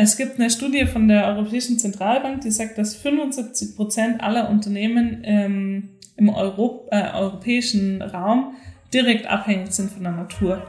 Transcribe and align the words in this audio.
es 0.00 0.16
gibt 0.16 0.38
eine 0.38 0.48
Studie 0.48 0.86
von 0.86 1.08
der 1.08 1.26
Europäischen 1.26 1.76
Zentralbank, 1.76 2.42
die 2.42 2.52
sagt, 2.52 2.78
dass 2.78 2.94
75 2.94 3.74
Prozent 3.74 4.22
aller 4.22 4.48
Unternehmen 4.48 5.22
ähm, 5.24 5.88
im 6.16 6.28
Euro, 6.28 6.86
äh, 6.92 7.14
europäischen 7.14 8.00
Raum 8.00 8.54
direkt 8.94 9.26
abhängig 9.26 9.72
sind 9.72 9.90
von 9.90 10.04
der 10.04 10.12
Natur. 10.12 10.62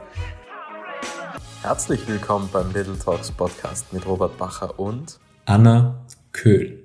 Herzlich 1.62 2.08
willkommen 2.08 2.48
beim 2.52 2.72
Little 2.72 2.98
Talks 2.98 3.30
Podcast 3.30 3.92
mit 3.92 4.04
Robert 4.04 4.36
Bacher 4.36 4.80
und 4.80 5.20
Anna 5.44 6.04
Köhl. 6.32 6.84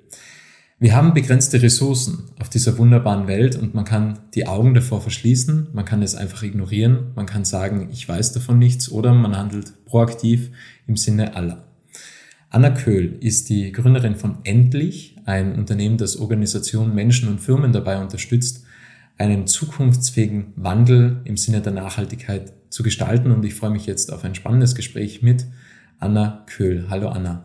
Wir 0.78 0.94
haben 0.94 1.14
begrenzte 1.14 1.60
Ressourcen 1.60 2.30
auf 2.38 2.48
dieser 2.48 2.78
wunderbaren 2.78 3.26
Welt 3.26 3.56
und 3.56 3.74
man 3.74 3.84
kann 3.84 4.20
die 4.36 4.46
Augen 4.46 4.72
davor 4.72 5.00
verschließen, 5.00 5.70
man 5.72 5.84
kann 5.84 6.00
es 6.00 6.14
einfach 6.14 6.44
ignorieren, 6.44 7.10
man 7.16 7.26
kann 7.26 7.44
sagen, 7.44 7.88
ich 7.90 8.08
weiß 8.08 8.30
davon 8.34 8.60
nichts 8.60 8.88
oder 8.92 9.12
man 9.14 9.36
handelt 9.36 9.84
proaktiv 9.86 10.50
im 10.86 10.96
Sinne 10.96 11.34
aller. 11.34 11.65
Anna 12.48 12.70
Köhl 12.70 13.18
ist 13.20 13.48
die 13.48 13.72
Gründerin 13.72 14.14
von 14.14 14.38
Endlich, 14.44 15.16
ein 15.24 15.56
Unternehmen, 15.56 15.98
das 15.98 16.16
Organisationen, 16.16 16.94
Menschen 16.94 17.28
und 17.28 17.40
Firmen 17.40 17.72
dabei 17.72 18.00
unterstützt, 18.00 18.64
einen 19.18 19.46
zukunftsfähigen 19.46 20.52
Wandel 20.56 21.20
im 21.24 21.36
Sinne 21.36 21.60
der 21.60 21.72
Nachhaltigkeit 21.72 22.52
zu 22.70 22.82
gestalten. 22.82 23.32
Und 23.32 23.44
ich 23.44 23.54
freue 23.54 23.70
mich 23.70 23.86
jetzt 23.86 24.12
auf 24.12 24.24
ein 24.24 24.34
spannendes 24.34 24.74
Gespräch 24.74 25.22
mit 25.22 25.46
Anna 25.98 26.44
Köhl. 26.46 26.86
Hallo 26.88 27.08
Anna. 27.08 27.44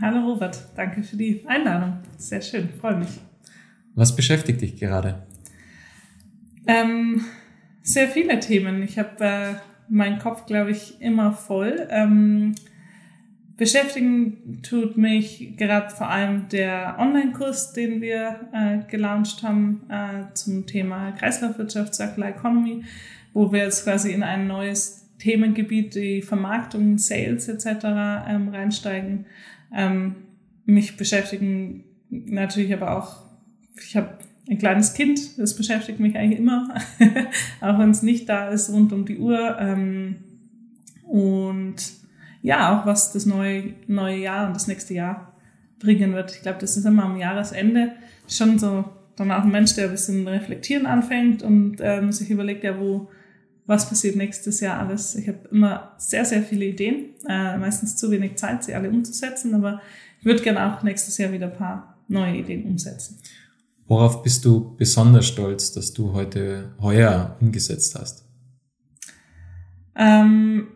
Hallo 0.00 0.32
Robert, 0.32 0.58
danke 0.76 1.02
für 1.02 1.16
die 1.16 1.44
Einladung. 1.46 1.98
Sehr 2.16 2.42
schön, 2.42 2.68
freue 2.80 2.98
mich. 2.98 3.08
Was 3.94 4.14
beschäftigt 4.14 4.60
dich 4.60 4.76
gerade? 4.76 5.26
Ähm, 6.66 7.24
sehr 7.82 8.06
viele 8.06 8.38
Themen. 8.38 8.82
Ich 8.82 8.98
habe 8.98 9.24
äh, 9.24 9.54
meinen 9.88 10.18
Kopf, 10.18 10.46
glaube 10.46 10.70
ich, 10.70 11.00
immer 11.00 11.32
voll. 11.32 11.88
Ähm, 11.90 12.54
beschäftigen 13.58 14.62
tut 14.62 14.96
mich 14.96 15.56
gerade 15.56 15.90
vor 15.90 16.08
allem 16.08 16.48
der 16.48 16.96
Online-Kurs, 16.98 17.74
den 17.74 18.00
wir 18.00 18.48
äh, 18.52 18.78
gelauncht 18.88 19.42
haben 19.42 19.82
äh, 19.90 20.32
zum 20.32 20.64
Thema 20.64 21.12
Kreislaufwirtschaft, 21.12 21.94
Circular 21.94 22.30
Economy, 22.30 22.84
wo 23.34 23.52
wir 23.52 23.64
jetzt 23.64 23.84
quasi 23.84 24.12
in 24.12 24.22
ein 24.22 24.46
neues 24.46 25.08
Themengebiet, 25.18 25.96
die 25.96 26.22
Vermarktung, 26.22 26.98
Sales 26.98 27.48
etc. 27.48 27.84
Ähm, 28.28 28.48
reinsteigen. 28.48 29.26
Ähm, 29.74 30.14
mich 30.64 30.96
beschäftigen 30.96 31.84
natürlich 32.10 32.72
aber 32.72 32.96
auch, 32.96 33.24
ich 33.82 33.96
habe 33.96 34.18
ein 34.48 34.58
kleines 34.58 34.94
Kind, 34.94 35.36
das 35.36 35.56
beschäftigt 35.56 35.98
mich 35.98 36.16
eigentlich 36.16 36.38
immer, 36.38 36.74
auch 37.60 37.78
wenn 37.80 37.90
es 37.90 38.02
nicht 38.02 38.28
da 38.28 38.50
ist, 38.50 38.70
rund 38.70 38.92
um 38.92 39.04
die 39.04 39.18
Uhr. 39.18 39.56
Ähm, 39.58 40.16
und 41.02 41.97
ja, 42.48 42.80
auch 42.80 42.86
was 42.86 43.12
das 43.12 43.26
neue, 43.26 43.74
neue 43.88 44.16
Jahr 44.16 44.46
und 44.46 44.56
das 44.56 44.68
nächste 44.68 44.94
Jahr 44.94 45.34
bringen 45.80 46.14
wird. 46.14 46.34
Ich 46.34 46.40
glaube, 46.40 46.58
das 46.58 46.78
ist 46.78 46.86
immer 46.86 47.04
am 47.04 47.18
Jahresende 47.18 47.92
schon 48.26 48.58
so 48.58 48.86
dann 49.16 49.30
auch 49.32 49.42
ein 49.42 49.50
Mensch, 49.50 49.74
der 49.74 49.84
ein 49.84 49.90
bisschen 49.90 50.26
reflektieren 50.26 50.86
anfängt 50.86 51.42
und 51.42 51.76
ähm, 51.80 52.10
sich 52.10 52.30
überlegt, 52.30 52.64
ja, 52.64 52.80
wo, 52.80 53.10
was 53.66 53.86
passiert 53.86 54.16
nächstes 54.16 54.60
Jahr 54.60 54.78
alles. 54.78 55.14
Ich 55.14 55.28
habe 55.28 55.40
immer 55.50 55.92
sehr, 55.98 56.24
sehr 56.24 56.42
viele 56.42 56.64
Ideen, 56.64 57.10
äh, 57.28 57.58
meistens 57.58 57.96
zu 57.96 58.10
wenig 58.10 58.36
Zeit, 58.36 58.64
sie 58.64 58.74
alle 58.74 58.88
umzusetzen, 58.88 59.54
aber 59.54 59.82
ich 60.18 60.24
würde 60.24 60.42
gerne 60.42 60.72
auch 60.72 60.82
nächstes 60.82 61.18
Jahr 61.18 61.30
wieder 61.30 61.48
ein 61.48 61.56
paar 61.58 61.98
neue 62.08 62.38
Ideen 62.38 62.64
umsetzen. 62.64 63.18
Worauf 63.88 64.22
bist 64.22 64.42
du 64.46 64.74
besonders 64.74 65.26
stolz, 65.26 65.72
dass 65.72 65.92
du 65.92 66.14
heute 66.14 66.74
heuer 66.80 67.36
umgesetzt 67.40 67.94
hast? 67.94 68.24
Ähm, 69.94 70.68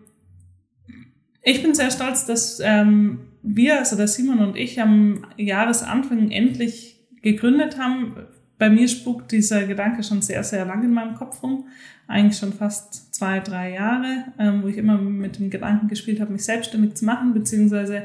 ich 1.42 1.62
bin 1.62 1.74
sehr 1.74 1.90
stolz, 1.90 2.26
dass 2.26 2.60
ähm, 2.64 3.20
wir, 3.42 3.78
also 3.78 3.96
der 3.96 4.08
Simon 4.08 4.38
und 4.38 4.56
ich, 4.56 4.80
am 4.80 5.26
Jahresanfang 5.36 6.30
endlich 6.30 7.00
gegründet 7.22 7.78
haben. 7.78 8.14
Bei 8.58 8.70
mir 8.70 8.86
spukt 8.86 9.32
dieser 9.32 9.66
Gedanke 9.66 10.02
schon 10.04 10.22
sehr, 10.22 10.44
sehr 10.44 10.64
lang 10.64 10.84
in 10.84 10.92
meinem 10.92 11.14
Kopf 11.14 11.42
rum 11.42 11.64
eigentlich 12.12 12.38
schon 12.38 12.52
fast 12.52 13.14
zwei, 13.14 13.40
drei 13.40 13.72
Jahre, 13.72 14.24
ähm, 14.38 14.62
wo 14.62 14.68
ich 14.68 14.76
immer 14.76 14.98
mit 14.98 15.38
dem 15.38 15.50
Gedanken 15.50 15.88
gespielt 15.88 16.20
habe, 16.20 16.32
mich 16.32 16.44
selbstständig 16.44 16.94
zu 16.94 17.04
machen, 17.04 17.32
beziehungsweise 17.32 18.02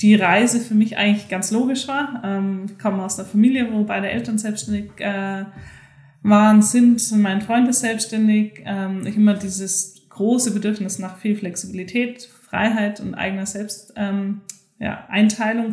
die 0.00 0.14
Reise 0.14 0.60
für 0.60 0.74
mich 0.74 0.96
eigentlich 0.96 1.28
ganz 1.28 1.50
logisch 1.50 1.88
war. 1.88 2.20
Ähm, 2.24 2.66
ich 2.66 2.78
komme 2.78 3.02
aus 3.02 3.18
einer 3.18 3.28
Familie, 3.28 3.72
wo 3.72 3.84
beide 3.84 4.10
Eltern 4.10 4.38
selbstständig 4.38 4.90
äh, 4.98 5.44
waren, 6.22 6.62
sind, 6.62 7.10
mein 7.12 7.40
Freund 7.40 7.68
ist 7.68 7.80
selbstständig. 7.80 8.62
Ähm, 8.64 9.06
ich 9.06 9.16
immer 9.16 9.34
dieses 9.34 10.06
große 10.08 10.52
Bedürfnis 10.52 10.98
nach 10.98 11.18
viel 11.18 11.36
Flexibilität, 11.36 12.28
Freiheit 12.52 13.00
und 13.00 13.14
eigener 13.14 13.46
Selbst, 13.46 13.94
ähm, 13.96 14.42
ja, 14.78 15.08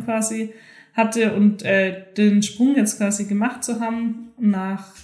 quasi 0.06 0.54
hatte 0.94 1.34
und 1.34 1.62
äh, 1.62 2.04
den 2.16 2.42
Sprung 2.42 2.74
jetzt 2.74 2.96
quasi 2.96 3.26
gemacht 3.26 3.62
zu 3.62 3.80
haben 3.80 4.30
nach 4.38 4.94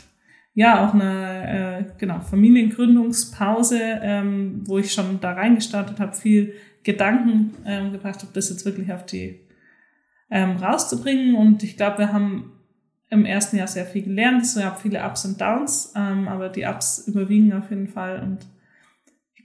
ja 0.55 0.87
auch 0.87 0.95
eine 0.95 1.85
äh, 1.85 1.85
genau 1.99 2.21
Familiengründungspause, 2.21 3.79
ähm, 4.01 4.63
wo 4.65 4.79
ich 4.79 4.95
schon 4.95 5.21
da 5.21 5.33
reingestartet 5.33 6.01
habe, 6.01 6.17
viel 6.17 6.55
Gedanken 6.83 7.55
ähm, 7.67 7.93
gebracht 7.93 8.23
habe, 8.23 8.33
das 8.33 8.49
jetzt 8.49 8.65
wirklich 8.65 8.91
auf 8.91 9.05
die 9.05 9.41
ähm, 10.31 10.57
rauszubringen. 10.57 11.35
Und 11.35 11.63
ich 11.63 11.77
glaube, 11.77 11.99
wir 11.99 12.13
haben 12.13 12.53
im 13.11 13.27
ersten 13.27 13.59
Jahr 13.59 13.69
sehr 13.69 13.85
viel 13.85 14.03
gelernt. 14.03 14.45
Es 14.45 14.55
gab 14.55 14.81
viele 14.81 15.05
Ups 15.05 15.27
und 15.27 15.39
Downs, 15.39 15.93
ähm, 15.95 16.27
aber 16.27 16.49
die 16.49 16.65
Ups 16.65 17.07
überwiegen 17.07 17.53
auf 17.53 17.69
jeden 17.69 17.89
Fall. 17.89 18.23
Und 18.23 18.47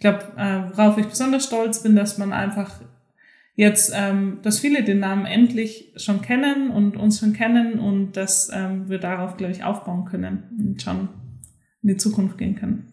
glaube, 0.02 0.34
äh, 0.36 0.76
worauf 0.76 0.98
ich 0.98 1.08
besonders 1.08 1.46
stolz 1.46 1.82
bin, 1.82 1.96
dass 1.96 2.18
man 2.18 2.34
einfach 2.34 2.82
jetzt, 3.56 3.94
ähm, 3.96 4.40
dass 4.42 4.60
viele 4.60 4.84
den 4.84 5.00
Namen 5.00 5.26
endlich 5.26 5.94
schon 5.96 6.22
kennen 6.22 6.72
und 6.72 6.98
uns 6.98 7.20
schon 7.20 7.34
kennen 7.34 7.80
und 7.80 8.14
dass 8.14 8.50
ähm, 8.54 8.90
wir 8.90 9.00
darauf, 9.00 9.38
glaube 9.38 9.54
ich, 9.54 9.64
aufbauen 9.64 10.06
können 10.06 10.44
und 10.60 10.82
schon 10.82 11.10
in 11.82 11.90
die 11.90 11.98
Zukunft 11.98 12.38
gehen 12.38 12.56
können. 12.56 12.92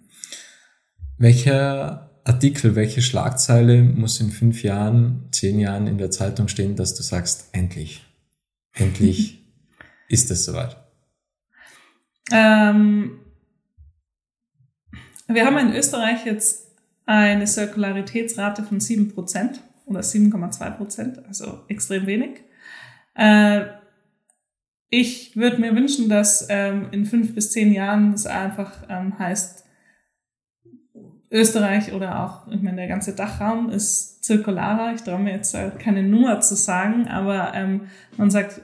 Welcher 1.16 2.10
Artikel, 2.24 2.76
welche 2.76 3.02
Schlagzeile 3.02 3.82
muss 3.82 4.20
in 4.20 4.30
fünf 4.30 4.62
Jahren, 4.62 5.28
zehn 5.32 5.58
Jahren 5.58 5.86
in 5.86 5.98
der 5.98 6.10
Zeitung 6.10 6.48
stehen, 6.48 6.76
dass 6.76 6.94
du 6.94 7.02
sagst, 7.02 7.48
endlich, 7.52 8.04
endlich 8.74 9.42
ist 10.08 10.30
es 10.30 10.44
soweit? 10.44 10.76
Ähm, 12.30 13.18
wir 15.26 15.46
haben 15.46 15.58
in 15.58 15.74
Österreich 15.74 16.26
jetzt 16.26 16.67
eine 17.08 17.46
Zirkularitätsrate 17.46 18.62
von 18.62 18.80
sieben 18.80 19.08
Prozent 19.14 19.62
oder 19.86 20.00
7,2 20.00 20.70
Prozent, 20.72 21.26
also 21.26 21.60
extrem 21.68 22.06
wenig. 22.06 22.42
Äh, 23.14 23.64
ich 24.90 25.34
würde 25.34 25.58
mir 25.58 25.74
wünschen, 25.74 26.10
dass 26.10 26.46
ähm, 26.50 26.88
in 26.92 27.06
fünf 27.06 27.34
bis 27.34 27.50
zehn 27.50 27.72
Jahren 27.72 28.12
es 28.12 28.26
einfach 28.26 28.84
ähm, 28.90 29.18
heißt, 29.18 29.64
Österreich 31.30 31.92
oder 31.94 32.24
auch, 32.24 32.52
ich 32.52 32.60
meine, 32.60 32.76
der 32.76 32.88
ganze 32.88 33.14
Dachraum 33.14 33.70
ist 33.70 34.24
zirkularer. 34.24 34.94
Ich 34.94 35.02
traue 35.02 35.18
mir 35.18 35.32
jetzt 35.32 35.56
keine 35.78 36.02
Nummer 36.02 36.40
zu 36.40 36.56
sagen, 36.56 37.08
aber 37.08 37.52
ähm, 37.54 37.88
man 38.16 38.30
sagt, 38.30 38.60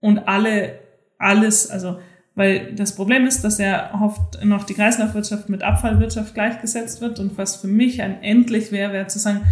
und 0.00 0.26
alle, 0.28 0.78
alles, 1.18 1.70
also, 1.70 1.98
weil 2.34 2.74
das 2.74 2.94
Problem 2.94 3.26
ist, 3.26 3.42
dass 3.42 3.58
ja 3.58 3.92
oft 4.00 4.42
noch 4.44 4.64
die 4.64 4.74
Kreislaufwirtschaft 4.74 5.48
mit 5.48 5.62
Abfallwirtschaft 5.62 6.34
gleichgesetzt 6.34 7.00
wird 7.00 7.18
und 7.18 7.36
was 7.36 7.56
für 7.56 7.66
mich 7.66 8.00
ein 8.00 8.22
endlich 8.22 8.72
wäre, 8.72 8.92
wäre 8.92 9.06
zu 9.06 9.18
sagen, 9.18 9.42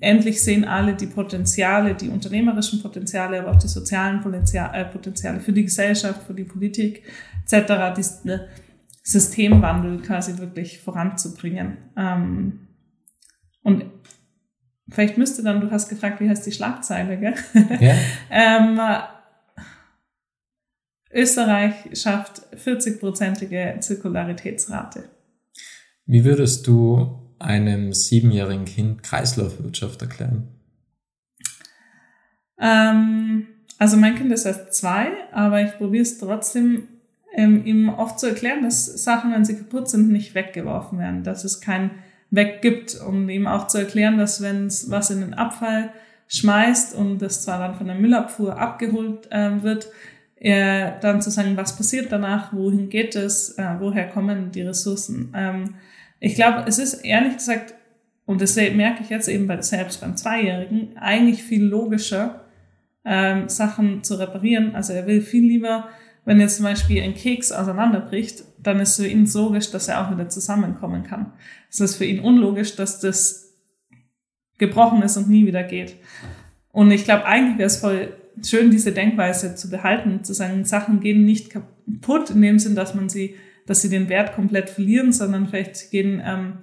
endlich 0.00 0.42
sehen 0.42 0.64
alle 0.64 0.94
die 0.94 1.06
Potenziale, 1.06 1.94
die 1.94 2.08
unternehmerischen 2.08 2.82
Potenziale, 2.82 3.40
aber 3.40 3.52
auch 3.52 3.58
die 3.58 3.68
sozialen 3.68 4.18
äh, 4.18 4.84
Potenziale 4.86 5.40
für 5.40 5.52
die 5.52 5.64
Gesellschaft, 5.64 6.22
für 6.26 6.34
die 6.34 6.44
Politik 6.44 7.04
etc., 7.44 7.94
diesen 7.96 8.26
ne, 8.26 8.48
Systemwandel 9.02 10.00
quasi 10.00 10.38
wirklich 10.38 10.80
voranzubringen. 10.80 11.76
Ähm, 11.96 12.60
und 13.62 13.84
vielleicht 14.88 15.18
müsste 15.18 15.42
dann, 15.42 15.60
du 15.60 15.70
hast 15.70 15.88
gefragt, 15.88 16.20
wie 16.20 16.28
heißt 16.28 16.46
die 16.46 16.52
Schlagzeile, 16.52 17.18
gell? 17.18 17.34
Ja. 17.80 17.94
Österreich 21.14 21.74
schafft 21.92 22.42
40-prozentige 22.56 23.80
Zirkularitätsrate. 23.80 25.04
Wie 26.06 26.24
würdest 26.24 26.66
du 26.66 27.20
einem 27.38 27.92
siebenjährigen 27.92 28.64
Kind 28.64 29.02
Kreislaufwirtschaft 29.02 30.02
erklären? 30.02 30.48
Ähm, 32.58 33.46
also 33.78 33.96
mein 33.96 34.16
Kind 34.16 34.32
ist 34.32 34.44
erst 34.44 34.74
zwei, 34.74 35.08
aber 35.32 35.62
ich 35.62 35.76
probiere 35.76 36.02
es 36.02 36.18
trotzdem 36.18 36.88
ähm, 37.34 37.64
ihm 37.64 37.88
oft 37.88 38.18
zu 38.18 38.28
erklären, 38.28 38.62
dass 38.62 38.86
Sachen, 38.86 39.32
wenn 39.32 39.44
sie 39.44 39.56
kaputt 39.56 39.88
sind, 39.88 40.10
nicht 40.10 40.34
weggeworfen 40.34 40.98
werden, 40.98 41.24
dass 41.24 41.44
es 41.44 41.60
kein 41.60 41.90
Weg 42.30 42.62
gibt, 42.62 43.00
um 43.00 43.28
ihm 43.28 43.46
auch 43.46 43.66
zu 43.68 43.78
erklären, 43.78 44.18
dass 44.18 44.42
wenn 44.42 44.66
es 44.66 44.90
was 44.90 45.10
in 45.10 45.20
den 45.20 45.34
Abfall 45.34 45.90
schmeißt 46.28 46.94
und 46.94 47.18
das 47.18 47.42
zwar 47.42 47.58
dann 47.58 47.76
von 47.76 47.86
der 47.86 47.96
Müllabfuhr 47.96 48.58
abgeholt 48.58 49.30
äh, 49.30 49.62
wird, 49.62 49.88
er 50.44 50.98
dann 51.00 51.22
zu 51.22 51.30
sagen, 51.30 51.56
was 51.56 51.74
passiert 51.74 52.12
danach, 52.12 52.52
wohin 52.52 52.90
geht 52.90 53.16
es, 53.16 53.56
äh, 53.56 53.76
woher 53.78 54.06
kommen 54.08 54.50
die 54.52 54.60
Ressourcen. 54.60 55.32
Ähm, 55.34 55.76
ich 56.20 56.34
glaube, 56.34 56.64
es 56.68 56.78
ist 56.78 57.02
ehrlich 57.02 57.38
gesagt 57.38 57.74
und 58.26 58.42
das 58.42 58.56
merke 58.56 59.02
ich 59.02 59.08
jetzt 59.08 59.26
eben 59.28 59.46
bei, 59.46 59.60
selbst 59.62 60.02
beim 60.02 60.18
Zweijährigen, 60.18 60.98
eigentlich 60.98 61.42
viel 61.42 61.64
logischer, 61.64 62.44
ähm, 63.06 63.48
Sachen 63.48 64.04
zu 64.04 64.16
reparieren. 64.16 64.74
Also 64.74 64.92
er 64.92 65.06
will 65.06 65.22
viel 65.22 65.46
lieber, 65.46 65.88
wenn 66.26 66.40
jetzt 66.40 66.56
zum 66.56 66.64
Beispiel 66.64 67.02
ein 67.02 67.14
Keks 67.14 67.50
auseinanderbricht, 67.50 68.44
dann 68.58 68.80
ist 68.80 68.96
für 68.96 69.06
ihn 69.06 69.26
logisch, 69.32 69.70
dass 69.70 69.88
er 69.88 70.06
auch 70.06 70.10
wieder 70.10 70.28
zusammenkommen 70.28 71.04
kann. 71.04 71.32
Es 71.70 71.80
ist 71.80 71.96
für 71.96 72.04
ihn 72.04 72.20
unlogisch, 72.20 72.76
dass 72.76 73.00
das 73.00 73.54
gebrochen 74.58 75.00
ist 75.00 75.16
und 75.16 75.30
nie 75.30 75.46
wieder 75.46 75.62
geht. 75.62 75.96
Und 76.70 76.90
ich 76.90 77.04
glaube, 77.04 77.24
eigentlich 77.24 77.56
wäre 77.56 77.66
es 77.66 77.78
voll 77.78 78.12
schön, 78.42 78.70
diese 78.70 78.92
Denkweise 78.92 79.54
zu 79.54 79.70
behalten, 79.70 80.24
zu 80.24 80.32
sagen, 80.32 80.64
Sachen 80.64 81.00
gehen 81.00 81.24
nicht 81.24 81.50
kaputt 81.50 82.30
in 82.30 82.42
dem 82.42 82.58
Sinn, 82.58 82.74
dass 82.74 82.94
man 82.94 83.08
sie, 83.08 83.36
dass 83.66 83.82
sie 83.82 83.88
den 83.88 84.08
Wert 84.08 84.34
komplett 84.34 84.70
verlieren, 84.70 85.12
sondern 85.12 85.46
vielleicht 85.46 85.90
gehen, 85.90 86.22
ähm, 86.24 86.58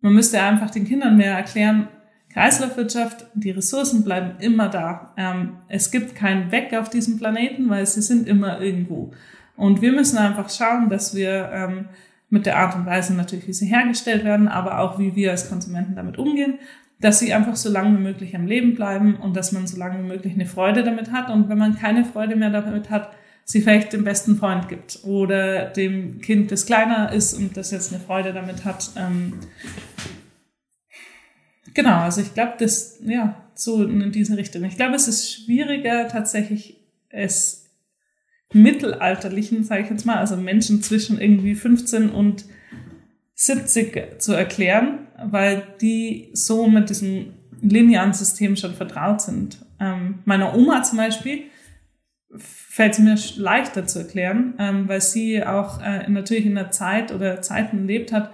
man 0.00 0.14
müsste 0.14 0.40
einfach 0.42 0.70
den 0.70 0.86
Kindern 0.86 1.16
mehr 1.16 1.34
erklären, 1.34 1.88
Kreislaufwirtschaft, 2.32 3.26
die 3.34 3.50
Ressourcen 3.50 4.04
bleiben 4.04 4.40
immer 4.40 4.68
da. 4.68 5.12
Ähm, 5.16 5.58
es 5.68 5.90
gibt 5.90 6.14
keinen 6.14 6.52
Weg 6.52 6.72
auf 6.74 6.88
diesem 6.88 7.18
Planeten, 7.18 7.68
weil 7.68 7.84
sie 7.86 8.02
sind 8.02 8.28
immer 8.28 8.60
irgendwo. 8.60 9.12
Und 9.56 9.82
wir 9.82 9.92
müssen 9.92 10.16
einfach 10.16 10.48
schauen, 10.48 10.88
dass 10.88 11.14
wir 11.14 11.50
ähm, 11.52 11.88
mit 12.30 12.46
der 12.46 12.58
Art 12.58 12.76
und 12.76 12.86
Weise 12.86 13.14
natürlich, 13.14 13.48
wie 13.48 13.52
sie 13.52 13.66
hergestellt 13.66 14.24
werden, 14.24 14.46
aber 14.46 14.78
auch 14.78 14.98
wie 14.98 15.16
wir 15.16 15.32
als 15.32 15.48
Konsumenten 15.48 15.96
damit 15.96 16.16
umgehen, 16.16 16.60
dass 17.00 17.18
sie 17.18 17.32
einfach 17.32 17.56
so 17.56 17.70
lange 17.70 17.98
wie 17.98 18.02
möglich 18.02 18.36
am 18.36 18.46
Leben 18.46 18.74
bleiben 18.74 19.16
und 19.16 19.34
dass 19.36 19.52
man 19.52 19.66
so 19.66 19.78
lange 19.78 20.02
wie 20.02 20.08
möglich 20.08 20.34
eine 20.34 20.46
Freude 20.46 20.84
damit 20.84 21.10
hat. 21.10 21.30
Und 21.30 21.48
wenn 21.48 21.58
man 21.58 21.76
keine 21.76 22.04
Freude 22.04 22.36
mehr 22.36 22.50
damit 22.50 22.90
hat, 22.90 23.10
sie 23.44 23.62
vielleicht 23.62 23.92
dem 23.92 24.04
besten 24.04 24.36
Freund 24.36 24.68
gibt 24.68 25.00
oder 25.04 25.66
dem 25.66 26.20
Kind, 26.20 26.52
das 26.52 26.66
kleiner 26.66 27.12
ist 27.12 27.34
und 27.34 27.56
das 27.56 27.70
jetzt 27.70 27.92
eine 27.92 28.02
Freude 28.02 28.32
damit 28.32 28.64
hat, 28.64 28.90
ähm, 28.96 29.34
Genau, 31.74 32.00
also 32.00 32.20
ich 32.20 32.34
glaube, 32.34 32.54
das, 32.58 32.98
ja, 33.04 33.44
so 33.54 33.84
in 33.84 34.10
diese 34.12 34.36
Richtung. 34.36 34.64
Ich 34.64 34.76
glaube, 34.76 34.96
es 34.96 35.08
ist 35.08 35.32
schwieriger 35.32 36.08
tatsächlich, 36.08 36.80
es 37.10 37.70
mittelalterlichen, 38.52 39.62
sage 39.62 39.82
ich 39.82 39.90
jetzt 39.90 40.06
mal, 40.06 40.16
also 40.16 40.36
Menschen 40.36 40.82
zwischen 40.82 41.20
irgendwie 41.20 41.54
15 41.54 42.10
und 42.10 42.44
70 43.34 44.20
zu 44.20 44.32
erklären, 44.32 45.06
weil 45.22 45.62
die 45.80 46.30
so 46.32 46.66
mit 46.66 46.90
diesem 46.90 47.32
linearen 47.62 48.12
System 48.12 48.56
schon 48.56 48.74
vertraut 48.74 49.20
sind. 49.20 49.58
Ähm, 49.78 50.20
meiner 50.24 50.54
Oma 50.54 50.82
zum 50.82 50.98
Beispiel 50.98 51.42
fällt 52.36 52.92
es 52.92 52.98
mir 52.98 53.42
leichter 53.42 53.86
zu 53.86 54.00
erklären, 54.00 54.54
ähm, 54.58 54.88
weil 54.88 55.00
sie 55.00 55.44
auch 55.44 55.82
äh, 55.82 56.08
natürlich 56.08 56.46
in 56.46 56.54
der 56.54 56.70
Zeit 56.70 57.12
oder 57.12 57.42
Zeiten 57.42 57.86
lebt 57.86 58.12
hat, 58.12 58.32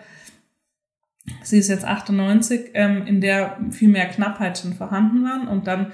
sie 1.43 1.59
ist 1.59 1.69
jetzt 1.69 1.85
98, 1.85 2.71
ähm, 2.75 3.07
in 3.07 3.21
der 3.21 3.59
viel 3.71 3.89
mehr 3.89 4.09
Knappheit 4.09 4.59
schon 4.59 4.75
vorhanden 4.75 5.25
war. 5.25 5.51
Und 5.51 5.67
dann 5.67 5.93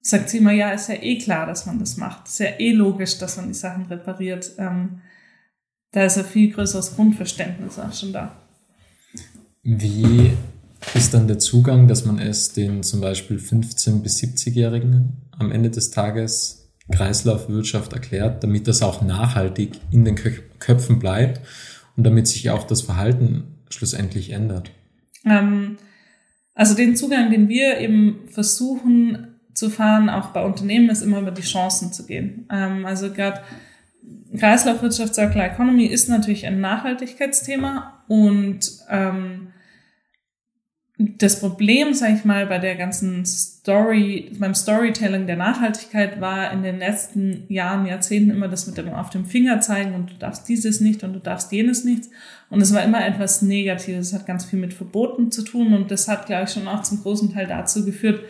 sagt 0.00 0.28
sie 0.28 0.38
immer, 0.38 0.52
ja, 0.52 0.70
ist 0.70 0.88
ja 0.88 0.96
eh 0.96 1.18
klar, 1.18 1.46
dass 1.46 1.66
man 1.66 1.78
das 1.78 1.96
macht. 1.96 2.28
Ist 2.28 2.40
ja 2.40 2.50
eh 2.58 2.72
logisch, 2.72 3.18
dass 3.18 3.36
man 3.36 3.48
die 3.48 3.54
Sachen 3.54 3.86
repariert. 3.86 4.52
Ähm, 4.58 5.00
da 5.92 6.04
ist 6.04 6.18
ein 6.18 6.24
viel 6.24 6.52
größeres 6.52 6.96
Grundverständnis 6.96 7.78
auch 7.78 7.92
schon 7.92 8.12
da. 8.12 8.36
Wie 9.64 10.32
ist 10.94 11.14
dann 11.14 11.26
der 11.26 11.38
Zugang, 11.38 11.88
dass 11.88 12.04
man 12.04 12.18
es 12.18 12.52
den 12.52 12.82
zum 12.82 13.00
Beispiel 13.00 13.38
15- 13.38 14.02
bis 14.02 14.22
70-Jährigen 14.22 15.14
am 15.38 15.50
Ende 15.50 15.70
des 15.70 15.90
Tages 15.90 16.70
Kreislaufwirtschaft 16.92 17.94
erklärt, 17.94 18.44
damit 18.44 18.68
das 18.68 18.82
auch 18.82 19.00
nachhaltig 19.00 19.72
in 19.90 20.04
den 20.04 20.16
Köpfen 20.58 20.98
bleibt 20.98 21.40
und 21.96 22.04
damit 22.04 22.28
sich 22.28 22.50
auch 22.50 22.64
das 22.64 22.82
Verhalten 22.82 23.44
schlussendlich 23.70 24.30
ändert? 24.30 24.70
Ähm, 25.24 25.78
also 26.54 26.74
den 26.74 26.94
Zugang, 26.94 27.30
den 27.30 27.48
wir 27.48 27.78
eben 27.78 28.28
versuchen 28.28 29.28
zu 29.54 29.70
fahren, 29.70 30.10
auch 30.10 30.26
bei 30.28 30.44
Unternehmen, 30.44 30.90
ist 30.90 31.02
immer 31.02 31.20
über 31.20 31.30
die 31.30 31.42
Chancen 31.42 31.92
zu 31.92 32.04
gehen. 32.04 32.46
Ähm, 32.50 32.84
also 32.84 33.10
gerade 33.10 33.40
Kreislaufwirtschaft, 34.38 35.14
Circular 35.14 35.46
Economy 35.46 35.86
ist 35.86 36.08
natürlich 36.10 36.44
ein 36.46 36.60
Nachhaltigkeitsthema 36.60 38.04
und 38.08 38.60
ähm, 38.90 39.48
das 40.96 41.40
Problem, 41.40 41.92
sage 41.92 42.14
ich 42.14 42.24
mal, 42.24 42.46
bei 42.46 42.58
der 42.58 42.76
ganzen 42.76 43.26
Story, 43.26 44.30
beim 44.38 44.54
Storytelling 44.54 45.26
der 45.26 45.36
Nachhaltigkeit 45.36 46.20
war 46.20 46.52
in 46.52 46.62
den 46.62 46.78
letzten 46.78 47.46
Jahren, 47.48 47.86
Jahrzehnten 47.86 48.30
immer 48.30 48.46
das 48.46 48.68
mit 48.68 48.76
dem 48.76 48.94
auf 48.94 49.10
dem 49.10 49.24
Finger 49.24 49.60
zeigen 49.60 49.94
und 49.94 50.10
du 50.10 50.14
darfst 50.14 50.48
dieses 50.48 50.80
nicht 50.80 51.02
und 51.02 51.12
du 51.12 51.18
darfst 51.18 51.50
jenes 51.50 51.82
nicht. 51.82 52.04
Und 52.48 52.60
es 52.60 52.72
war 52.72 52.84
immer 52.84 53.04
etwas 53.04 53.42
Negatives. 53.42 54.08
Es 54.08 54.14
hat 54.14 54.26
ganz 54.26 54.44
viel 54.44 54.60
mit 54.60 54.72
Verboten 54.72 55.32
zu 55.32 55.42
tun 55.42 55.74
und 55.74 55.90
das 55.90 56.06
hat, 56.06 56.26
glaube 56.26 56.44
ich, 56.44 56.50
schon 56.50 56.68
auch 56.68 56.82
zum 56.82 57.02
großen 57.02 57.32
Teil 57.32 57.48
dazu 57.48 57.84
geführt, 57.84 58.24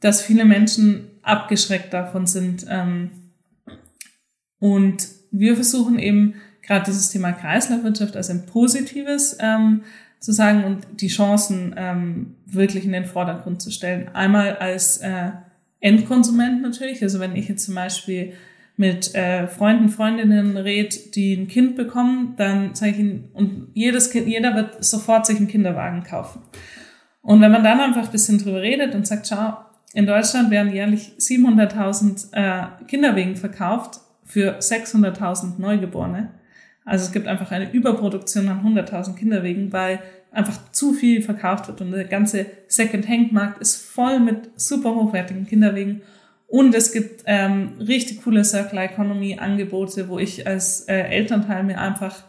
dass 0.00 0.22
viele 0.22 0.46
Menschen 0.46 1.06
abgeschreckt 1.20 1.92
davon 1.92 2.26
sind. 2.26 2.64
Ähm, 2.70 3.10
und 4.58 5.06
wir 5.30 5.54
versuchen 5.54 5.98
eben 5.98 6.36
gerade 6.62 6.86
dieses 6.86 7.10
Thema 7.10 7.32
Kreislaufwirtschaft 7.32 8.16
als 8.16 8.30
ein 8.30 8.46
positives 8.46 9.36
ähm, 9.38 9.82
zu 10.20 10.32
sagen 10.32 10.64
und 10.64 10.86
die 11.00 11.08
Chancen 11.08 11.74
ähm, 11.76 12.36
wirklich 12.46 12.84
in 12.84 12.92
den 12.92 13.06
Vordergrund 13.06 13.60
zu 13.60 13.70
stellen. 13.70 14.08
Einmal 14.12 14.56
als 14.56 14.98
äh, 14.98 15.30
Endkonsument 15.80 16.62
natürlich, 16.62 17.02
also 17.02 17.20
wenn 17.20 17.34
ich 17.34 17.48
jetzt 17.48 17.64
zum 17.64 17.74
Beispiel 17.74 18.34
mit 18.76 19.14
äh, 19.14 19.46
Freunden, 19.46 19.88
Freundinnen 19.88 20.56
red, 20.56 21.14
die 21.14 21.34
ein 21.34 21.48
Kind 21.48 21.74
bekommen, 21.74 22.34
dann 22.36 22.74
zeige 22.74 22.96
ich 22.96 23.00
ihnen, 23.00 23.28
und 23.32 23.68
jedes 23.74 24.10
Kind, 24.10 24.26
jeder 24.26 24.54
wird 24.54 24.84
sofort 24.84 25.26
sich 25.26 25.38
einen 25.38 25.48
Kinderwagen 25.48 26.02
kaufen. 26.02 26.42
Und 27.22 27.40
wenn 27.40 27.52
man 27.52 27.64
dann 27.64 27.80
einfach 27.80 28.06
ein 28.06 28.12
bisschen 28.12 28.38
drüber 28.38 28.62
redet 28.62 28.94
und 28.94 29.06
sagt, 29.06 29.26
schau, 29.26 29.58
in 29.92 30.06
Deutschland 30.06 30.50
werden 30.50 30.72
jährlich 30.72 31.12
700.000 31.18 32.32
äh, 32.32 32.84
Kinderwegen 32.86 33.36
verkauft 33.36 34.00
für 34.24 34.58
600.000 34.58 35.58
Neugeborene. 35.58 36.30
Also 36.90 37.04
es 37.04 37.12
gibt 37.12 37.28
einfach 37.28 37.52
eine 37.52 37.70
Überproduktion 37.70 38.48
an 38.48 38.66
100.000 38.66 39.14
Kinderwegen, 39.14 39.72
weil 39.72 40.00
einfach 40.32 40.72
zu 40.72 40.92
viel 40.92 41.22
verkauft 41.22 41.68
wird 41.68 41.80
und 41.80 41.92
der 41.92 42.02
ganze 42.02 42.46
Second-Hand-Markt 42.66 43.60
ist 43.60 43.76
voll 43.76 44.18
mit 44.18 44.50
super 44.56 44.96
hochwertigen 44.96 45.46
Kinderwegen. 45.46 46.02
Und 46.48 46.74
es 46.74 46.90
gibt 46.90 47.22
ähm, 47.26 47.74
richtig 47.78 48.24
coole 48.24 48.42
Circular 48.42 48.86
Economy 48.86 49.38
Angebote, 49.38 50.08
wo 50.08 50.18
ich 50.18 50.48
als 50.48 50.80
äh, 50.88 50.96
Elternteil 51.02 51.62
mir 51.62 51.78
einfach 51.78 52.24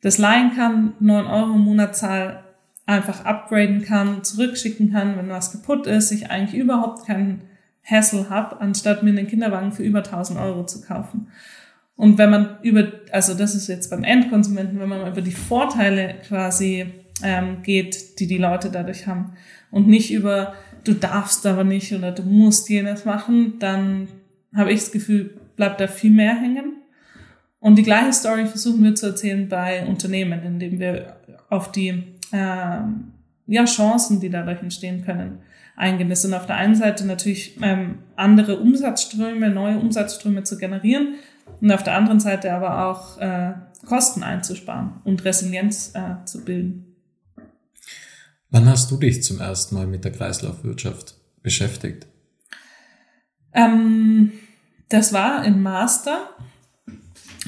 das 0.00 0.16
leihen 0.16 0.54
kann, 0.54 0.92
9 1.00 1.26
Euro 1.26 1.56
im 1.56 1.62
Monat 1.62 1.96
zahl, 1.96 2.44
einfach 2.86 3.24
upgraden 3.24 3.82
kann, 3.82 4.22
zurückschicken 4.22 4.92
kann, 4.92 5.16
wenn 5.16 5.28
was 5.28 5.50
kaputt 5.50 5.88
ist, 5.88 6.12
ich 6.12 6.30
eigentlich 6.30 6.60
überhaupt 6.60 7.04
keinen 7.04 7.42
Hassle 7.82 8.30
habe, 8.30 8.60
anstatt 8.60 9.02
mir 9.02 9.10
einen 9.10 9.26
Kinderwagen 9.26 9.72
für 9.72 9.82
über 9.82 10.04
1000 10.04 10.38
Euro 10.38 10.66
zu 10.66 10.82
kaufen. 10.82 11.26
Und 11.96 12.18
wenn 12.18 12.30
man 12.30 12.58
über, 12.62 12.88
also 13.10 13.34
das 13.34 13.54
ist 13.54 13.68
jetzt 13.68 13.90
beim 13.90 14.04
Endkonsumenten, 14.04 14.80
wenn 14.80 14.88
man 14.88 15.06
über 15.06 15.20
die 15.20 15.30
Vorteile 15.30 16.16
quasi 16.26 16.86
ähm, 17.22 17.62
geht, 17.62 18.18
die 18.18 18.26
die 18.26 18.38
Leute 18.38 18.70
dadurch 18.70 19.06
haben 19.06 19.34
und 19.70 19.86
nicht 19.86 20.12
über 20.12 20.54
du 20.84 20.94
darfst 20.94 21.46
aber 21.46 21.64
nicht 21.64 21.92
oder 21.92 22.12
du 22.12 22.22
musst 22.22 22.68
jenes 22.68 23.04
machen, 23.04 23.58
dann 23.58 24.08
habe 24.54 24.72
ich 24.72 24.80
das 24.80 24.92
Gefühl, 24.92 25.38
bleibt 25.56 25.80
da 25.80 25.86
viel 25.86 26.10
mehr 26.10 26.34
hängen. 26.34 26.76
Und 27.60 27.76
die 27.76 27.84
gleiche 27.84 28.12
Story 28.12 28.46
versuchen 28.46 28.82
wir 28.82 28.94
zu 28.94 29.06
erzählen 29.06 29.48
bei 29.48 29.86
Unternehmen, 29.86 30.42
indem 30.42 30.80
wir 30.80 31.16
auf 31.48 31.70
die 31.70 32.02
ähm, 32.32 33.12
ja, 33.46 33.64
Chancen, 33.64 34.20
die 34.20 34.30
dadurch 34.30 34.60
entstehen 34.60 35.04
können, 35.04 35.38
eingehen. 35.76 36.08
Das 36.08 36.22
sind 36.22 36.34
auf 36.34 36.46
der 36.46 36.56
einen 36.56 36.74
Seite 36.74 37.06
natürlich 37.06 37.56
ähm, 37.62 37.98
andere 38.16 38.58
Umsatzströme, 38.58 39.50
neue 39.50 39.78
Umsatzströme 39.78 40.42
zu 40.42 40.58
generieren, 40.58 41.14
und 41.62 41.70
auf 41.70 41.84
der 41.84 41.96
anderen 41.96 42.18
Seite 42.18 42.52
aber 42.52 42.86
auch 42.86 43.18
äh, 43.18 43.52
Kosten 43.86 44.24
einzusparen 44.24 45.00
und 45.04 45.24
Resilienz 45.24 45.92
äh, 45.94 46.24
zu 46.24 46.44
bilden. 46.44 46.96
Wann 48.50 48.66
hast 48.66 48.90
du 48.90 48.96
dich 48.96 49.22
zum 49.22 49.40
ersten 49.40 49.76
Mal 49.76 49.86
mit 49.86 50.04
der 50.04 50.12
Kreislaufwirtschaft 50.12 51.14
beschäftigt? 51.42 52.06
Ähm, 53.54 54.32
das 54.88 55.12
war 55.12 55.44
im 55.44 55.62
Master. 55.62 56.30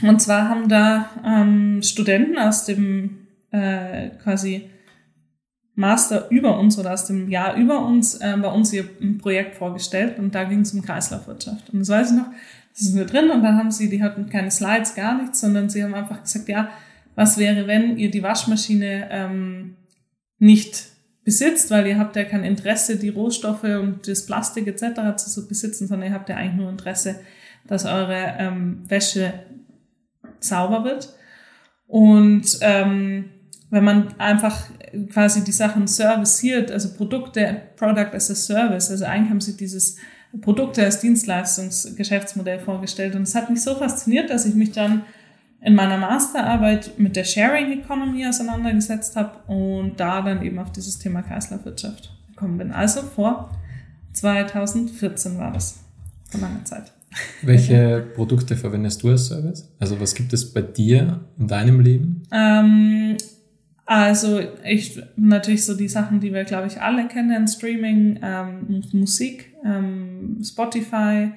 Und 0.02 0.22
zwar 0.22 0.48
haben 0.48 0.68
da 0.68 1.10
ähm, 1.24 1.82
Studenten 1.82 2.38
aus 2.38 2.64
dem 2.64 3.26
äh, 3.50 4.10
quasi 4.22 4.70
Master 5.74 6.30
über 6.30 6.58
uns 6.58 6.78
oder 6.78 6.92
aus 6.92 7.06
dem 7.06 7.28
Jahr 7.28 7.56
über 7.56 7.84
uns 7.84 8.14
äh, 8.14 8.36
bei 8.40 8.48
uns 8.48 8.72
ihr 8.72 8.88
Projekt 9.18 9.56
vorgestellt 9.56 10.20
und 10.20 10.34
da 10.34 10.44
ging 10.44 10.60
es 10.60 10.72
um 10.72 10.82
Kreislaufwirtschaft. 10.82 11.70
Und 11.70 11.80
das 11.80 11.88
weiß 11.88 12.10
ich 12.12 12.16
noch, 12.16 12.28
ist 12.80 12.94
nur 12.94 13.04
drin 13.04 13.30
und 13.30 13.42
dann 13.42 13.56
haben 13.56 13.70
sie, 13.70 13.88
die 13.88 14.02
hatten 14.02 14.28
keine 14.28 14.50
Slides, 14.50 14.94
gar 14.94 15.20
nichts, 15.20 15.40
sondern 15.40 15.68
sie 15.70 15.82
haben 15.84 15.94
einfach 15.94 16.22
gesagt, 16.22 16.48
ja, 16.48 16.70
was 17.14 17.38
wäre, 17.38 17.66
wenn 17.66 17.96
ihr 17.96 18.10
die 18.10 18.22
Waschmaschine 18.22 19.08
ähm, 19.10 19.76
nicht 20.38 20.88
besitzt, 21.24 21.70
weil 21.70 21.86
ihr 21.86 21.98
habt 21.98 22.16
ja 22.16 22.24
kein 22.24 22.44
Interesse, 22.44 22.96
die 22.96 23.08
Rohstoffe 23.08 23.64
und 23.64 24.06
das 24.06 24.26
Plastik 24.26 24.66
etc. 24.66 25.16
zu 25.16 25.48
besitzen, 25.48 25.86
sondern 25.86 26.10
ihr 26.10 26.14
habt 26.14 26.28
ja 26.28 26.36
eigentlich 26.36 26.56
nur 26.56 26.70
Interesse, 26.70 27.20
dass 27.66 27.86
eure 27.86 28.34
ähm, 28.38 28.82
Wäsche 28.88 29.32
sauber 30.40 30.84
wird. 30.84 31.14
Und 31.86 32.58
ähm, 32.60 33.30
wenn 33.70 33.84
man 33.84 34.18
einfach 34.18 34.66
quasi 35.12 35.42
die 35.44 35.52
Sachen 35.52 35.86
serviciert, 35.86 36.70
also 36.70 36.92
Produkte, 36.94 37.62
Product 37.76 38.14
as 38.14 38.30
a 38.30 38.34
Service, 38.34 38.90
also 38.90 39.04
eigentlich 39.04 39.30
haben 39.30 39.40
sie 39.40 39.56
dieses 39.56 39.96
Produkte 40.40 40.84
als 40.84 41.00
Dienstleistungsgeschäftsmodell 41.00 42.60
vorgestellt 42.60 43.14
und 43.14 43.22
es 43.22 43.34
hat 43.34 43.50
mich 43.50 43.62
so 43.62 43.74
fasziniert, 43.74 44.30
dass 44.30 44.46
ich 44.46 44.54
mich 44.54 44.72
dann 44.72 45.02
in 45.60 45.74
meiner 45.74 45.96
Masterarbeit 45.96 46.98
mit 46.98 47.16
der 47.16 47.24
Sharing 47.24 47.72
Economy 47.80 48.26
auseinandergesetzt 48.26 49.16
habe 49.16 49.38
und 49.50 49.98
da 49.98 50.20
dann 50.20 50.42
eben 50.42 50.58
auf 50.58 50.72
dieses 50.72 50.98
Thema 50.98 51.22
Kreislaufwirtschaft 51.22 52.10
gekommen 52.28 52.58
bin. 52.58 52.70
Also 52.70 53.00
vor 53.00 53.50
2014 54.12 55.38
war 55.38 55.52
das, 55.52 55.78
vor 56.28 56.40
langer 56.40 56.64
Zeit. 56.64 56.92
Welche 57.42 58.04
Produkte 58.14 58.56
verwendest 58.56 59.02
du 59.02 59.10
als 59.10 59.28
Service? 59.28 59.72
Also 59.78 60.00
was 60.00 60.14
gibt 60.14 60.32
es 60.32 60.52
bei 60.52 60.62
dir 60.62 61.20
in 61.38 61.48
deinem 61.48 61.80
Leben? 61.80 62.24
Ähm, 62.32 63.16
also 63.86 64.40
ich 64.64 65.00
natürlich 65.16 65.64
so 65.66 65.76
die 65.76 65.88
Sachen, 65.88 66.20
die 66.20 66.32
wir 66.32 66.44
glaube 66.44 66.66
ich 66.66 66.80
alle 66.80 67.06
kennen: 67.06 67.46
Streaming, 67.46 68.18
ähm, 68.22 68.82
Musik, 68.92 69.54
ähm, 69.64 70.40
Spotify 70.42 71.32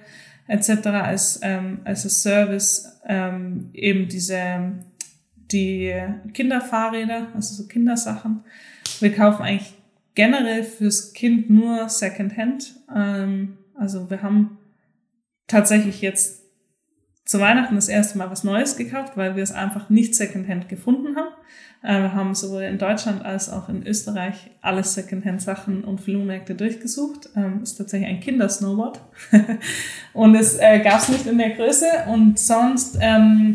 etc. 0.48 0.88
als 0.88 1.40
ähm, 1.44 1.80
als 1.84 2.06
a 2.06 2.10
Service 2.10 3.00
ähm, 3.06 3.70
eben 3.74 4.08
diese 4.08 4.74
die 5.52 5.94
Kinderfahrräder, 6.34 7.28
also 7.34 7.56
so 7.56 7.68
Kindersachen. 7.68 8.44
Wir 9.00 9.14
kaufen 9.14 9.44
eigentlich 9.44 9.74
generell 10.16 10.64
fürs 10.64 11.14
Kind 11.14 11.50
nur 11.50 11.90
Secondhand. 11.90 12.76
Ähm, 12.94 13.58
also 13.76 14.10
wir 14.10 14.22
haben 14.22 14.58
tatsächlich 15.48 16.02
jetzt 16.02 16.44
zu 17.24 17.40
Weihnachten 17.40 17.76
das 17.76 17.90
erste 17.90 18.18
Mal 18.18 18.32
was 18.32 18.44
Neues 18.44 18.78
gekauft, 18.78 19.18
weil 19.18 19.36
wir 19.36 19.44
es 19.44 19.52
einfach 19.52 19.90
nicht 19.90 20.16
Secondhand 20.16 20.70
gefunden 20.70 21.16
haben. 21.16 21.34
Äh, 21.84 22.02
wir 22.02 22.14
haben 22.14 22.36
sowohl 22.36 22.64
in 22.64 22.78
Deutschland 22.78 23.24
als 23.24 23.50
auch 23.50 23.70
in 23.70 23.86
Österreich 23.86 24.52
alle 24.62 24.84
Secondhand-Sachen 24.84 25.84
und 25.84 26.02
Flohmärkte 26.02 26.56
durchgesucht. 26.56 27.30
Ähm, 27.36 27.62
ist 27.64 27.76
tatsächlich 27.76 28.10
ein 28.10 28.20
Kindersnowboard. 28.20 29.00
und 30.14 30.36
es 30.36 30.58
äh, 30.58 30.80
gab 30.80 31.00
es 31.00 31.10
nicht 31.10 31.28
in 31.28 31.38
der 31.38 31.52
Größe. 31.52 31.86
Und 32.08 32.40
sonst 32.40 32.98
ähm, 33.02 33.54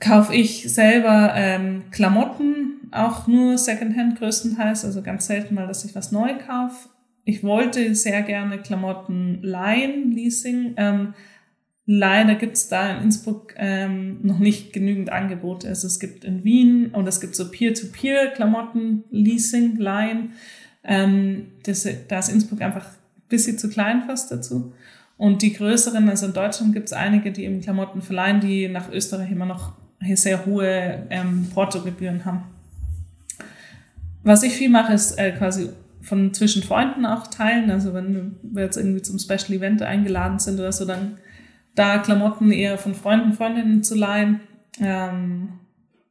kaufe 0.00 0.34
ich 0.34 0.72
selber 0.72 1.32
ähm, 1.34 1.84
Klamotten, 1.90 2.88
auch 2.90 3.26
nur 3.26 3.58
Secondhand 3.58 4.18
größtenteils, 4.18 4.84
also 4.84 5.02
ganz 5.02 5.26
selten 5.26 5.54
mal, 5.54 5.66
dass 5.66 5.84
ich 5.84 5.94
was 5.94 6.12
neu 6.12 6.34
kaufe. 6.38 6.88
Ich 7.24 7.42
wollte 7.42 7.94
sehr 7.94 8.22
gerne 8.22 8.58
Klamotten 8.58 9.40
leihen, 9.42 10.12
Leasing. 10.12 10.74
Ähm, 10.76 11.14
Leider 11.86 12.34
gibt 12.34 12.56
es 12.56 12.68
da 12.68 12.96
in 12.96 13.04
Innsbruck 13.04 13.54
ähm, 13.56 14.18
noch 14.22 14.38
nicht 14.38 14.72
genügend 14.72 15.10
Angebote. 15.10 15.68
Also 15.68 15.86
es 15.86 16.00
gibt 16.00 16.24
in 16.24 16.42
Wien 16.42 16.86
und 16.92 17.06
es 17.06 17.20
gibt 17.20 17.36
so 17.36 17.50
Peer-to-Peer-Klamotten, 17.50 19.04
Leasing, 19.10 19.76
Leihen. 19.76 20.32
Ähm, 20.82 21.48
da 21.62 22.18
ist 22.18 22.28
Innsbruck 22.30 22.62
einfach 22.62 22.86
ein 22.86 23.28
bisschen 23.28 23.58
zu 23.58 23.68
klein 23.68 24.04
fast 24.06 24.30
dazu. 24.30 24.72
Und 25.16 25.42
die 25.42 25.52
größeren, 25.52 26.08
also 26.08 26.26
in 26.26 26.32
Deutschland 26.32 26.72
gibt 26.72 26.86
es 26.86 26.92
einige, 26.92 27.32
die 27.32 27.44
eben 27.44 27.60
Klamotten 27.60 28.00
verleihen, 28.00 28.40
die 28.40 28.68
nach 28.68 28.90
Österreich 28.90 29.30
immer 29.30 29.46
noch 29.46 29.74
sehr 30.14 30.44
hohe 30.46 31.06
ähm, 31.10 31.48
Portogebühren 31.52 32.24
haben. 32.24 32.44
Was 34.22 34.42
ich 34.42 34.54
viel 34.54 34.70
mache, 34.70 34.94
ist 34.94 35.18
äh, 35.18 35.32
quasi 35.32 35.68
von 36.00 36.32
zwischen 36.34 36.62
Freunden 36.62 37.06
auch 37.06 37.26
teilen. 37.26 37.70
Also 37.70 37.94
wenn 37.94 38.36
wir 38.42 38.64
jetzt 38.64 38.76
irgendwie 38.76 39.02
zum 39.02 39.18
Special 39.18 39.52
Event 39.52 39.82
eingeladen 39.82 40.38
sind 40.38 40.58
oder 40.58 40.72
so, 40.72 40.84
dann 40.84 41.18
da 41.74 41.98
Klamotten 41.98 42.50
eher 42.50 42.78
von 42.78 42.94
Freunden, 42.94 43.32
Freundinnen 43.32 43.82
zu 43.82 43.94
leihen. 43.94 44.40
Ähm, 44.80 45.60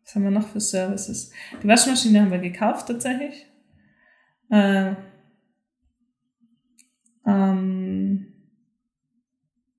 was 0.03 0.15
haben 0.15 0.23
wir 0.23 0.31
noch 0.31 0.47
für 0.47 0.59
Services? 0.59 1.31
Die 1.61 1.67
Waschmaschine 1.67 2.21
haben 2.21 2.31
wir 2.31 2.39
gekauft 2.39 2.87
tatsächlich. 2.87 3.45
Äh, 4.49 4.93
ähm, 7.25 8.27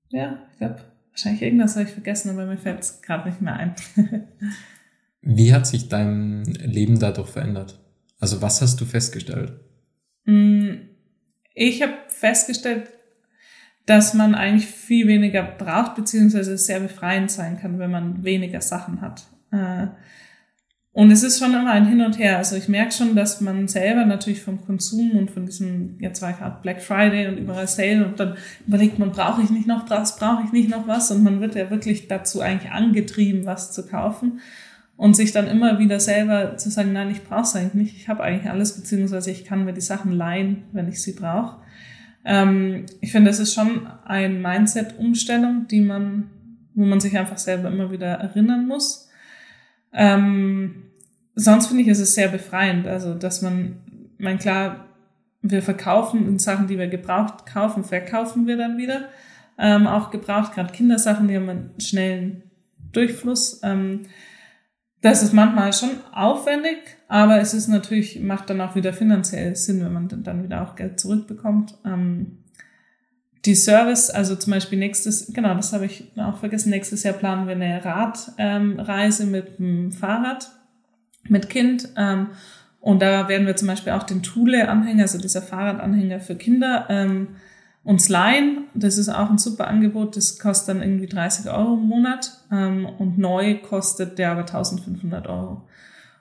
ja, 0.09 0.39
ich 0.51 0.57
glaube, 0.57 0.81
wahrscheinlich 1.11 1.41
irgendwas 1.41 1.75
habe 1.75 1.85
ich 1.85 1.91
vergessen, 1.91 2.31
aber 2.31 2.45
mir 2.45 2.57
fällt 2.57 2.79
es 2.79 3.01
gerade 3.01 3.29
nicht 3.29 3.41
mehr 3.41 3.53
ein. 3.53 3.75
Wie 5.21 5.53
hat 5.53 5.67
sich 5.67 5.89
dein 5.89 6.43
Leben 6.43 6.99
dadurch 6.99 7.29
verändert? 7.29 7.79
Also 8.19 8.41
was 8.41 8.61
hast 8.61 8.79
du 8.79 8.85
festgestellt? 8.85 9.59
Mm, 10.25 10.73
ich 11.53 11.81
habe 11.81 11.93
festgestellt, 12.07 12.89
dass 13.85 14.13
man 14.13 14.35
eigentlich 14.35 14.67
viel 14.67 15.07
weniger 15.07 15.43
braucht, 15.43 15.95
beziehungsweise 15.95 16.57
sehr 16.57 16.79
befreiend 16.79 17.29
sein 17.29 17.59
kann, 17.59 17.79
wenn 17.79 17.91
man 17.91 18.23
weniger 18.23 18.61
Sachen 18.61 19.01
hat. 19.01 19.23
Äh, 19.51 19.87
und 20.95 21.11
es 21.11 21.23
ist 21.23 21.39
schon 21.39 21.53
immer 21.53 21.71
ein 21.71 21.87
Hin 21.87 21.99
und 21.99 22.17
Her. 22.17 22.37
Also 22.37 22.55
ich 22.55 22.69
merke 22.69 22.93
schon, 22.93 23.17
dass 23.17 23.41
man 23.41 23.67
selber 23.67 24.05
natürlich 24.05 24.41
vom 24.41 24.65
Konsum 24.65 25.11
und 25.11 25.29
von 25.29 25.45
diesem, 25.45 25.97
jetzt 25.99 26.21
war 26.21 26.31
gerade 26.31 26.61
Black 26.61 26.81
Friday 26.81 27.27
und 27.27 27.37
überall 27.37 27.67
Sale 27.67 28.05
und 28.05 28.17
dann 28.17 28.37
überlegt 28.65 28.97
man, 28.97 29.11
brauche 29.11 29.41
ich 29.41 29.49
nicht 29.49 29.67
noch 29.67 29.89
was, 29.89 30.15
brauche 30.15 30.43
ich 30.45 30.53
nicht 30.53 30.69
noch 30.69 30.87
was? 30.87 31.11
Und 31.11 31.21
man 31.21 31.41
wird 31.41 31.53
ja 31.55 31.69
wirklich 31.69 32.07
dazu 32.07 32.39
eigentlich 32.39 32.71
angetrieben, 32.71 33.45
was 33.45 33.73
zu 33.73 33.85
kaufen. 33.85 34.39
Und 34.95 35.17
sich 35.17 35.33
dann 35.33 35.47
immer 35.47 35.79
wieder 35.79 35.99
selber 35.99 36.55
zu 36.55 36.69
sagen, 36.71 36.93
nein, 36.93 37.11
ich 37.11 37.25
brauche 37.25 37.41
es 37.41 37.57
eigentlich 37.57 37.73
nicht, 37.73 37.97
ich 37.97 38.07
habe 38.07 38.23
eigentlich 38.23 38.49
alles, 38.49 38.77
beziehungsweise 38.77 39.29
ich 39.31 39.43
kann 39.43 39.65
mir 39.65 39.73
die 39.73 39.81
Sachen 39.81 40.13
leihen, 40.13 40.63
wenn 40.71 40.87
ich 40.87 41.01
sie 41.01 41.11
brauche. 41.11 41.57
Ähm, 42.25 42.87
ich 43.01 43.11
finde, 43.11 43.29
es 43.29 43.39
ist 43.39 43.53
schon 43.53 43.87
ein 44.03 44.41
Mindset-Umstellung, 44.41 45.67
die 45.67 45.81
man, 45.81 46.31
wo 46.73 46.83
man 46.83 46.99
sich 46.99 47.17
einfach 47.17 47.37
selber 47.37 47.69
immer 47.69 47.91
wieder 47.91 48.07
erinnern 48.07 48.67
muss. 48.67 49.09
Ähm, 49.93 50.83
sonst 51.35 51.67
finde 51.67 51.83
ich, 51.83 51.87
ist 51.87 51.99
es 51.99 52.15
sehr 52.15 52.29
befreiend. 52.29 52.87
Also, 52.87 53.13
dass 53.13 53.41
man, 53.43 53.77
mein 54.17 54.39
klar, 54.39 54.85
wir 55.41 55.61
verkaufen 55.61 56.27
in 56.27 56.39
Sachen, 56.39 56.67
die 56.67 56.79
wir 56.79 56.87
gebraucht 56.87 57.45
kaufen, 57.45 57.83
verkaufen 57.83 58.47
wir 58.47 58.57
dann 58.57 58.77
wieder. 58.77 59.09
Ähm, 59.57 59.85
auch 59.87 60.09
gebraucht, 60.09 60.53
gerade 60.53 60.73
Kindersachen, 60.73 61.27
die 61.27 61.35
haben 61.35 61.47
einen 61.47 61.79
schnellen 61.79 62.43
Durchfluss. 62.91 63.61
Ähm, 63.63 64.01
das 65.05 65.21
ist 65.21 65.33
manchmal 65.33 65.71
schon 65.71 65.91
aufwendig, 66.11 66.77
aber 67.07 67.39
es 67.39 67.53
ist 67.53 67.67
natürlich, 67.67 68.19
macht 68.21 68.49
dann 68.49 68.59
auch 68.59 68.73
wieder 68.73 68.91
finanziell 68.91 69.55
Sinn, 69.55 69.85
wenn 69.85 69.93
man 69.93 70.07
dann 70.23 70.43
wieder 70.43 70.63
auch 70.63 70.75
Geld 70.75 70.99
zurückbekommt. 70.99 71.75
Ähm, 71.85 72.39
die 73.45 73.53
Service, 73.53 74.09
also 74.09 74.35
zum 74.35 74.53
Beispiel 74.53 74.79
nächstes, 74.79 75.31
genau, 75.31 75.53
das 75.53 75.73
habe 75.73 75.85
ich 75.85 76.11
auch 76.17 76.37
vergessen, 76.39 76.71
nächstes 76.71 77.03
Jahr 77.03 77.13
planen 77.13 77.45
wir 77.45 77.53
eine 77.53 77.85
Radreise 77.85 79.23
ähm, 79.23 79.31
mit 79.31 79.59
dem 79.59 79.91
Fahrrad, 79.91 80.49
mit 81.29 81.51
Kind. 81.51 81.89
Ähm, 81.95 82.29
und 82.79 83.03
da 83.03 83.27
werden 83.27 83.45
wir 83.45 83.55
zum 83.55 83.67
Beispiel 83.67 83.93
auch 83.93 84.03
den 84.03 84.23
Thule-Anhänger, 84.23 85.03
also 85.03 85.19
dieser 85.19 85.43
Fahrradanhänger 85.43 86.19
für 86.19 86.35
Kinder, 86.35 86.87
ähm, 86.89 87.35
uns 87.85 88.09
leihen. 88.09 88.65
Das 88.73 88.97
ist 88.97 89.07
auch 89.09 89.29
ein 89.29 89.37
super 89.37 89.67
Angebot. 89.67 90.17
Das 90.17 90.37
kostet 90.39 90.75
dann 90.75 90.83
irgendwie 90.83 91.07
30 91.07 91.49
Euro 91.49 91.75
im 91.75 91.87
Monat 91.87 92.31
ähm, 92.51 92.85
und 92.97 93.17
neu 93.17 93.59
kostet 93.59 94.17
der 94.17 94.31
aber 94.31 94.41
1500 94.41 95.27
Euro. 95.27 95.61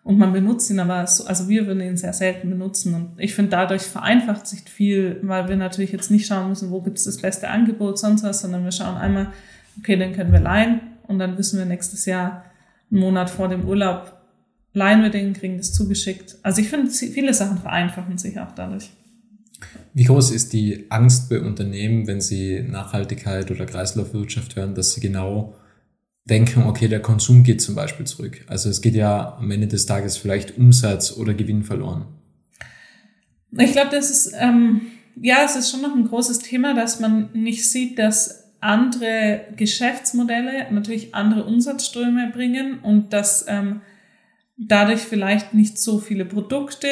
Und 0.04 0.18
man 0.18 0.35
benutzt 0.35 0.71
ihn 0.71 0.78
aber, 0.78 1.06
so, 1.06 1.25
also 1.25 1.49
wir 1.49 1.66
würden 1.66 1.80
ihn 1.80 1.97
sehr 1.97 2.12
selten 2.12 2.50
benutzen. 2.50 2.94
Und 2.94 3.12
ich 3.16 3.35
finde, 3.35 3.52
dadurch 3.52 3.83
vereinfacht 3.83 4.47
sich 4.47 4.61
viel, 4.61 5.18
weil 5.23 5.49
wir 5.49 5.56
natürlich 5.56 5.92
jetzt 5.92 6.11
nicht 6.11 6.26
schauen 6.26 6.50
müssen, 6.50 6.71
wo 6.71 6.83
gibt 6.83 6.99
es 6.99 7.04
das 7.04 7.16
beste 7.16 7.49
Angebot, 7.49 7.99
sonst 7.99 8.23
was, 8.23 8.42
sondern 8.42 8.64
wir 8.64 8.73
schauen 8.73 8.99
einmal, 8.99 9.33
okay, 9.78 9.97
den 9.97 10.12
können 10.12 10.30
wir 10.30 10.40
leihen 10.40 10.83
und 11.09 11.18
dann 11.18 11.38
wissen 11.38 11.59
wir 11.59 11.64
nächstes 11.64 12.04
Jahr, 12.04 12.44
einen 12.90 13.00
Monat 13.00 13.30
vor 13.30 13.49
dem 13.49 13.66
Urlaub, 13.66 14.12
leihen 14.75 15.02
wir 15.02 15.09
den, 15.09 15.33
kriegen 15.33 15.56
das 15.56 15.73
zugeschickt. 15.73 16.37
Also 16.42 16.61
ich 16.61 16.68
finde, 16.68 16.90
viele 16.90 17.33
Sachen 17.33 17.56
vereinfachen 17.56 18.18
sich 18.18 18.38
auch 18.38 18.52
dadurch. 18.52 18.90
Wie 19.92 20.04
groß 20.04 20.30
ist 20.33 20.52
die 20.52 20.87
Angst 20.90 21.28
bei 21.30 21.40
Unternehmen, 21.40 22.06
wenn 22.06 22.21
sie 22.21 22.62
Nachhaltigkeit 22.62 23.50
oder 23.50 23.66
Kreislaufwirtschaft 23.66 24.56
hören, 24.56 24.75
dass 24.75 24.92
sie 24.92 25.00
genau 25.00 25.54
denken, 26.25 26.64
okay, 26.64 26.88
der 26.88 27.00
Konsum 27.00 27.42
geht 27.42 27.61
zum 27.61 27.75
Beispiel 27.75 28.06
zurück. 28.06 28.44
Also 28.49 28.71
es 28.71 28.80
geht 28.80 28.94
ja 28.94 29.37
am 29.38 29.50
Ende 29.50 29.68
des 29.68 29.87
Tages 29.87 30.16
vielleicht 30.16 30.56
Umsatz 30.59 31.16
oder 31.16 31.35
Gewinn 31.35 31.64
verloren. 31.64 32.06
Ich 33.59 33.73
glaube, 33.73 33.90
das 33.90 34.11
ist, 34.11 34.33
ähm, 34.38 34.80
ja, 35.21 35.44
es 35.44 35.54
ist 35.54 35.71
schon 35.71 35.83
noch 35.83 35.94
ein 35.94 36.09
großes 36.09 36.40
Thema, 36.40 36.75
dass 36.75 36.99
man 36.99 37.30
nicht 37.35 37.71
sieht, 37.71 37.99
dass 37.99 38.44
andere 38.61 39.42
Geschäftsmodelle 39.56 40.73
natürlich 40.73 41.14
andere 41.14 41.44
Umsatzströme 41.44 42.30
bringen 42.33 42.78
und 42.80 43.12
dass 43.12 43.44
ähm, 43.47 43.83
dadurch 44.56 45.00
vielleicht 45.00 45.54
nicht 45.54 45.78
so 45.78 45.99
viele 45.99 46.25
Produkte 46.25 46.88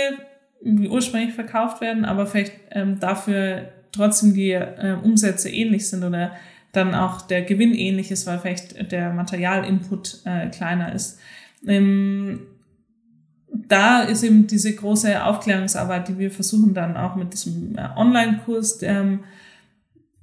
wie 0.64 0.88
ursprünglich 0.88 1.34
verkauft 1.34 1.80
werden, 1.80 2.04
aber 2.04 2.26
vielleicht 2.26 2.52
ähm, 2.70 3.00
dafür 3.00 3.68
trotzdem 3.90 4.34
die 4.34 4.52
äh, 4.52 4.96
Umsätze 5.02 5.50
ähnlich 5.50 5.88
sind 5.88 6.04
oder 6.04 6.32
dann 6.72 6.94
auch 6.94 7.20
der 7.22 7.42
Gewinn 7.42 7.74
ähnlich 7.74 8.10
ist, 8.10 8.26
weil 8.26 8.38
vielleicht 8.38 8.90
der 8.92 9.12
Materialinput 9.12 10.22
äh, 10.24 10.48
kleiner 10.48 10.94
ist. 10.94 11.18
Ähm, 11.66 12.40
da 13.52 14.02
ist 14.02 14.22
eben 14.22 14.46
diese 14.46 14.74
große 14.74 15.22
Aufklärungsarbeit, 15.22 16.08
die 16.08 16.18
wir 16.18 16.30
versuchen 16.30 16.72
dann 16.72 16.96
auch 16.96 17.16
mit 17.16 17.34
diesem 17.34 17.76
äh, 17.76 17.88
Online-Kurs 17.96 18.82
ähm, 18.82 19.24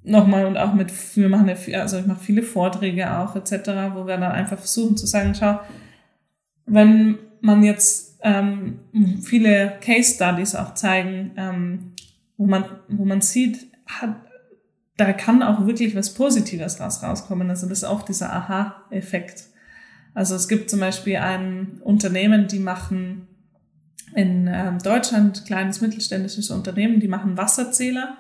nochmal 0.04 0.46
und 0.46 0.58
auch 0.58 0.74
mit, 0.74 0.92
wir 1.16 1.30
machen 1.30 1.48
ja, 1.68 1.82
also 1.82 2.00
ich 2.00 2.08
mache 2.08 2.24
viele 2.24 2.42
Vorträge 2.42 3.16
auch 3.18 3.36
etc., 3.36 3.70
wo 3.94 4.08
wir 4.08 4.18
dann 4.18 4.32
einfach 4.32 4.58
versuchen 4.58 4.98
zu 4.98 5.06
sagen, 5.06 5.36
schau, 5.36 5.60
wenn 6.66 7.20
man 7.42 7.64
jetzt 7.64 8.09
ähm, 8.22 8.80
viele 9.24 9.78
Case 9.82 10.16
Studies 10.16 10.56
auch 10.56 10.74
zeigen, 10.74 11.32
ähm, 11.38 11.92
wo 12.38 12.46
man, 12.46 12.66
wo 12.88 13.06
man 13.06 13.22
sieht, 13.22 13.68
hat, 13.86 14.16
da 14.98 15.14
kann 15.14 15.44
auch 15.44 15.66
wirklich 15.66 15.96
was 15.96 16.14
Positives 16.14 16.78
daraus 16.78 17.02
rauskommen. 17.02 17.50
Also 17.50 17.68
das 17.68 17.80
ist 17.80 17.84
auch 17.86 18.04
dieser 18.04 18.34
Aha-Effekt. 18.34 19.46
Also 20.14 20.36
es 20.36 20.48
gibt 20.48 20.70
zum 20.70 20.80
Beispiel 20.80 21.18
ein 21.18 21.80
Unternehmen, 21.84 22.48
die 22.48 22.60
machen 22.60 23.28
in 24.16 24.50
ähm, 24.52 24.80
Deutschland, 24.80 25.46
kleines 25.46 25.82
mittelständisches 25.82 26.50
Unternehmen, 26.50 27.00
die 27.00 27.08
machen 27.08 27.38
Wasserzähler. 27.38 28.18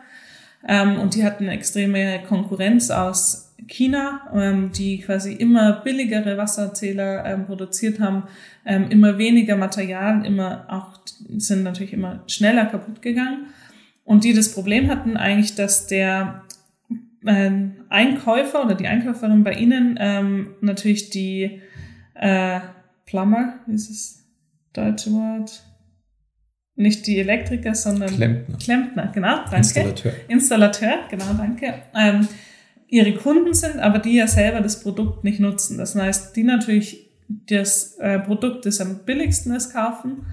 Ähm, 0.67 0.99
und 0.99 1.15
die 1.15 1.23
hatten 1.23 1.47
extreme 1.47 2.21
Konkurrenz 2.23 2.91
aus 2.91 3.48
China, 3.67 4.21
ähm, 4.33 4.71
die 4.71 4.99
quasi 4.99 5.33
immer 5.33 5.81
billigere 5.83 6.37
Wasserzähler 6.37 7.25
ähm, 7.25 7.45
produziert 7.45 7.99
haben, 7.99 8.23
ähm, 8.65 8.89
immer 8.89 9.17
weniger 9.17 9.55
Material, 9.55 10.25
immer 10.25 10.65
auch 10.69 10.99
sind 11.37 11.63
natürlich 11.63 11.93
immer 11.93 12.23
schneller 12.27 12.65
kaputt 12.65 13.01
gegangen. 13.01 13.47
Und 14.03 14.23
die 14.23 14.33
das 14.33 14.53
Problem 14.53 14.89
hatten 14.89 15.17
eigentlich, 15.17 15.55
dass 15.55 15.87
der 15.87 16.43
äh, 17.25 17.51
Einkäufer 17.89 18.65
oder 18.65 18.75
die 18.75 18.87
Einkäuferin 18.87 19.43
bei 19.43 19.53
ihnen 19.53 19.97
ähm, 19.99 20.55
natürlich 20.61 21.09
die 21.09 21.61
äh, 22.15 22.59
Plumber, 23.05 23.59
wie 23.67 23.75
ist 23.75 23.89
das 23.89 24.25
deutsche 24.73 25.11
Wort? 25.11 25.63
Nicht 26.75 27.07
die 27.07 27.19
Elektriker, 27.19 27.75
sondern 27.75 28.09
Klempner. 28.09 28.57
Klempner, 28.57 29.11
genau, 29.13 29.35
danke. 29.51 29.57
Installateur. 29.57 30.13
Installateur, 30.29 30.93
genau, 31.09 31.33
danke. 31.37 31.73
Ähm, 31.93 32.27
ihre 32.89 33.13
Kunden 33.13 33.53
sind, 33.53 33.79
aber 33.79 33.99
die 33.99 34.15
ja 34.15 34.27
selber 34.27 34.61
das 34.61 34.81
Produkt 34.81 35.23
nicht 35.23 35.39
nutzen. 35.39 35.77
Das 35.77 35.95
heißt, 35.95 36.35
die 36.35 36.43
natürlich 36.43 37.09
das 37.27 37.95
äh, 37.99 38.19
Produkt, 38.19 38.65
das 38.65 38.81
am 38.81 38.99
billigsten 39.05 39.53
ist, 39.53 39.71
kaufen, 39.71 40.25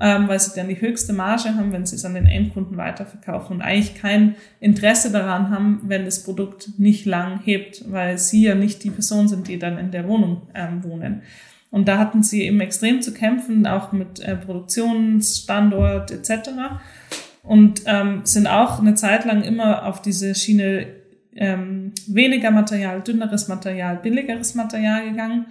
ähm, 0.00 0.26
weil 0.26 0.40
sie 0.40 0.52
dann 0.56 0.68
die 0.68 0.80
höchste 0.80 1.12
Marge 1.12 1.54
haben, 1.54 1.72
wenn 1.72 1.86
sie 1.86 1.96
es 1.96 2.04
an 2.04 2.14
den 2.14 2.26
Endkunden 2.26 2.76
weiterverkaufen 2.76 3.56
und 3.56 3.62
eigentlich 3.62 3.94
kein 3.94 4.34
Interesse 4.58 5.12
daran 5.12 5.50
haben, 5.50 5.82
wenn 5.84 6.04
das 6.04 6.24
Produkt 6.24 6.78
nicht 6.78 7.06
lang 7.06 7.40
hebt, 7.44 7.84
weil 7.90 8.18
sie 8.18 8.42
ja 8.42 8.54
nicht 8.54 8.82
die 8.82 8.90
Person 8.90 9.28
sind, 9.28 9.46
die 9.46 9.58
dann 9.58 9.78
in 9.78 9.92
der 9.92 10.08
Wohnung 10.08 10.42
ähm, 10.54 10.82
wohnen. 10.82 11.22
Und 11.70 11.86
da 11.86 11.98
hatten 11.98 12.24
sie 12.24 12.42
eben 12.42 12.60
extrem 12.60 13.00
zu 13.00 13.14
kämpfen, 13.14 13.66
auch 13.66 13.92
mit 13.92 14.18
äh, 14.18 14.34
Produktionsstandort 14.34 16.10
etc. 16.10 16.50
Und 17.44 17.82
ähm, 17.86 18.22
sind 18.24 18.48
auch 18.48 18.80
eine 18.80 18.96
Zeit 18.96 19.24
lang 19.24 19.42
immer 19.42 19.86
auf 19.86 20.02
diese 20.02 20.34
Schiene 20.34 20.99
ähm, 21.40 21.92
weniger 22.06 22.50
Material, 22.50 23.00
dünneres 23.00 23.48
Material, 23.48 23.96
billigeres 23.96 24.54
Material 24.54 25.10
gegangen 25.10 25.46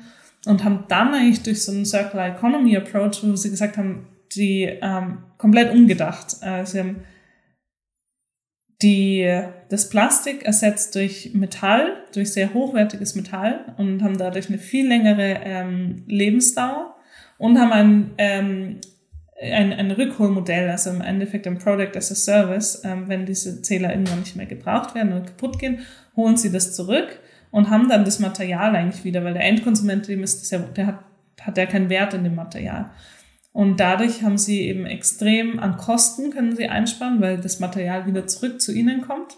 und 0.45 0.63
haben 0.63 0.85
dann 0.87 1.13
eigentlich 1.13 1.43
durch 1.43 1.63
so 1.63 1.71
einen 1.71 1.85
Circular 1.85 2.29
Economy 2.29 2.77
Approach, 2.77 3.23
wo 3.23 3.35
sie 3.35 3.49
gesagt 3.49 3.77
haben, 3.77 4.07
die 4.33 4.63
ähm, 4.63 5.17
komplett 5.37 5.73
umgedacht. 5.73 6.37
Äh, 6.41 6.65
sie 6.65 6.79
haben 6.79 7.03
die, 8.81 9.43
das 9.69 9.89
Plastik 9.89 10.43
ersetzt 10.43 10.95
durch 10.95 11.31
Metall, 11.33 11.97
durch 12.13 12.31
sehr 12.31 12.53
hochwertiges 12.53 13.15
Metall 13.15 13.73
und 13.77 14.01
haben 14.03 14.17
dadurch 14.17 14.47
eine 14.47 14.57
viel 14.57 14.87
längere 14.87 15.41
ähm, 15.43 16.03
Lebensdauer 16.07 16.95
und 17.37 17.59
haben 17.59 17.71
ein, 17.73 18.11
ähm, 18.17 18.77
ein, 19.41 19.71
ein 19.73 19.91
Rückholmodell, 19.91 20.69
also 20.69 20.89
im 20.89 21.01
Endeffekt 21.01 21.47
ein 21.47 21.57
Product 21.57 21.95
as 21.95 22.11
a 22.11 22.15
Service. 22.15 22.81
Ähm, 22.83 23.07
wenn 23.07 23.25
diese 23.25 23.61
Zähler 23.61 23.91
irgendwann 23.91 24.19
nicht 24.19 24.35
mehr 24.35 24.45
gebraucht 24.45 24.95
werden 24.95 25.13
oder 25.13 25.25
kaputt 25.25 25.59
gehen, 25.59 25.79
holen 26.15 26.37
sie 26.37 26.51
das 26.51 26.75
zurück 26.75 27.19
und 27.51 27.69
haben 27.69 27.89
dann 27.89 28.05
das 28.05 28.19
Material 28.19 28.75
eigentlich 28.75 29.03
wieder, 29.03 29.23
weil 29.23 29.33
der 29.33 29.45
Endkonsument, 29.45 30.07
dem 30.07 30.23
ist 30.23 30.41
das 30.41 30.51
ja, 30.51 30.59
der 30.59 30.87
hat, 30.87 30.99
hat 31.41 31.57
ja 31.57 31.65
keinen 31.65 31.89
Wert 31.89 32.13
in 32.13 32.23
dem 32.23 32.35
Material. 32.35 32.91
Und 33.51 33.79
dadurch 33.79 34.21
haben 34.21 34.37
sie 34.37 34.67
eben 34.67 34.85
extrem 34.85 35.59
an 35.59 35.77
Kosten 35.77 36.31
können 36.31 36.55
sie 36.55 36.67
einsparen, 36.67 37.19
weil 37.19 37.37
das 37.37 37.59
Material 37.59 38.05
wieder 38.05 38.27
zurück 38.27 38.61
zu 38.61 38.73
ihnen 38.73 39.01
kommt. 39.01 39.37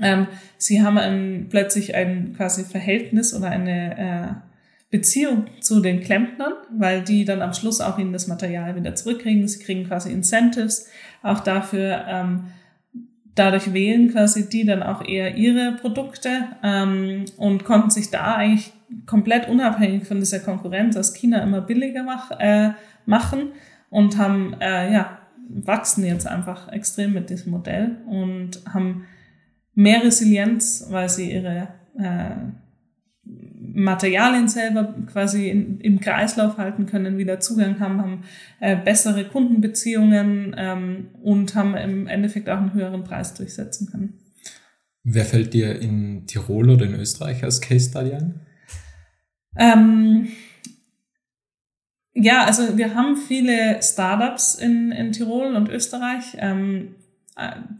Ähm, 0.00 0.26
sie 0.58 0.82
haben 0.82 0.98
ein, 0.98 1.46
plötzlich 1.48 1.94
ein 1.94 2.34
quasi 2.36 2.64
Verhältnis 2.64 3.34
oder 3.34 3.50
eine 3.50 3.98
äh, 3.98 4.51
Beziehung 4.92 5.46
zu 5.60 5.80
den 5.80 6.00
Klempnern, 6.02 6.52
weil 6.70 7.02
die 7.02 7.24
dann 7.24 7.40
am 7.40 7.54
Schluss 7.54 7.80
auch 7.80 7.98
ihnen 7.98 8.12
das 8.12 8.28
Material 8.28 8.76
wieder 8.76 8.94
zurückkriegen. 8.94 9.48
Sie 9.48 9.64
kriegen 9.64 9.88
quasi 9.88 10.12
Incentives 10.12 10.86
auch 11.22 11.40
dafür. 11.40 12.04
Ähm, 12.06 12.44
dadurch 13.34 13.72
wählen 13.72 14.12
quasi 14.12 14.50
die 14.50 14.66
dann 14.66 14.82
auch 14.82 15.02
eher 15.02 15.34
ihre 15.34 15.72
Produkte 15.80 16.28
ähm, 16.62 17.24
und 17.38 17.64
konnten 17.64 17.88
sich 17.88 18.10
da 18.10 18.34
eigentlich 18.34 18.74
komplett 19.06 19.48
unabhängig 19.48 20.06
von 20.06 20.20
dieser 20.20 20.40
Konkurrenz 20.40 20.94
aus 20.98 21.14
China 21.14 21.42
immer 21.42 21.62
billiger 21.62 22.02
mach, 22.02 22.30
äh, 22.38 22.72
machen 23.06 23.52
und 23.88 24.18
haben, 24.18 24.54
äh, 24.60 24.92
ja, 24.92 25.20
wachsen 25.48 26.04
jetzt 26.04 26.26
einfach 26.26 26.70
extrem 26.70 27.14
mit 27.14 27.30
diesem 27.30 27.52
Modell 27.52 27.96
und 28.06 28.60
haben 28.74 29.06
mehr 29.74 30.04
Resilienz, 30.04 30.86
weil 30.90 31.08
sie 31.08 31.32
ihre 31.32 31.68
äh, 31.98 32.34
Materialien 33.74 34.48
selber 34.48 34.94
quasi 35.10 35.48
in, 35.48 35.80
im 35.80 36.00
Kreislauf 36.00 36.58
halten 36.58 36.86
können, 36.86 37.18
wieder 37.18 37.40
Zugang 37.40 37.80
haben, 37.80 38.00
haben 38.00 38.24
äh, 38.60 38.76
bessere 38.76 39.24
Kundenbeziehungen 39.24 40.54
ähm, 40.56 41.08
und 41.22 41.54
haben 41.54 41.76
im 41.76 42.06
Endeffekt 42.06 42.48
auch 42.48 42.58
einen 42.58 42.74
höheren 42.74 43.04
Preis 43.04 43.34
durchsetzen 43.34 43.90
können. 43.90 44.18
Wer 45.04 45.24
fällt 45.24 45.52
dir 45.54 45.80
in 45.80 46.26
Tirol 46.26 46.70
oder 46.70 46.86
in 46.86 46.94
Österreich 46.94 47.42
als 47.42 47.60
Case 47.60 47.90
Study 47.90 48.12
ein? 48.12 48.40
Ähm, 49.56 50.28
ja, 52.14 52.44
also 52.44 52.76
wir 52.76 52.94
haben 52.94 53.16
viele 53.16 53.82
Startups 53.82 54.54
in, 54.54 54.92
in 54.92 55.12
Tirol 55.12 55.56
und 55.56 55.68
Österreich, 55.68 56.36
ähm, 56.38 56.94
äh, 57.00 57.01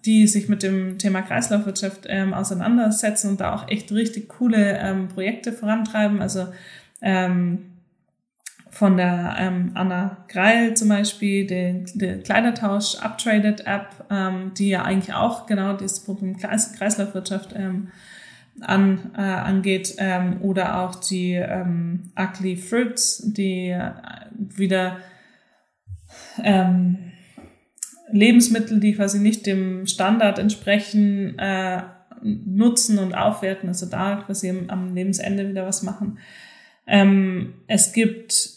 die 0.05 0.27
sich 0.27 0.49
mit 0.49 0.63
dem 0.63 0.99
Thema 0.99 1.23
Kreislaufwirtschaft 1.23 2.07
ähm, 2.09 2.33
auseinandersetzen 2.33 3.31
und 3.31 3.41
da 3.41 3.55
auch 3.55 3.69
echt 3.69 3.93
richtig 3.93 4.29
coole 4.29 4.79
ähm, 4.79 5.09
Projekte 5.09 5.53
vorantreiben. 5.53 6.23
Also 6.23 6.49
ähm, 7.03 7.73
von 8.71 8.97
der 8.97 9.37
ähm, 9.39 9.73
Anna 9.75 10.25
Greil 10.29 10.75
zum 10.75 10.89
Beispiel, 10.89 11.47
die 11.47 12.23
Kleidertausch 12.25 12.97
Uptraded 13.03 13.67
App, 13.67 14.07
ähm, 14.11 14.53
die 14.57 14.71
ja 14.71 14.83
eigentlich 14.83 15.15
auch 15.15 15.47
genau 15.47 15.75
dieses 15.77 16.01
Problem 16.01 16.39
Kreis, 16.39 16.73
Kreislaufwirtschaft 16.73 17.55
ähm, 17.55 17.89
an, 18.63 19.11
äh, 19.15 19.21
angeht, 19.21 19.97
ähm, 19.99 20.41
oder 20.41 20.81
auch 20.81 20.95
die 20.95 21.35
ähm, 21.35 22.13
Ugly 22.19 22.57
Fruits, 22.57 23.23
die 23.33 23.69
äh, 23.69 23.91
wieder 24.33 24.97
ähm, 26.43 27.12
Lebensmittel, 28.13 28.79
die 28.79 28.95
quasi 28.95 29.19
nicht 29.19 29.47
dem 29.47 29.87
Standard 29.87 30.39
entsprechen, 30.39 31.39
äh, 31.39 31.83
nutzen 32.23 32.99
und 32.99 33.15
aufwerten, 33.15 33.69
also 33.69 33.87
da 33.87 34.23
quasi 34.25 34.53
am, 34.69 34.95
Lebensende 34.95 35.49
wieder 35.49 35.67
was 35.67 35.83
machen. 35.83 36.19
Ähm, 36.87 37.55
es 37.67 37.93
gibt 37.93 38.51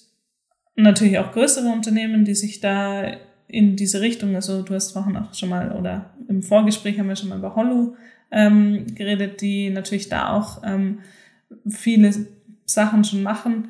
natürlich 0.76 1.18
auch 1.18 1.32
größere 1.32 1.70
Unternehmen, 1.70 2.26
die 2.26 2.36
sich 2.36 2.60
da 2.60 3.14
in 3.48 3.76
diese 3.76 4.02
Richtung, 4.02 4.36
also 4.36 4.62
du 4.62 4.74
hast 4.74 4.92
vorhin 4.92 5.18
auch 5.18 5.34
schon 5.34 5.50
mal, 5.50 5.72
oder 5.72 6.14
im 6.28 6.44
Vorgespräch 6.44 7.00
haben 7.00 7.08
wir 7.08 7.16
schon 7.16 7.30
mal 7.30 7.40
über 7.40 7.56
Hollow 7.56 7.96
ähm, 8.32 8.86
geredet, 8.94 9.42
die 9.42 9.70
natürlich 9.70 10.10
da 10.10 10.34
auch 10.34 10.62
ähm, 10.64 11.00
viele 11.68 12.12
Sachen 12.66 13.04
schon 13.04 13.24
machen. 13.24 13.70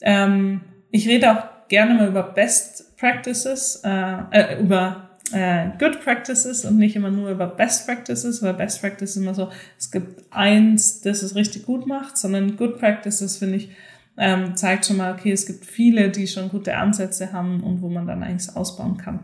Ähm, 0.00 0.62
ich 0.90 1.08
rede 1.08 1.32
auch 1.32 1.68
gerne 1.68 1.94
mal 1.94 2.08
über 2.08 2.22
Best 2.22 2.96
Practices, 2.96 3.82
äh, 3.84 4.14
äh, 4.30 4.60
über 4.60 5.05
äh, 5.32 5.70
Good 5.78 6.02
Practices 6.02 6.64
und 6.64 6.78
nicht 6.78 6.96
immer 6.96 7.10
nur 7.10 7.30
über 7.30 7.46
Best 7.46 7.86
Practices, 7.86 8.42
weil 8.42 8.54
Best 8.54 8.80
Practices 8.80 9.16
immer 9.16 9.34
so, 9.34 9.50
es 9.78 9.90
gibt 9.90 10.24
eins, 10.30 11.00
das 11.00 11.22
es 11.22 11.34
richtig 11.34 11.66
gut 11.66 11.86
macht, 11.86 12.16
sondern 12.16 12.56
Good 12.56 12.78
Practices 12.78 13.36
finde 13.38 13.56
ich, 13.56 13.70
ähm, 14.18 14.56
zeigt 14.56 14.86
schon 14.86 14.96
mal, 14.96 15.12
okay, 15.12 15.32
es 15.32 15.46
gibt 15.46 15.64
viele, 15.66 16.10
die 16.10 16.26
schon 16.26 16.48
gute 16.48 16.76
Ansätze 16.76 17.32
haben 17.32 17.62
und 17.62 17.82
wo 17.82 17.88
man 17.88 18.06
dann 18.06 18.22
eigentlich 18.22 18.56
ausbauen 18.56 18.96
kann. 18.96 19.20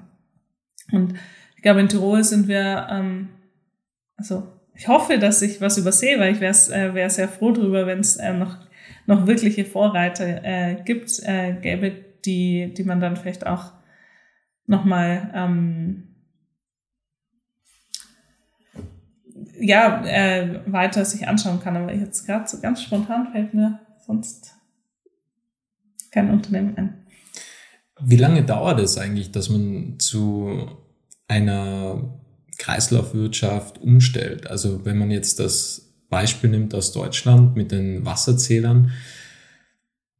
Und 0.90 1.14
ich 1.56 1.62
glaube, 1.62 1.80
in 1.80 1.88
Tirol 1.88 2.24
sind 2.24 2.48
wir, 2.48 2.88
ähm, 2.90 3.28
also 4.16 4.48
ich 4.74 4.88
hoffe, 4.88 5.18
dass 5.18 5.40
ich 5.42 5.60
was 5.60 5.78
übersehe, 5.78 6.18
weil 6.18 6.32
ich 6.32 6.40
wäre 6.40 6.54
äh, 6.72 6.94
wär 6.94 7.08
sehr 7.10 7.28
froh 7.28 7.52
darüber, 7.52 7.86
wenn 7.86 8.00
es 8.00 8.16
äh, 8.16 8.32
noch, 8.32 8.58
noch 9.06 9.26
wirkliche 9.26 9.64
Vorreiter 9.64 10.44
äh, 10.44 10.76
gibt, 10.84 11.20
äh, 11.24 11.54
gäbe, 11.60 11.92
die, 12.24 12.74
die 12.74 12.84
man 12.84 13.00
dann 13.00 13.16
vielleicht 13.16 13.46
auch 13.46 13.72
nochmal 14.72 15.30
ähm, 15.34 16.08
ja, 19.60 20.04
äh, 20.04 20.60
weiter 20.66 21.04
sich 21.04 21.28
anschauen 21.28 21.60
kann. 21.60 21.76
Aber 21.76 21.94
jetzt 21.94 22.26
gerade 22.26 22.48
so 22.48 22.60
ganz 22.60 22.82
spontan 22.82 23.28
fällt 23.30 23.54
mir 23.54 23.78
sonst 24.04 24.54
kein 26.10 26.30
Unternehmen 26.30 26.76
ein. 26.76 27.06
Wie 28.00 28.16
lange 28.16 28.42
dauert 28.42 28.80
es 28.80 28.98
eigentlich, 28.98 29.30
dass 29.30 29.48
man 29.48 29.98
zu 29.98 30.68
einer 31.28 32.18
Kreislaufwirtschaft 32.58 33.78
umstellt? 33.78 34.48
Also 34.48 34.84
wenn 34.84 34.98
man 34.98 35.10
jetzt 35.10 35.38
das 35.38 35.92
Beispiel 36.08 36.50
nimmt 36.50 36.74
aus 36.74 36.92
Deutschland 36.92 37.56
mit 37.56 37.70
den 37.70 38.04
Wasserzählern, 38.04 38.90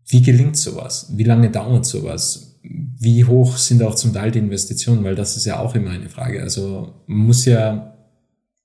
wie 0.07 0.23
gelingt 0.23 0.57
sowas? 0.57 1.11
Wie 1.17 1.25
lange 1.25 1.51
dauert 1.51 1.87
sowas? 1.87 2.52
Wie 2.63 3.25
hoch 3.25 3.57
sind 3.57 3.83
auch 3.83 3.95
zum 3.95 4.13
Teil 4.13 4.31
die 4.31 4.39
Investitionen, 4.39 5.05
weil 5.05 5.15
das 5.15 5.37
ist 5.37 5.45
ja 5.45 5.59
auch 5.59 5.75
immer 5.75 5.91
eine 5.91 6.09
Frage. 6.09 6.43
Also 6.43 6.95
man 7.07 7.27
muss 7.27 7.45
ja, 7.45 7.95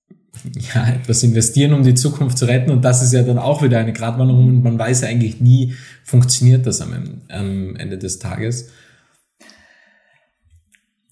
ja 0.75 0.87
etwas 0.89 1.23
investieren, 1.23 1.73
um 1.73 1.83
die 1.83 1.95
Zukunft 1.95 2.37
zu 2.37 2.45
retten 2.45 2.71
und 2.71 2.85
das 2.85 3.01
ist 3.01 3.13
ja 3.13 3.23
dann 3.23 3.39
auch 3.39 3.63
wieder 3.63 3.79
eine 3.79 3.93
Gratwanderung 3.93 4.47
und 4.47 4.63
man 4.63 4.77
weiß 4.77 5.01
ja 5.01 5.07
eigentlich 5.07 5.41
nie, 5.41 5.73
funktioniert 6.03 6.65
das 6.65 6.81
am, 6.81 7.21
am 7.29 7.75
Ende 7.75 7.97
des 7.97 8.19
Tages. 8.19 8.69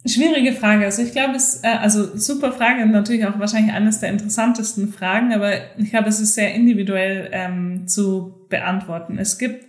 Schwierige 0.07 0.53
Frage. 0.53 0.85
Also 0.85 1.01
ich 1.01 1.13
glaube, 1.13 1.35
es, 1.35 1.63
äh, 1.63 1.67
also 1.67 2.15
super 2.15 2.51
Frage 2.51 2.83
und 2.83 2.91
natürlich 2.91 3.25
auch 3.25 3.39
wahrscheinlich 3.39 3.73
eines 3.73 4.01
der 4.01 4.09
interessantesten 4.09 4.93
Fragen, 4.93 5.33
aber 5.33 5.53
ich 5.79 5.89
glaube, 5.89 6.09
es 6.09 6.19
ist 6.19 6.35
sehr 6.35 6.53
individuell 6.53 7.29
ähm, 7.31 7.87
zu 7.87 8.45
beantworten. 8.49 9.17
Es 9.17 9.39
gibt, 9.39 9.65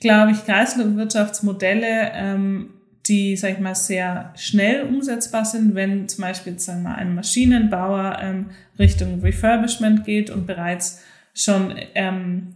glaube 0.00 0.32
ich, 0.32 0.44
Kreislaufwirtschaftsmodelle, 0.44 2.10
ähm, 2.14 2.70
die, 3.06 3.36
sag 3.36 3.52
ich 3.52 3.60
mal, 3.60 3.74
sehr 3.74 4.32
schnell 4.36 4.82
umsetzbar 4.82 5.44
sind, 5.44 5.74
wenn 5.74 6.08
zum 6.08 6.22
Beispiel, 6.22 6.58
sagen 6.58 6.82
wir 6.82 6.90
mal, 6.90 6.96
ein 6.96 7.14
Maschinenbauer 7.14 8.18
ähm, 8.20 8.46
Richtung 8.78 9.20
Refurbishment 9.20 10.04
geht 10.04 10.30
und 10.30 10.46
bereits 10.46 11.02
schon 11.34 11.74
ähm, 11.94 12.54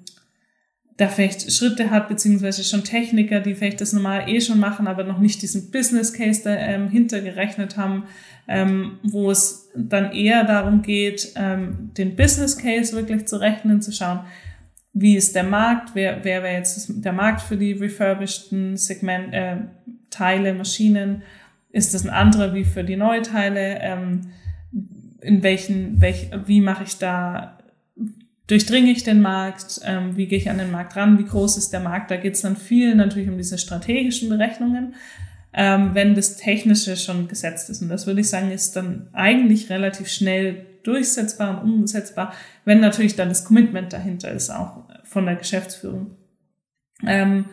da 0.97 1.09
vielleicht 1.09 1.51
Schritte 1.53 1.91
hat, 1.91 2.09
beziehungsweise 2.09 2.63
schon 2.63 2.85
Techniker, 2.85 3.41
die 3.41 3.55
vielleicht 3.55 3.81
das 3.81 3.93
normal 3.93 4.29
eh 4.29 4.41
schon 4.41 4.61
machen, 4.61 4.87
aber 4.87 5.03
noch 5.03 5.19
nicht 5.19 5.43
diesen 5.43 5.71
Business 5.71 6.13
Case 6.13 6.43
da, 6.45 6.55
ähm, 6.55 6.89
hintergerechnet 6.89 7.77
haben, 7.77 8.05
ähm, 8.47 8.99
wo 9.03 9.31
es 9.31 9.71
dann 9.75 10.13
eher 10.13 10.45
darum 10.45 10.83
geht, 10.83 11.33
ähm, 11.35 11.91
den 11.97 12.15
Business 12.15 12.57
Case 12.57 12.95
wirklich 12.95 13.27
zu 13.27 13.41
rechnen, 13.41 13.83
zu 13.83 13.91
schauen, 13.91 14.21
wie 14.95 15.17
ist 15.17 15.35
der 15.35 15.43
Markt, 15.43 15.91
wer, 15.95 16.25
wer 16.25 16.43
wäre 16.43 16.55
jetzt 16.55 17.05
der 17.05 17.13
Markt 17.13 17.43
für 17.43 17.57
die 17.57 17.73
refurbisheden 17.73 18.77
Segment, 18.77 19.35
äh, 19.35 19.57
Teile, 20.11 20.55
Maschinen, 20.55 21.23
ist 21.71 21.93
das 21.93 22.05
ein 22.05 22.11
anderer 22.11 22.55
wie 22.55 22.65
für 22.65 22.85
die 22.85 22.97
Neuteile, 22.97 23.81
ähm, 23.81 24.31
in 25.21 25.43
welchen, 25.43 26.01
welch, 26.01 26.31
wie 26.47 26.61
mache 26.61 26.85
ich 26.85 26.99
da 26.99 27.59
durchdringe 28.47 28.91
ich 28.91 29.03
den 29.05 29.23
Markt, 29.23 29.81
ähm, 29.85 30.17
wie 30.17 30.27
gehe 30.27 30.39
ich 30.39 30.51
an 30.51 30.59
den 30.59 30.71
Markt 30.71 30.97
ran, 30.97 31.19
wie 31.19 31.25
groß 31.25 31.57
ist 31.57 31.73
der 31.73 31.81
Markt. 31.81 32.11
Da 32.11 32.17
geht 32.17 32.35
es 32.35 32.43
dann 32.43 32.57
viel 32.57 32.95
natürlich 32.95 33.29
um 33.29 33.39
diese 33.39 33.59
strategischen 33.59 34.29
Berechnungen, 34.29 34.95
ähm, 35.53 35.95
wenn 35.95 36.15
das 36.15 36.37
Technische 36.37 36.97
schon 36.97 37.27
gesetzt 37.27 37.71
ist. 37.71 37.81
Und 37.81 37.89
das 37.89 38.07
würde 38.07 38.21
ich 38.21 38.29
sagen, 38.29 38.51
ist 38.51 38.77
dann 38.77 39.09
eigentlich 39.13 39.71
relativ 39.71 40.09
schnell 40.09 40.67
durchsetzbar 40.87 41.63
und 41.63 41.73
umsetzbar, 41.73 42.33
wenn 42.65 42.81
natürlich 42.81 43.17
dann 43.17 43.29
das 43.29 43.45
Commitment 43.45 43.93
dahinter 43.93 44.31
ist, 44.31 44.51
auch 44.51 44.85
von 45.05 45.27
der 45.27 45.37
Geschäftsführung. 45.37 46.17
Ähm, 47.07 47.47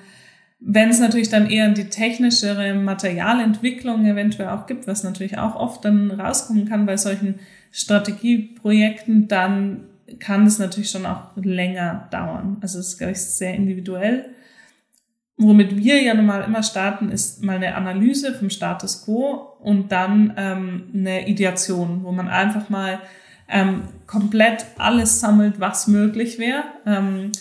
wenn 0.59 0.89
es 0.89 0.99
natürlich 0.99 1.29
dann 1.29 1.49
eher 1.49 1.69
die 1.69 1.89
technischere 1.89 2.75
Materialentwicklung 2.75 4.05
eventuell 4.05 4.49
auch 4.49 4.67
gibt, 4.67 4.85
was 4.87 5.03
natürlich 5.03 5.39
auch 5.39 5.55
oft 5.55 5.83
dann 5.83 6.11
rauskommen 6.11 6.69
kann 6.69 6.85
bei 6.85 6.97
solchen 6.97 7.39
Strategieprojekten, 7.71 9.27
dann 9.27 9.85
kann 10.19 10.45
es 10.45 10.59
natürlich 10.59 10.91
schon 10.91 11.07
auch 11.07 11.35
länger 11.35 12.07
dauern. 12.11 12.57
Also 12.61 12.77
es 12.77 12.89
ist, 12.89 12.97
glaube 12.99 13.13
ich, 13.13 13.21
sehr 13.21 13.55
individuell. 13.55 14.25
Womit 15.37 15.75
wir 15.77 15.99
ja 16.03 16.13
normal 16.13 16.43
immer 16.43 16.61
starten, 16.61 17.09
ist 17.09 17.43
mal 17.43 17.55
eine 17.55 17.73
Analyse 17.73 18.35
vom 18.35 18.51
Status 18.51 19.05
quo 19.05 19.55
und 19.59 19.91
dann 19.91 20.33
ähm, 20.37 20.91
eine 20.93 21.27
Ideation, 21.27 22.03
wo 22.03 22.11
man 22.11 22.27
einfach 22.27 22.69
mal 22.69 22.99
ähm, 23.51 23.83
komplett 24.07 24.65
alles 24.77 25.19
sammelt, 25.19 25.59
was 25.59 25.87
möglich 25.87 26.39
wäre. 26.39 26.63
Ähm, 26.85 27.31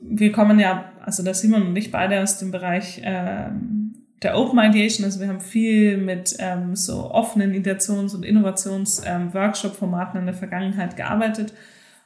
wir 0.00 0.30
kommen 0.32 0.58
ja, 0.58 0.92
also 1.04 1.22
da 1.22 1.34
Simon 1.34 1.68
und 1.68 1.76
ich 1.76 1.90
beide 1.90 2.22
aus 2.22 2.38
dem 2.38 2.50
Bereich 2.50 3.00
ähm, 3.02 3.94
der 4.22 4.36
Open 4.36 4.58
Ideation, 4.58 5.04
also 5.04 5.20
wir 5.20 5.28
haben 5.28 5.40
viel 5.40 5.96
mit 5.96 6.36
ähm, 6.38 6.74
so 6.74 7.10
offenen 7.10 7.52
Ideations- 7.52 8.14
und 8.14 8.24
Innovations-Workshop-Formaten 8.24 10.16
ähm, 10.16 10.22
in 10.22 10.26
der 10.26 10.34
Vergangenheit 10.34 10.96
gearbeitet. 10.96 11.54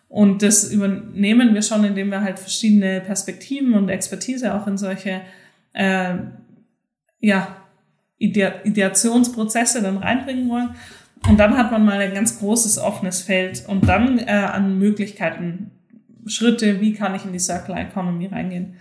Und 0.09 0.43
das 0.43 0.71
übernehmen 0.71 1.55
wir 1.55 1.63
schon, 1.63 1.85
indem 1.85 2.11
wir 2.11 2.21
halt 2.21 2.39
verschiedene 2.39 3.01
Perspektiven 3.01 3.73
und 3.75 3.89
Expertise 3.89 4.55
auch 4.55 4.67
in 4.67 4.77
solche 4.77 5.23
äh, 5.73 6.17
ja, 7.21 7.57
Ide 8.19 8.61
Ideationsprozesse 8.65 9.81
dann 9.81 9.97
reinbringen 9.97 10.51
wollen. 10.51 10.75
Und 11.29 11.39
dann 11.39 11.57
hat 11.57 11.71
man 11.71 11.85
mal 11.85 12.01
ein 12.01 12.15
ganz 12.15 12.39
großes 12.39 12.79
offenes 12.79 13.23
Feld 13.23 13.65
und 13.69 13.89
dann 13.89 14.19
äh, 14.19 14.31
an 14.31 14.79
Möglichkeiten, 14.79 15.71
Schritte, 16.27 16.81
wie 16.81 16.95
kann 16.95 17.15
ich 17.15 17.25
in 17.25 17.33
die 17.33 17.39
Circular 17.39 17.81
Economy 17.81 18.27
reingehen. 18.27 18.75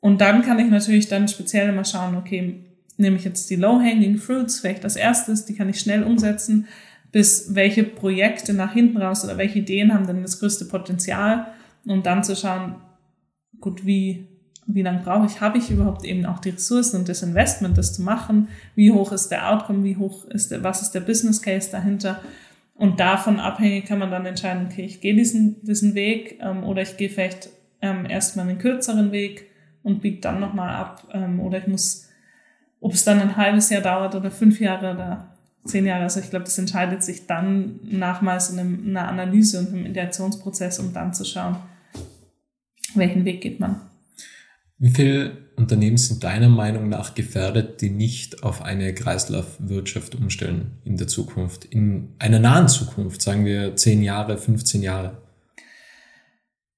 Und 0.00 0.20
dann 0.20 0.42
kann 0.42 0.58
ich 0.58 0.70
natürlich 0.70 1.08
dann 1.08 1.28
speziell 1.28 1.68
immer 1.68 1.84
schauen, 1.84 2.16
okay, 2.16 2.64
nehme 2.96 3.16
ich 3.16 3.24
jetzt 3.24 3.50
die 3.50 3.56
Low-Hanging 3.56 4.18
Fruits, 4.18 4.60
vielleicht 4.60 4.84
das 4.84 4.96
erstes, 4.96 5.44
die 5.44 5.54
kann 5.54 5.68
ich 5.68 5.80
schnell 5.80 6.02
umsetzen, 6.02 6.66
bis 7.12 7.54
welche 7.54 7.84
Projekte 7.84 8.52
nach 8.52 8.72
hinten 8.72 8.98
raus 8.98 9.24
oder 9.24 9.38
welche 9.38 9.60
Ideen 9.60 9.92
haben 9.92 10.06
denn 10.06 10.22
das 10.22 10.38
größte 10.38 10.66
Potenzial, 10.66 11.46
um 11.86 12.02
dann 12.02 12.24
zu 12.24 12.36
schauen, 12.36 12.76
gut, 13.60 13.86
wie, 13.86 14.26
wie 14.66 14.82
lange 14.82 15.02
brauche 15.02 15.26
ich, 15.26 15.40
habe 15.40 15.58
ich 15.58 15.70
überhaupt 15.70 16.04
eben 16.04 16.26
auch 16.26 16.40
die 16.40 16.50
Ressourcen 16.50 17.00
und 17.00 17.08
das 17.08 17.22
Investment, 17.22 17.78
das 17.78 17.94
zu 17.94 18.02
machen, 18.02 18.48
wie 18.74 18.92
hoch 18.92 19.12
ist 19.12 19.28
der 19.28 19.50
Outcome, 19.50 19.84
wie 19.84 19.96
hoch 19.96 20.24
ist 20.26 20.50
der, 20.50 20.62
was 20.64 20.82
ist 20.82 20.92
der 20.92 21.00
Business 21.00 21.40
Case 21.40 21.70
dahinter 21.70 22.20
und 22.74 23.00
davon 23.00 23.40
abhängig 23.40 23.86
kann 23.86 23.98
man 23.98 24.10
dann 24.10 24.26
entscheiden, 24.26 24.66
okay, 24.70 24.84
ich 24.84 25.00
gehe 25.00 25.14
diesen, 25.14 25.64
diesen 25.64 25.94
Weg 25.94 26.38
ähm, 26.42 26.64
oder 26.64 26.82
ich 26.82 26.96
gehe 26.96 27.08
vielleicht 27.08 27.50
ähm, 27.80 28.06
erstmal 28.06 28.48
einen 28.48 28.58
kürzeren 28.58 29.12
Weg, 29.12 29.46
und 29.86 30.02
biegt 30.02 30.24
dann 30.24 30.40
nochmal 30.40 30.74
ab. 30.74 31.06
Ähm, 31.12 31.38
oder 31.38 31.58
ich 31.58 31.68
muss, 31.68 32.08
ob 32.80 32.92
es 32.92 33.04
dann 33.04 33.20
ein 33.20 33.36
halbes 33.36 33.70
Jahr 33.70 33.82
dauert 33.82 34.16
oder 34.16 34.32
fünf 34.32 34.58
Jahre 34.58 34.92
oder 34.92 35.36
zehn 35.64 35.86
Jahre. 35.86 36.02
Also 36.02 36.18
ich 36.18 36.28
glaube, 36.28 36.44
das 36.44 36.58
entscheidet 36.58 37.04
sich 37.04 37.28
dann 37.28 37.78
nach 37.84 38.20
mal 38.20 38.40
so 38.40 38.52
einem, 38.52 38.84
einer 38.84 39.06
Analyse 39.06 39.60
und 39.60 39.68
einem 39.68 39.86
Ideationsprozess, 39.86 40.80
um 40.80 40.92
dann 40.92 41.14
zu 41.14 41.24
schauen, 41.24 41.58
welchen 42.96 43.24
Weg 43.24 43.40
geht 43.42 43.60
man. 43.60 43.80
Wie 44.78 44.90
viele 44.90 45.38
Unternehmen 45.56 45.96
sind 45.96 46.22
deiner 46.22 46.50
Meinung 46.50 46.90
nach 46.90 47.14
gefährdet, 47.14 47.80
die 47.80 47.88
nicht 47.88 48.42
auf 48.42 48.62
eine 48.62 48.92
Kreislaufwirtschaft 48.92 50.14
umstellen 50.14 50.72
in 50.84 50.98
der 50.98 51.08
Zukunft, 51.08 51.64
in 51.64 52.14
einer 52.18 52.38
nahen 52.38 52.68
Zukunft, 52.68 53.22
sagen 53.22 53.46
wir 53.46 53.74
zehn 53.76 54.02
Jahre, 54.02 54.36
15 54.36 54.82
Jahre? 54.82 55.22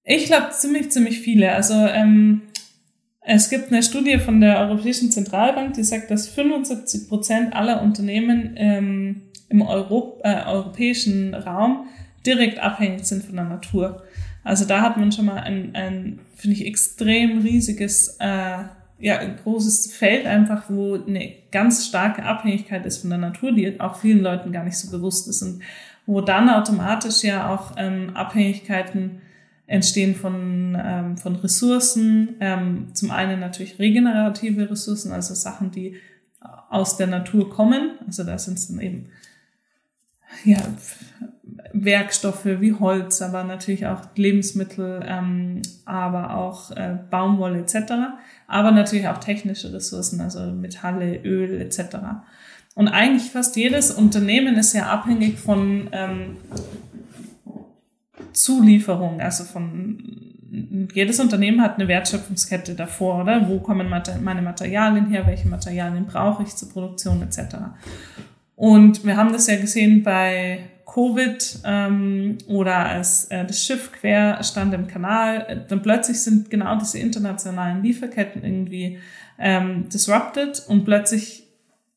Ich 0.04 0.26
glaube 0.26 0.50
ziemlich, 0.52 0.90
ziemlich 0.90 1.18
viele. 1.18 1.52
Also 1.52 1.74
ähm, 1.74 2.42
es 3.20 3.50
gibt 3.50 3.72
eine 3.72 3.82
Studie 3.82 4.18
von 4.18 4.40
der 4.40 4.60
Europäischen 4.60 5.10
Zentralbank, 5.10 5.74
die 5.74 5.82
sagt, 5.84 6.10
dass 6.10 6.28
75 6.28 7.08
Prozent 7.08 7.54
aller 7.54 7.82
Unternehmen 7.82 8.54
ähm, 8.56 9.22
im 9.48 9.60
Europ 9.60 10.20
äh, 10.22 10.44
europäischen 10.46 11.34
Raum 11.34 11.88
direkt 12.24 12.58
abhängig 12.58 13.04
sind 13.04 13.24
von 13.24 13.36
der 13.36 13.44
Natur. 13.44 14.02
Also 14.48 14.64
da 14.64 14.80
hat 14.80 14.96
man 14.96 15.12
schon 15.12 15.26
mal 15.26 15.40
ein, 15.40 15.74
ein 15.74 16.20
finde 16.34 16.56
ich, 16.56 16.64
extrem 16.64 17.40
riesiges, 17.40 18.16
äh, 18.18 18.64
ja, 18.98 19.18
ein 19.18 19.36
großes 19.36 19.92
Feld 19.92 20.24
einfach, 20.24 20.64
wo 20.70 20.94
eine 20.94 21.34
ganz 21.52 21.86
starke 21.86 22.22
Abhängigkeit 22.22 22.86
ist 22.86 23.02
von 23.02 23.10
der 23.10 23.18
Natur, 23.18 23.52
die 23.52 23.78
auch 23.78 23.96
vielen 23.96 24.22
Leuten 24.22 24.50
gar 24.50 24.64
nicht 24.64 24.78
so 24.78 24.90
bewusst 24.90 25.28
ist 25.28 25.42
und 25.42 25.60
wo 26.06 26.22
dann 26.22 26.48
automatisch 26.48 27.24
ja 27.24 27.54
auch 27.54 27.72
ähm, 27.76 28.16
Abhängigkeiten 28.16 29.20
Entstehen 29.66 30.14
von, 30.14 30.74
ähm, 30.82 31.18
von 31.18 31.36
Ressourcen. 31.36 32.36
Ähm, 32.40 32.94
zum 32.94 33.10
einen 33.10 33.40
natürlich 33.40 33.78
regenerative 33.78 34.70
Ressourcen, 34.70 35.12
also 35.12 35.34
Sachen, 35.34 35.72
die 35.72 35.96
aus 36.70 36.96
der 36.96 37.08
Natur 37.08 37.50
kommen. 37.50 37.98
Also 38.06 38.24
da 38.24 38.38
sind 38.38 38.54
es 38.54 38.68
dann 38.68 38.80
eben 38.80 39.10
ja, 40.46 40.62
Werkstoffe 41.72 42.44
wie 42.44 42.74
Holz, 42.74 43.22
aber 43.22 43.44
natürlich 43.44 43.86
auch 43.86 44.02
Lebensmittel, 44.16 45.04
ähm, 45.06 45.62
aber 45.84 46.36
auch 46.36 46.70
äh, 46.72 46.96
Baumwolle 47.10 47.60
etc. 47.60 47.92
Aber 48.46 48.70
natürlich 48.70 49.08
auch 49.08 49.18
technische 49.18 49.72
Ressourcen, 49.72 50.20
also 50.20 50.40
Metalle, 50.52 51.16
Öl 51.24 51.60
etc. 51.60 51.96
Und 52.74 52.88
eigentlich 52.88 53.30
fast 53.30 53.56
jedes 53.56 53.90
Unternehmen 53.90 54.56
ist 54.56 54.72
ja 54.72 54.86
abhängig 54.86 55.38
von 55.38 55.88
ähm, 55.92 56.36
Zulieferung, 58.32 59.20
also 59.20 59.44
von 59.44 60.28
jedes 60.92 61.20
Unternehmen 61.20 61.60
hat 61.60 61.74
eine 61.74 61.88
Wertschöpfungskette 61.88 62.74
davor, 62.74 63.22
oder? 63.22 63.48
Wo 63.48 63.58
kommen 63.58 63.88
meine 64.22 64.42
Materialien 64.42 65.06
her? 65.06 65.26
Welche 65.26 65.48
Materialien 65.48 66.06
brauche 66.06 66.42
ich 66.42 66.56
zur 66.56 66.70
Produktion 66.70 67.22
etc. 67.22 67.56
Und 68.56 69.04
wir 69.04 69.16
haben 69.16 69.32
das 69.32 69.46
ja 69.46 69.56
gesehen 69.56 70.02
bei 70.02 70.60
Covid 70.98 71.60
ähm, 71.64 72.38
oder 72.48 72.74
als 72.74 73.26
äh, 73.26 73.44
das 73.44 73.64
Schiff 73.64 73.92
quer 73.92 74.42
stand 74.42 74.74
im 74.74 74.88
Kanal, 74.88 75.64
dann 75.68 75.80
plötzlich 75.80 76.20
sind 76.20 76.50
genau 76.50 76.76
diese 76.76 76.98
internationalen 76.98 77.84
Lieferketten 77.84 78.42
irgendwie 78.42 78.98
ähm, 79.38 79.88
disrupted 79.88 80.60
und 80.66 80.84
plötzlich 80.84 81.44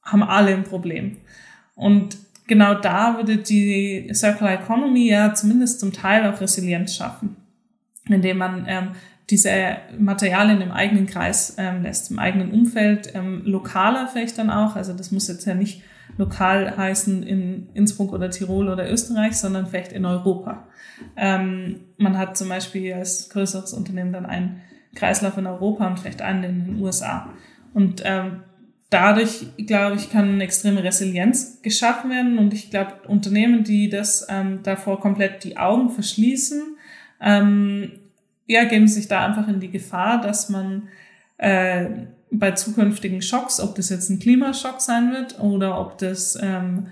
haben 0.04 0.22
alle 0.22 0.54
ein 0.54 0.64
Problem. 0.64 1.18
Und 1.74 2.16
genau 2.46 2.76
da 2.76 3.18
würde 3.18 3.38
die 3.38 4.12
Circular 4.14 4.54
Economy 4.54 5.10
ja 5.10 5.34
zumindest 5.34 5.80
zum 5.80 5.92
Teil 5.92 6.32
auch 6.32 6.40
Resilienz 6.40 6.96
schaffen, 6.96 7.38
indem 8.08 8.38
man 8.38 8.66
ähm, 8.68 8.90
diese 9.32 9.78
Materialien 9.98 10.62
im 10.62 10.72
eigenen 10.72 11.08
Kreis 11.08 11.56
ähm, 11.58 11.84
lässt, 11.84 12.12
im 12.12 12.20
eigenen 12.20 12.52
Umfeld, 12.52 13.15
ähm, 13.15 13.44
lokaler 13.46 14.08
vielleicht 14.08 14.38
dann 14.38 14.50
auch. 14.50 14.76
Also 14.76 14.94
das 14.94 15.12
muss 15.12 15.28
jetzt 15.28 15.46
ja 15.46 15.56
nicht 15.56 15.82
lokal 16.17 16.76
heißen 16.76 17.24
in 17.24 17.70
Innsbruck 17.74 18.12
oder 18.12 18.30
Tirol 18.30 18.70
oder 18.70 18.91
Österreich, 18.91 19.38
sondern 19.38 19.67
vielleicht 19.67 19.94
in 19.94 20.06
Europa. 20.06 20.67
Ähm, 21.15 21.80
man 21.98 22.17
hat 22.17 22.38
zum 22.38 22.50
Beispiel 22.50 22.94
als 22.94 23.30
größeres 23.30 23.74
Unternehmen 23.74 24.12
dann 24.12 24.26
einen 24.26 24.62
Kreislauf 24.94 25.38
in 25.38 25.48
Europa 25.48 25.88
und 25.88 26.00
vielleicht 26.00 26.22
einen 26.22 26.44
in 26.44 26.65
den 26.65 26.82
USA. 26.82 27.30
Und 27.74 28.04
ähm, 28.06 28.44
dadurch, 28.89 29.46
glaube 29.65 29.96
ich, 29.96 30.12
kann 30.12 30.34
eine 30.34 30.44
extreme 30.44 30.84
Resilienz 30.84 31.62
geschaffen 31.62 32.12
werden. 32.12 32.38
Und 32.38 32.54
ich 32.54 32.70
glaube, 32.70 33.08
Unternehmen, 33.08 33.63
die 33.63 33.89
das 33.89 34.28
ähm, 34.30 34.60
davor 34.63 35.00
komplett 35.00 35.46
die 35.46 35.58
Augen 35.58 35.89
verschließen, 35.89 36.76
ähm, 37.22 37.94
ja, 38.52 38.66
geben 38.66 38.88
sich 38.88 39.08
da 39.08 39.26
einfach 39.26 39.48
in 39.48 39.62
die 39.62 39.72
Gefahr, 39.72 40.20
dass 40.20 40.50
man 40.50 40.90
äh, 41.38 41.86
bei 42.32 42.52
zukünftigen 42.52 43.22
Schocks, 43.22 43.62
ob 43.62 43.76
das 43.76 43.90
jetzt 43.90 44.10
ein 44.10 44.20
Klimaschock 44.20 44.82
sein 44.82 45.12
wird 45.12 45.40
oder 45.40 45.80
ob 45.80 45.98
das 45.98 46.38
ähm, 46.42 46.88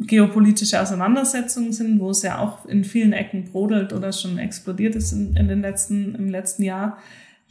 geopolitische 0.00 0.80
Auseinandersetzungen 0.80 1.72
sind, 1.72 2.00
wo 2.00 2.10
es 2.10 2.22
ja 2.22 2.38
auch 2.38 2.66
in 2.66 2.82
vielen 2.82 3.12
Ecken 3.12 3.44
brodelt 3.44 3.92
oder 3.92 4.12
schon 4.12 4.38
explodiert 4.38 4.96
ist 4.96 5.12
in, 5.12 5.36
in 5.36 5.46
den 5.46 5.60
letzten, 5.60 6.16
im 6.16 6.28
letzten 6.28 6.64
Jahr, 6.64 6.98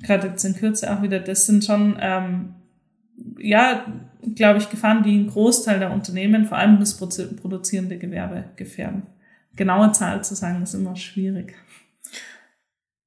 gerade 0.01 0.27
jetzt 0.27 0.43
in 0.43 0.55
Kürze 0.55 0.91
auch 0.91 1.01
wieder, 1.01 1.19
das 1.19 1.45
sind 1.45 1.63
schon, 1.63 1.97
ähm, 2.01 2.55
ja, 3.37 3.85
glaube 4.35 4.59
ich, 4.59 4.69
Gefahren, 4.69 5.03
die 5.03 5.11
einen 5.11 5.27
Großteil 5.27 5.79
der 5.79 5.91
Unternehmen, 5.91 6.45
vor 6.45 6.57
allem 6.57 6.79
das 6.79 6.97
produzierende 6.97 7.97
Gewerbe, 7.97 8.45
gefährden. 8.57 9.03
Genaue 9.55 9.93
Zahl 9.93 10.23
zu 10.23 10.35
sagen, 10.35 10.61
ist 10.63 10.73
immer 10.73 10.95
schwierig. 10.95 11.53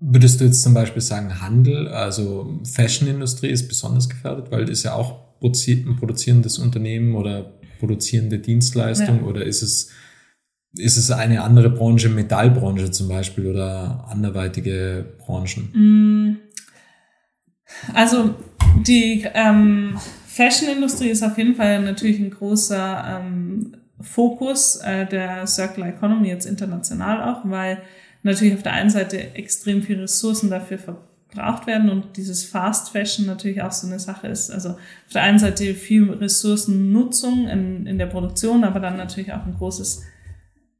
Würdest 0.04 0.40
du 0.40 0.44
jetzt 0.44 0.62
zum 0.62 0.74
Beispiel 0.74 1.00
sagen, 1.00 1.40
Handel, 1.40 1.86
also 1.88 2.60
Fashion-Industrie 2.64 3.50
ist 3.50 3.68
besonders 3.68 4.08
gefährdet, 4.08 4.50
weil 4.50 4.64
das 4.64 4.78
ist 4.78 4.82
ja 4.82 4.94
auch 4.94 5.20
ein 5.40 5.96
produzierendes 5.96 6.58
Unternehmen 6.58 7.14
oder 7.14 7.52
produzierende 7.78 8.38
Dienstleistung 8.38 9.20
ja. 9.20 9.26
oder 9.26 9.44
ist 9.44 9.62
es, 9.62 9.90
ist 10.76 10.96
es 10.96 11.10
eine 11.10 11.42
andere 11.42 11.70
Branche, 11.70 12.08
Metallbranche 12.08 12.90
zum 12.90 13.08
Beispiel 13.08 13.46
oder 13.46 14.06
anderweitige 14.08 15.14
Branchen? 15.18 15.68
Mm. 15.72 16.36
Also 17.94 18.34
die 18.86 19.26
ähm, 19.34 19.98
Fashion-Industrie 20.26 21.10
ist 21.10 21.22
auf 21.22 21.38
jeden 21.38 21.54
Fall 21.54 21.82
natürlich 21.82 22.18
ein 22.18 22.30
großer 22.30 23.20
ähm, 23.20 23.76
Fokus 24.00 24.76
äh, 24.76 25.06
der 25.06 25.46
Circular 25.46 25.90
Economy 25.90 26.28
jetzt 26.28 26.46
international 26.46 27.22
auch, 27.22 27.42
weil 27.44 27.78
natürlich 28.22 28.54
auf 28.54 28.62
der 28.62 28.72
einen 28.72 28.90
Seite 28.90 29.34
extrem 29.34 29.82
viele 29.82 30.02
Ressourcen 30.02 30.50
dafür 30.50 30.78
verbraucht 30.78 31.66
werden 31.66 31.90
und 31.90 32.16
dieses 32.16 32.44
Fast 32.44 32.90
Fashion 32.90 33.26
natürlich 33.26 33.62
auch 33.62 33.72
so 33.72 33.86
eine 33.86 33.98
Sache 33.98 34.28
ist. 34.28 34.50
Also 34.50 34.70
auf 34.70 35.12
der 35.12 35.22
einen 35.22 35.38
Seite 35.38 35.74
viel 35.74 36.10
Ressourcennutzung 36.10 37.48
in, 37.48 37.86
in 37.86 37.98
der 37.98 38.06
Produktion, 38.06 38.64
aber 38.64 38.80
dann 38.80 38.96
natürlich 38.96 39.32
auch 39.32 39.44
ein 39.44 39.54
großes 39.54 40.04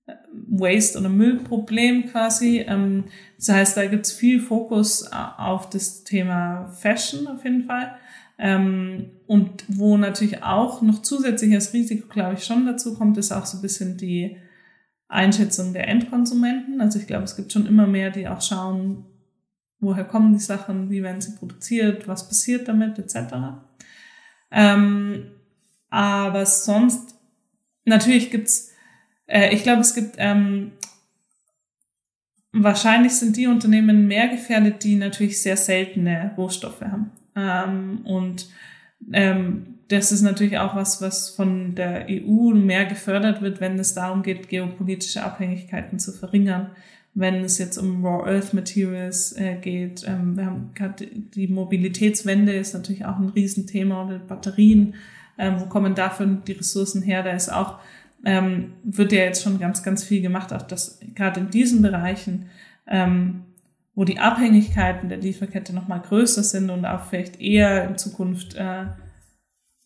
äh, 0.06 0.12
Waste- 0.48 0.98
oder 0.98 1.08
Müllproblem 1.08 2.06
quasi. 2.06 2.64
Ähm, 2.66 3.04
das 3.38 3.48
heißt, 3.48 3.76
da 3.76 3.86
gibt's 3.86 4.12
viel 4.12 4.40
Fokus 4.40 5.10
auf 5.12 5.68
das 5.70 6.04
Thema 6.04 6.68
Fashion 6.80 7.26
auf 7.26 7.44
jeden 7.44 7.64
Fall. 7.64 7.96
Ähm, 8.38 9.10
und 9.26 9.64
wo 9.68 9.96
natürlich 9.96 10.42
auch 10.42 10.82
noch 10.82 11.02
zusätzliches 11.02 11.72
Risiko, 11.72 12.08
glaube 12.08 12.34
ich, 12.34 12.44
schon 12.44 12.66
dazu 12.66 12.94
kommt, 12.94 13.16
ist 13.18 13.32
auch 13.32 13.46
so 13.46 13.58
ein 13.58 13.62
bisschen 13.62 13.96
die 13.96 14.36
Einschätzung 15.12 15.72
der 15.72 15.88
Endkonsumenten. 15.88 16.80
Also 16.80 16.98
ich 16.98 17.06
glaube, 17.06 17.24
es 17.24 17.36
gibt 17.36 17.52
schon 17.52 17.66
immer 17.66 17.86
mehr, 17.86 18.10
die 18.10 18.28
auch 18.28 18.40
schauen, 18.40 19.04
woher 19.78 20.04
kommen 20.04 20.32
die 20.32 20.38
Sachen, 20.38 20.90
wie 20.90 21.02
werden 21.02 21.20
sie 21.20 21.36
produziert, 21.36 22.08
was 22.08 22.28
passiert 22.28 22.68
damit, 22.68 22.98
etc. 22.98 23.34
Ähm, 24.50 25.32
aber 25.90 26.46
sonst, 26.46 27.16
natürlich 27.84 28.30
gibt's, 28.30 28.70
äh, 29.26 29.54
ich 29.54 29.62
glaube, 29.62 29.82
es 29.82 29.94
gibt, 29.94 30.14
ähm, 30.18 30.72
wahrscheinlich 32.52 33.12
sind 33.14 33.36
die 33.36 33.46
Unternehmen 33.46 34.06
mehr 34.06 34.28
gefährdet, 34.28 34.84
die 34.84 34.94
natürlich 34.94 35.42
sehr 35.42 35.56
seltene 35.56 36.32
Rohstoffe 36.36 36.82
haben. 36.82 37.10
Ähm, 37.34 38.00
und 38.04 38.48
ähm, 39.12 39.78
das 39.92 40.10
ist 40.10 40.22
natürlich 40.22 40.58
auch 40.58 40.74
was, 40.74 41.02
was 41.02 41.28
von 41.28 41.74
der 41.74 42.06
EU 42.08 42.54
mehr 42.54 42.86
gefördert 42.86 43.42
wird, 43.42 43.60
wenn 43.60 43.78
es 43.78 43.92
darum 43.92 44.22
geht, 44.22 44.48
geopolitische 44.48 45.22
Abhängigkeiten 45.22 45.98
zu 45.98 46.12
verringern. 46.12 46.70
Wenn 47.14 47.44
es 47.44 47.58
jetzt 47.58 47.76
um 47.76 48.04
Raw 48.04 48.26
Earth 48.26 48.54
Materials 48.54 49.32
äh, 49.32 49.56
geht, 49.56 50.04
ähm, 50.08 50.36
wir 50.36 50.46
haben 50.46 50.70
gerade 50.74 51.06
die 51.06 51.46
Mobilitätswende 51.46 52.54
ist 52.54 52.72
natürlich 52.72 53.04
auch 53.04 53.18
ein 53.18 53.28
Riesenthema 53.28 54.06
oder 54.06 54.18
Batterien, 54.18 54.94
ähm, 55.38 55.60
wo 55.60 55.66
kommen 55.66 55.94
dafür 55.94 56.26
die 56.26 56.52
Ressourcen 56.52 57.02
her? 57.02 57.22
Da 57.22 57.32
ist 57.32 57.52
auch 57.52 57.78
ähm, 58.24 58.72
wird 58.84 59.12
ja 59.12 59.24
jetzt 59.24 59.42
schon 59.42 59.58
ganz, 59.58 59.82
ganz 59.82 60.04
viel 60.04 60.22
gemacht, 60.22 60.54
auch 60.54 60.62
dass 60.62 61.00
gerade 61.14 61.40
in 61.40 61.50
diesen 61.50 61.82
Bereichen, 61.82 62.46
ähm, 62.86 63.42
wo 63.94 64.04
die 64.04 64.18
Abhängigkeiten 64.18 65.10
der 65.10 65.18
Lieferkette 65.18 65.74
nochmal 65.74 66.00
größer 66.00 66.44
sind 66.44 66.70
und 66.70 66.86
auch 66.86 67.04
vielleicht 67.04 67.42
eher 67.42 67.86
in 67.88 67.98
Zukunft 67.98 68.54
äh, 68.54 68.86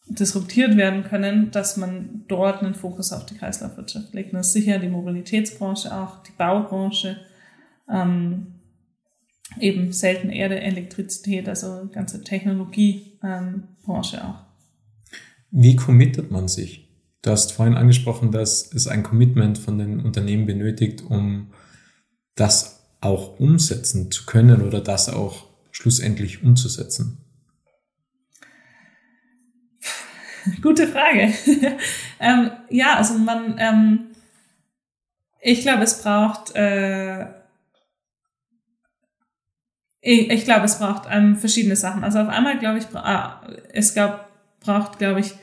disruptiert 0.09 0.77
werden 0.77 1.03
können, 1.05 1.51
dass 1.51 1.77
man 1.77 2.25
dort 2.29 2.63
einen 2.63 2.75
Fokus 2.75 3.13
auf 3.13 3.27
die 3.27 3.35
Kreislaufwirtschaft 3.35 4.15
legt. 4.15 4.33
Das 4.33 4.49
ist 4.49 4.53
sicher 4.53 4.79
die 4.79 4.89
Mobilitätsbranche 4.89 5.95
auch, 5.95 6.23
die 6.23 6.33
Baubranche, 6.37 7.19
ähm, 7.93 8.55
eben 9.61 9.93
selten 9.93 10.31
Erde, 10.31 10.61
Elektrizität, 10.61 11.49
also 11.49 11.89
ganze 11.93 12.23
Technologiebranche 12.23 14.17
ähm, 14.17 14.23
auch. 14.23 14.45
Wie 15.51 15.77
committet 15.77 16.31
man 16.31 16.49
sich? 16.49 16.89
Du 17.23 17.31
hast 17.31 17.53
vorhin 17.53 17.75
angesprochen, 17.75 18.31
dass 18.31 18.73
es 18.73 18.87
ein 18.87 19.03
Commitment 19.03 19.59
von 19.59 19.79
den 19.79 20.01
Unternehmen 20.01 20.47
benötigt, 20.47 21.03
um 21.03 21.53
das 22.37 22.87
auch 23.01 23.41
umsetzen 23.41 24.11
zu 24.11 24.27
können 24.27 24.63
oder 24.63 24.81
das 24.81 25.09
auch 25.09 25.47
schlussendlich 25.73 26.43
umzusetzen. 26.43 27.26
Gute 30.63 30.87
Frage. 30.87 31.33
ähm, 32.21 32.51
ja, 32.71 32.95
also 32.95 33.15
man, 33.15 33.57
ähm, 33.59 34.07
ich 35.41 35.63
glaube, 35.63 35.85
es 35.85 36.03
braucht, 36.03 36.55
äh, 36.55 37.27
ich, 40.01 40.31
ich 40.31 40.45
glaube, 40.45 40.65
es 40.65 40.79
braucht 40.79 41.09
ähm, 41.11 41.37
verschiedene 41.37 41.77
Sachen. 41.77 42.05
Also 42.05 42.21
auf 42.21 42.29
einmal 42.29 42.59
glaube 42.59 42.79
ich, 42.79 42.87
ah, 42.95 43.47
es 43.73 43.95
gab, 43.95 44.31
braucht, 44.61 44.99
glaube 44.99 45.21
ich, 45.21 45.35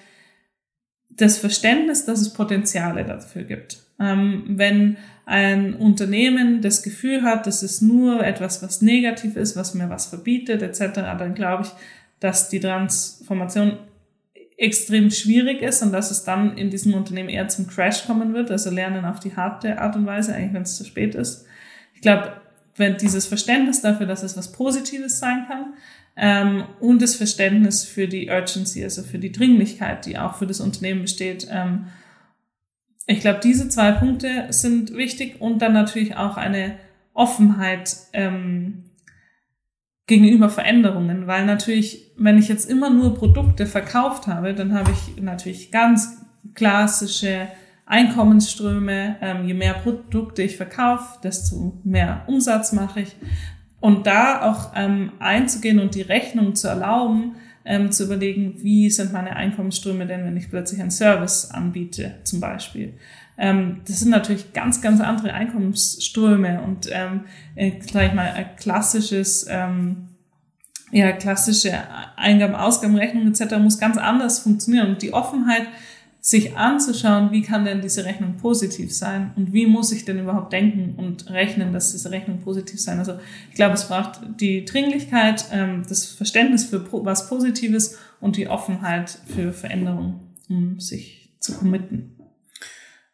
das 1.10 1.38
Verständnis, 1.38 2.06
dass 2.06 2.22
es 2.22 2.34
Potenziale 2.34 3.04
dafür 3.04 3.44
gibt. 3.44 3.78
Ähm, 4.00 4.44
wenn 4.48 4.98
ein 5.26 5.76
Unternehmen 5.76 6.62
das 6.62 6.82
Gefühl 6.84 7.24
hat, 7.24 7.48
das 7.48 7.64
ist 7.64 7.82
nur 7.82 8.26
etwas, 8.26 8.62
was 8.64 8.82
negativ 8.82 9.36
ist, 9.36 9.56
was 9.56 9.74
mir 9.74 9.90
was 9.90 10.08
verbietet, 10.08 10.62
etc., 10.62 10.96
dann 11.18 11.36
glaube 11.36 11.64
ich, 11.64 11.70
dass 12.20 12.50
die 12.50 12.60
Transformation 12.60 13.78
extrem 14.58 15.12
schwierig 15.12 15.62
ist 15.62 15.82
und 15.82 15.92
dass 15.92 16.12
es 16.12 16.24
dann 16.24 16.58
in 16.58 16.70
diesem 16.70 16.94
Unternehmen 16.94 17.30
eher 17.30 17.48
zum 17.48 17.68
Crash 17.68 18.06
kommen 18.06 18.34
wird, 18.34 18.52
also 18.52 18.70
lernen 18.70 19.06
auf 19.06 19.20
die 19.20 19.36
harte 19.36 19.80
Art 19.80 19.96
und 19.96 20.06
Weise, 20.06 20.34
eigentlich 20.36 20.54
wenn 20.54 20.62
es 20.62 20.78
zu 20.78 20.86
spät 20.86 21.16
ist. 21.16 21.46
Ich 21.96 22.02
glaube, 22.02 22.34
wenn 22.76 22.98
dieses 22.98 23.26
Verständnis 23.26 23.82
dafür, 23.82 24.06
dass 24.06 24.24
es 24.24 24.38
was 24.38 24.52
Positives 24.52 25.20
sein 25.20 25.46
kann, 25.48 25.74
ähm, 26.16 26.66
und 26.80 27.02
das 27.02 27.16
Verständnis 27.16 27.84
für 27.84 28.08
die 28.08 28.30
Urgency, 28.30 28.84
also 28.84 29.02
für 29.02 29.18
die 29.18 29.32
Dringlichkeit, 29.32 30.06
die 30.06 30.18
auch 30.18 30.36
für 30.36 30.46
das 30.46 30.60
Unternehmen 30.60 31.02
besteht. 31.02 31.48
Ähm, 31.50 31.88
ich 33.08 33.20
glaube, 33.20 33.40
diese 33.44 33.68
zwei 33.68 33.92
Punkte 33.92 34.48
sind 34.50 34.96
wichtig 34.96 35.42
und 35.42 35.62
dann 35.62 35.74
natürlich 35.74 36.16
auch 36.16 36.38
eine 36.38 36.78
Offenheit 37.14 37.96
ähm, 38.14 38.84
gegenüber 40.06 40.50
Veränderungen, 40.50 41.28
weil 41.28 41.46
natürlich, 41.46 42.12
wenn 42.18 42.38
ich 42.38 42.50
jetzt 42.50 42.70
immer 42.70 42.90
nur 42.90 43.16
Produkte 43.16 43.66
verkauft 43.66 44.28
habe, 44.28 44.54
dann 44.54 44.74
habe 44.74 44.92
ich 44.92 45.22
natürlich 45.22 45.72
ganz 45.72 46.22
klassische 46.54 47.48
Einkommensströme. 47.86 49.18
Ähm, 49.22 49.48
je 49.48 49.54
mehr 49.54 49.74
Produkte 49.76 50.44
ich 50.44 50.58
verkaufe, 50.58 51.20
desto 51.24 51.80
mehr 51.84 52.24
Umsatz 52.28 52.74
mache 52.74 53.02
ich. 53.02 53.16
Und 53.80 54.08
da 54.08 54.50
auch 54.50 54.72
ähm, 54.76 55.12
einzugehen 55.20 55.80
und 55.80 55.96
die 55.96 56.02
Rechnung 56.02 56.56
zu 56.56 56.68
erlauben, 56.68 57.36
ähm, 57.66 57.92
zu 57.92 58.06
überlegen, 58.06 58.56
wie 58.62 58.90
sind 58.90 59.14
meine 59.14 59.36
Einkommensströme 59.36 60.06
denn, 60.06 60.26
wenn 60.26 60.38
ich 60.38 60.50
plötzlich 60.50 60.82
einen 60.82 60.92
Service 60.92 61.52
anbiete, 61.52 62.16
zum 62.24 62.40
Beispiel. 62.40 62.94
Ähm, 63.38 63.82
das 63.88 64.00
sind 64.00 64.10
natürlich 64.10 64.54
ganz, 64.54 64.82
ganz 64.82 65.02
andere 65.02 65.34
Einkommensströme 65.34 66.62
und 66.62 66.90
ähm, 66.92 67.22
äh, 67.56 67.72
sag 67.82 68.08
ich 68.08 68.14
mal, 68.14 68.32
ein 68.32 68.56
klassisches, 68.58 69.48
ähm, 69.50 70.10
ja, 70.92 71.12
klassische 71.14 71.74
Eingaben, 72.16 72.56
Ausgabenrechnung 72.56 73.28
etc. 73.28 73.58
muss 73.58 73.80
ganz 73.80 73.98
anders 73.98 74.40
funktionieren. 74.40 74.90
Und 74.90 75.02
die 75.02 75.14
Offenheit 75.14 75.68
sich 76.24 76.56
anzuschauen, 76.56 77.32
wie 77.32 77.42
kann 77.42 77.66
denn 77.66 77.82
diese 77.82 78.06
Rechnung 78.06 78.38
positiv 78.38 78.96
sein 78.96 79.32
und 79.36 79.52
wie 79.52 79.68
muss 79.68 79.92
ich 79.92 80.06
denn 80.06 80.20
überhaupt 80.20 80.54
denken 80.54 80.96
und 80.96 81.30
rechnen, 81.30 81.74
dass 81.74 81.92
diese 81.92 82.12
Rechnung 82.12 82.40
positiv 82.40 82.80
sein. 82.80 82.98
Also 82.98 83.20
ich 83.50 83.56
glaube, 83.56 83.74
es 83.74 83.90
braucht 83.90 84.22
die 84.40 84.64
Dringlichkeit, 84.64 85.44
ähm, 85.52 85.84
das 85.90 86.06
Verständnis 86.06 86.64
für 86.64 86.88
was 87.04 87.28
Positives 87.28 87.98
und 88.22 88.38
die 88.38 88.48
Offenheit 88.48 89.20
für 89.36 89.52
Veränderung, 89.52 90.22
um 90.48 90.80
sich 90.80 91.34
zu 91.42 91.56
committen. 91.56 92.13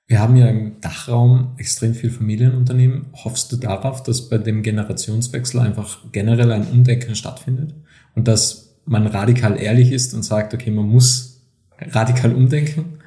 Wir 0.09 0.19
haben 0.19 0.35
ja 0.35 0.47
im 0.47 0.81
Dachraum 0.81 1.51
extrem 1.57 1.93
viel 1.93 2.09
Familienunternehmen. 2.09 3.05
Hoffst 3.13 3.51
du 3.51 3.57
darauf, 3.57 4.01
dass 4.01 4.27
bei 4.27 4.39
dem 4.39 4.63
Generationswechsel 4.63 5.59
einfach 5.59 5.99
generell 6.11 6.51
ein 6.51 6.65
Umdenken 6.67 7.13
stattfindet 7.13 7.75
und 8.15 8.27
dass 8.27 8.75
man 8.85 9.05
radikal 9.05 9.55
ehrlich 9.61 9.91
ist 9.91 10.15
und 10.15 10.23
sagt, 10.23 10.55
okay, 10.55 10.71
man 10.71 10.87
muss 10.87 11.43
radikal 11.79 12.33
umdenken? 12.33 12.97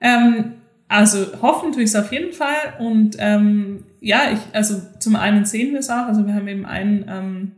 Ähm, 0.00 0.54
also 0.88 1.40
hoffen 1.40 1.70
tue 1.70 1.84
ich 1.84 1.90
es 1.90 1.96
auf 1.96 2.10
jeden 2.10 2.32
Fall. 2.32 2.74
Und 2.80 3.14
ähm, 3.20 3.84
ja, 4.00 4.32
ich, 4.32 4.40
also 4.52 4.82
zum 4.98 5.14
einen 5.14 5.44
sehen 5.44 5.74
wir 5.74 5.78
es 5.78 5.90
auch. 5.90 6.08
Also 6.08 6.26
wir 6.26 6.34
haben 6.34 6.48
eben 6.48 6.66
einen, 6.66 7.04
ähm, 7.08 7.52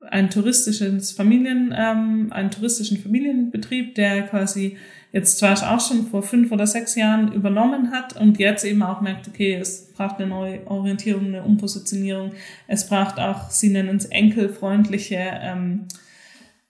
ein 0.00 0.30
touristisches 0.30 1.12
Familien, 1.12 1.74
ähm, 1.76 2.28
einen 2.30 2.50
touristischen 2.50 2.96
Familienbetrieb, 2.96 3.94
der 3.94 4.22
quasi 4.22 4.78
jetzt 5.12 5.38
zwar 5.38 5.54
auch 5.72 5.80
schon 5.80 6.06
vor 6.06 6.22
fünf 6.22 6.52
oder 6.52 6.66
sechs 6.66 6.94
Jahren 6.94 7.32
übernommen 7.32 7.92
hat 7.92 8.16
und 8.20 8.38
jetzt 8.38 8.64
eben 8.64 8.82
auch 8.82 9.00
merkt, 9.00 9.28
okay, 9.28 9.54
es 9.54 9.92
braucht 9.92 10.18
eine 10.18 10.28
neue 10.28 10.66
Orientierung, 10.66 11.26
eine 11.26 11.42
Umpositionierung. 11.42 12.32
Es 12.66 12.88
braucht 12.88 13.18
auch, 13.18 13.50
sie 13.50 13.70
nennen 13.70 13.96
es 13.96 14.06
enkelfreundliche 14.06 15.18
ähm, 15.40 15.86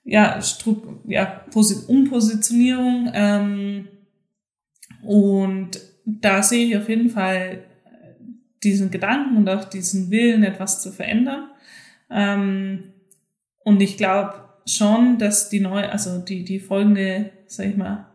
ja, 0.03 0.41
Stru 0.41 0.99
ja, 1.05 1.43
Umpositionierung. 1.87 3.11
Ähm, 3.13 3.87
und 5.03 5.79
da 6.05 6.41
sehe 6.41 6.67
ich 6.67 6.77
auf 6.77 6.89
jeden 6.89 7.09
Fall 7.09 7.63
diesen 8.63 8.91
Gedanken 8.91 9.37
und 9.37 9.49
auch 9.49 9.65
diesen 9.65 10.11
Willen, 10.11 10.43
etwas 10.43 10.81
zu 10.81 10.91
verändern. 10.91 11.49
Ähm, 12.09 12.93
und 13.63 13.81
ich 13.81 13.97
glaube 13.97 14.33
schon, 14.65 15.17
dass 15.17 15.49
die 15.49 15.59
neue, 15.59 15.91
also 15.91 16.19
die, 16.19 16.43
die 16.43 16.59
folgende, 16.59 17.31
sag 17.47 17.67
ich 17.67 17.77
mal, 17.77 18.08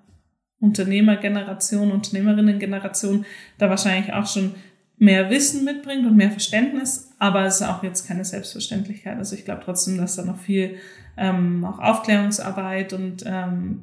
Unternehmergeneration, 0.65 1.93
Unternehmerinnengeneration 1.93 3.27
da 3.59 3.69
wahrscheinlich 3.69 4.13
auch 4.13 4.27
schon 4.27 4.55
mehr 4.97 5.29
Wissen 5.29 5.65
mitbringt 5.65 6.07
und 6.07 6.17
mehr 6.17 6.31
Verständnis, 6.31 7.13
aber 7.19 7.45
es 7.45 7.57
ist 7.57 7.67
auch 7.67 7.83
jetzt 7.83 8.07
keine 8.07 8.25
Selbstverständlichkeit. 8.25 9.19
Also 9.19 9.37
ich 9.37 9.45
glaube 9.45 9.63
trotzdem, 9.65 9.99
dass 9.99 10.17
da 10.17 10.25
noch 10.25 10.39
viel 10.39 10.77
ähm, 11.17 11.65
auch 11.65 11.79
Aufklärungsarbeit 11.79 12.93
und 12.93 13.25
ähm, 13.27 13.83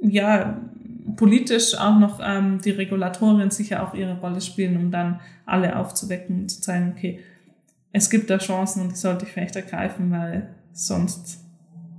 ja, 0.00 0.60
politisch 1.16 1.74
auch 1.76 1.98
noch 1.98 2.20
ähm, 2.22 2.60
die 2.60 2.70
Regulatorien 2.70 3.50
sicher 3.50 3.82
auch 3.82 3.94
ihre 3.94 4.18
Rolle 4.20 4.40
spielen, 4.40 4.76
um 4.76 4.90
dann 4.90 5.20
alle 5.46 5.76
aufzuwecken 5.76 6.42
und 6.42 6.48
zu 6.50 6.60
zeigen, 6.60 6.94
okay, 6.96 7.20
es 7.92 8.10
gibt 8.10 8.30
da 8.30 8.38
Chancen 8.38 8.82
und 8.82 8.92
die 8.92 8.96
sollte 8.96 9.24
ich 9.24 9.32
vielleicht 9.32 9.56
ergreifen, 9.56 10.10
weil 10.10 10.54
sonst 10.72 11.40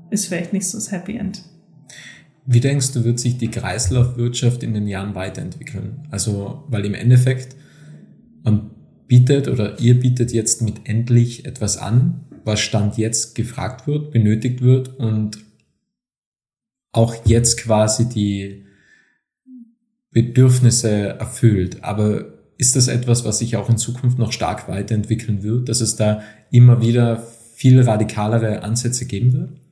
ist 0.10 0.28
vielleicht 0.28 0.54
nicht 0.54 0.68
so 0.68 0.78
das 0.78 0.92
Happy 0.92 1.18
End. 1.18 1.44
Wie 2.46 2.60
denkst 2.60 2.92
du, 2.94 3.04
wird 3.04 3.20
sich 3.20 3.38
die 3.38 3.50
Kreislaufwirtschaft 3.50 4.62
in 4.62 4.74
den 4.74 4.88
Jahren 4.88 5.16
weiterentwickeln? 5.16 6.08
Also, 6.12 6.64
weil 6.68 6.86
im 6.86 6.94
Endeffekt, 6.94 7.56
man 8.44 8.72
bietet 9.08 9.48
oder 9.48 9.80
ihr 9.80 10.00
bietet 10.00 10.32
jetzt 10.32 10.62
mit 10.62 10.88
endlich 10.88 11.46
etwas 11.46 11.78
an, 11.78 12.26
was 12.44 12.60
Stand 12.60 12.98
jetzt 12.98 13.34
gefragt 13.34 13.88
wird, 13.88 14.12
benötigt 14.12 14.62
wird 14.62 15.00
und 15.00 15.40
auch 16.92 17.16
jetzt 17.26 17.58
quasi 17.58 18.08
die 18.08 18.66
Bedürfnisse 20.12 20.90
erfüllt. 21.20 21.84
Aber 21.84 22.34
ist 22.58 22.76
das 22.76 22.88
etwas, 22.88 23.26
was 23.26 23.40
sich 23.40 23.58
auch 23.58 23.70
in 23.70 23.78
Zukunft 23.78 24.18
noch 24.18 24.32
stark 24.32 24.70
weiterentwickeln 24.70 25.44
wird, 25.44 25.68
dass 25.68 25.82
es 25.82 25.96
da 25.96 26.22
immer 26.52 26.82
wieder 26.82 27.24
viel 27.56 27.82
radikalere 27.82 28.64
Ansätze 28.64 29.08
geben 29.08 29.34
wird? 29.34 29.65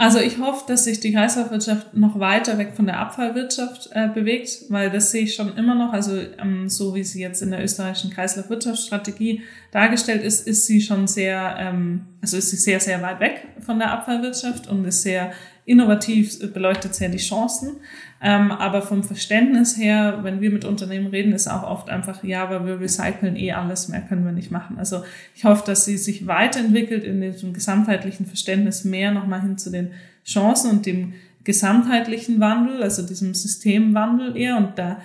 Also 0.00 0.20
ich 0.20 0.38
hoffe, 0.38 0.62
dass 0.68 0.84
sich 0.84 1.00
die 1.00 1.12
Kreislaufwirtschaft 1.12 1.92
noch 1.92 2.20
weiter 2.20 2.56
weg 2.56 2.74
von 2.76 2.86
der 2.86 3.00
Abfallwirtschaft 3.00 3.90
äh, 3.94 4.06
bewegt, 4.06 4.66
weil 4.68 4.90
das 4.90 5.10
sehe 5.10 5.24
ich 5.24 5.34
schon 5.34 5.56
immer 5.56 5.74
noch. 5.74 5.92
Also 5.92 6.16
ähm, 6.40 6.68
so 6.68 6.94
wie 6.94 7.02
sie 7.02 7.20
jetzt 7.20 7.42
in 7.42 7.50
der 7.50 7.64
österreichischen 7.64 8.12
Kreislaufwirtschaftsstrategie 8.12 9.42
dargestellt 9.72 10.22
ist, 10.22 10.46
ist 10.46 10.66
sie 10.66 10.80
schon 10.80 11.08
sehr, 11.08 11.56
ähm, 11.58 12.06
also 12.22 12.36
ist 12.36 12.50
sie 12.50 12.56
sehr, 12.56 12.78
sehr 12.78 13.02
weit 13.02 13.18
weg 13.18 13.48
von 13.58 13.80
der 13.80 13.90
Abfallwirtschaft 13.90 14.68
und 14.68 14.84
ist 14.84 15.02
sehr 15.02 15.32
innovativ, 15.64 16.38
beleuchtet 16.52 16.94
sehr 16.94 17.08
die 17.08 17.18
Chancen. 17.18 17.78
Ähm, 18.20 18.50
aber 18.50 18.82
vom 18.82 19.04
Verständnis 19.04 19.76
her, 19.76 20.20
wenn 20.22 20.40
wir 20.40 20.50
mit 20.50 20.64
Unternehmen 20.64 21.06
reden, 21.06 21.32
ist 21.32 21.46
auch 21.46 21.62
oft 21.62 21.88
einfach, 21.88 22.24
ja, 22.24 22.42
aber 22.42 22.66
wir 22.66 22.80
recyceln 22.80 23.36
eh 23.36 23.52
alles, 23.52 23.88
mehr 23.88 24.00
können 24.00 24.24
wir 24.24 24.32
nicht 24.32 24.50
machen. 24.50 24.76
Also 24.78 25.04
ich 25.36 25.44
hoffe, 25.44 25.62
dass 25.64 25.84
sie 25.84 25.96
sich 25.96 26.26
weiterentwickelt 26.26 27.04
in 27.04 27.20
diesem 27.20 27.52
gesamtheitlichen 27.52 28.26
Verständnis 28.26 28.84
mehr 28.84 29.12
nochmal 29.12 29.42
hin 29.42 29.56
zu 29.56 29.70
den 29.70 29.92
Chancen 30.24 30.70
und 30.70 30.86
dem 30.86 31.14
gesamtheitlichen 31.44 32.40
Wandel, 32.40 32.82
also 32.82 33.06
diesem 33.06 33.34
Systemwandel 33.34 34.36
eher. 34.36 34.56
Und 34.56 34.78
da 34.78 35.00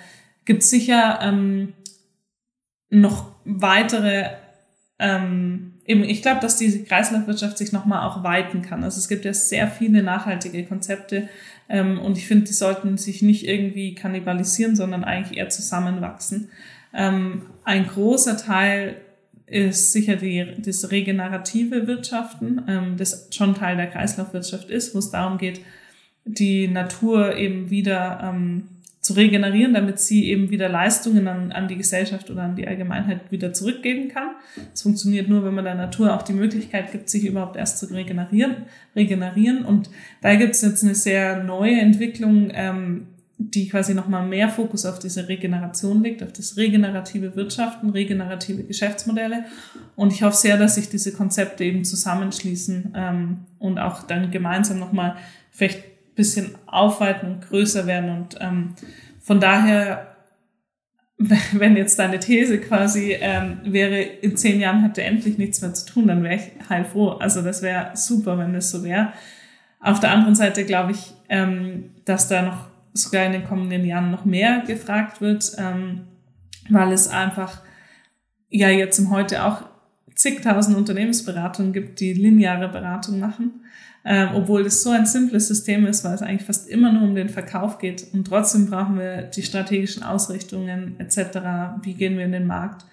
gibt 0.45 0.63
es 0.63 0.71
sicher 0.71 1.19
ähm, 1.21 1.73
noch 2.89 3.31
weitere 3.45 4.25
ähm, 4.97 5.73
eben, 5.85 6.03
ich 6.03 6.21
glaube, 6.21 6.41
dass 6.41 6.57
diese 6.57 6.83
Kreislaufwirtschaft 6.83 7.57
sich 7.57 7.71
nochmal 7.71 8.07
auch 8.07 8.23
weiten 8.23 8.61
kann. 8.61 8.83
Also 8.83 8.99
es 8.99 9.07
gibt 9.07 9.25
ja 9.25 9.33
sehr 9.33 9.67
viele 9.67 10.03
nachhaltige 10.03 10.65
Konzepte 10.65 11.29
ähm, 11.73 11.99
und 11.99 12.19
ich 12.19 12.27
finde, 12.27 12.45
die 12.45 12.53
sollten 12.53 12.99
sich 12.99 13.23
nicht 13.23 13.47
irgendwie 13.47 13.95
kannibalisieren, 13.95 14.75
sondern 14.75 15.03
eigentlich 15.03 15.39
eher 15.39 15.49
zusammenwachsen. 15.49 16.49
Ähm, 16.93 17.47
ein 17.63 17.87
großer 17.87 18.37
Teil 18.37 18.97
ist 19.47 19.91
sicher 19.91 20.15
die, 20.15 20.45
das 20.59 20.91
regenerative 20.91 21.87
Wirtschaften, 21.87 22.61
ähm, 22.67 22.95
das 22.97 23.29
schon 23.31 23.55
Teil 23.55 23.75
der 23.75 23.87
Kreislaufwirtschaft 23.87 24.69
ist, 24.69 24.93
wo 24.93 24.99
es 24.99 25.09
darum 25.09 25.39
geht, 25.39 25.61
die 26.25 26.67
Natur 26.67 27.35
eben 27.37 27.71
wieder 27.71 28.19
ähm, 28.23 28.67
zu 29.03 29.13
regenerieren, 29.13 29.73
damit 29.73 29.99
sie 29.99 30.29
eben 30.29 30.49
wieder 30.49 30.69
Leistungen 30.69 31.27
an, 31.27 31.51
an 31.51 31.67
die 31.67 31.75
Gesellschaft 31.75 32.31
oder 32.31 32.43
an 32.43 32.55
die 32.55 32.65
Allgemeinheit 32.65 33.31
wieder 33.31 33.51
zurückgeben 33.51 34.07
kann. 34.07 34.29
Das 34.71 34.81
funktioniert 34.81 35.27
nur, 35.27 35.43
wenn 35.43 35.53
man 35.53 35.65
der 35.65 35.75
Natur 35.75 36.15
auch 36.15 36.21
die 36.21 36.31
Möglichkeit 36.31 36.93
gibt, 36.93 37.09
sich 37.09 37.25
überhaupt 37.25 37.57
erst 37.57 37.79
zu 37.79 37.87
regenerieren. 37.87 38.55
regenerieren. 38.95 39.65
Und 39.65 39.89
da 40.21 40.35
gibt 40.35 40.55
es 40.55 40.61
jetzt 40.61 40.85
eine 40.85 40.95
sehr 40.95 41.43
neue 41.43 41.81
Entwicklung, 41.81 42.49
ähm, 42.53 43.07
die 43.37 43.67
quasi 43.67 43.93
nochmal 43.93 44.25
mehr 44.25 44.47
Fokus 44.47 44.85
auf 44.85 44.99
diese 44.99 45.27
Regeneration 45.27 46.01
legt, 46.01 46.23
auf 46.23 46.31
das 46.31 46.55
regenerative 46.55 47.35
Wirtschaften, 47.35 47.89
regenerative 47.89 48.63
Geschäftsmodelle. 48.63 49.43
Und 49.97 50.13
ich 50.13 50.23
hoffe 50.23 50.37
sehr, 50.37 50.57
dass 50.57 50.75
sich 50.75 50.87
diese 50.87 51.11
Konzepte 51.11 51.65
eben 51.65 51.83
zusammenschließen 51.83 52.93
ähm, 52.95 53.39
und 53.59 53.79
auch 53.79 54.03
dann 54.03 54.31
gemeinsam 54.31 54.79
nochmal 54.79 55.17
vielleicht 55.51 55.92
bisschen 56.15 56.55
aufweiten 56.65 57.29
und 57.29 57.41
größer 57.41 57.87
werden. 57.87 58.09
Und 58.09 58.37
ähm, 58.39 58.75
von 59.21 59.39
daher, 59.39 60.15
wenn 61.17 61.77
jetzt 61.77 61.99
deine 61.99 62.19
These 62.19 62.59
quasi 62.59 63.17
ähm, 63.19 63.59
wäre, 63.63 64.01
in 64.01 64.37
zehn 64.37 64.59
Jahren 64.59 64.81
hätte 64.81 65.03
endlich 65.03 65.37
nichts 65.37 65.61
mehr 65.61 65.73
zu 65.73 65.85
tun, 65.85 66.07
dann 66.07 66.23
wäre 66.23 66.35
ich 66.35 66.69
heilfroh. 66.69 67.09
Also 67.09 67.41
das 67.41 67.61
wäre 67.61 67.91
super, 67.95 68.37
wenn 68.37 68.53
das 68.53 68.71
so 68.71 68.83
wäre. 68.83 69.13
Auf 69.79 69.99
der 69.99 70.11
anderen 70.11 70.35
Seite 70.35 70.65
glaube 70.65 70.91
ich, 70.91 71.13
ähm, 71.29 71.91
dass 72.05 72.27
da 72.27 72.41
noch 72.41 72.67
sogar 72.93 73.25
in 73.25 73.33
den 73.33 73.43
kommenden 73.43 73.85
Jahren 73.85 74.11
noch 74.11 74.23
mehr 74.23 74.61
gefragt 74.65 75.19
wird, 75.19 75.51
ähm, 75.57 76.01
weil 76.69 76.91
es 76.93 77.07
einfach 77.07 77.61
ja 78.49 78.69
jetzt 78.69 78.99
im 78.99 79.09
Heute 79.09 79.43
auch 79.43 79.63
zigtausend 80.15 80.77
Unternehmensberatungen 80.77 81.73
gibt, 81.73 81.99
die 81.99 82.13
lineare 82.13 82.69
Beratung 82.69 83.19
machen 83.19 83.63
ähm, 84.05 84.29
obwohl 84.33 84.63
das 84.63 84.83
so 84.83 84.89
ein 84.89 85.05
simples 85.05 85.47
System 85.47 85.85
ist, 85.85 86.03
weil 86.03 86.15
es 86.15 86.21
eigentlich 86.21 86.43
fast 86.43 86.67
immer 86.67 86.91
nur 86.91 87.03
um 87.03 87.15
den 87.15 87.29
Verkauf 87.29 87.77
geht. 87.77 88.05
Und 88.13 88.25
trotzdem 88.27 88.69
brauchen 88.69 88.97
wir 88.97 89.23
die 89.23 89.43
strategischen 89.43 90.03
Ausrichtungen 90.03 90.99
etc. 90.99 91.39
Wie 91.83 91.93
gehen 91.93 92.17
wir 92.17 92.25
in 92.25 92.33
den 92.33 92.47
Markt? 92.47 92.85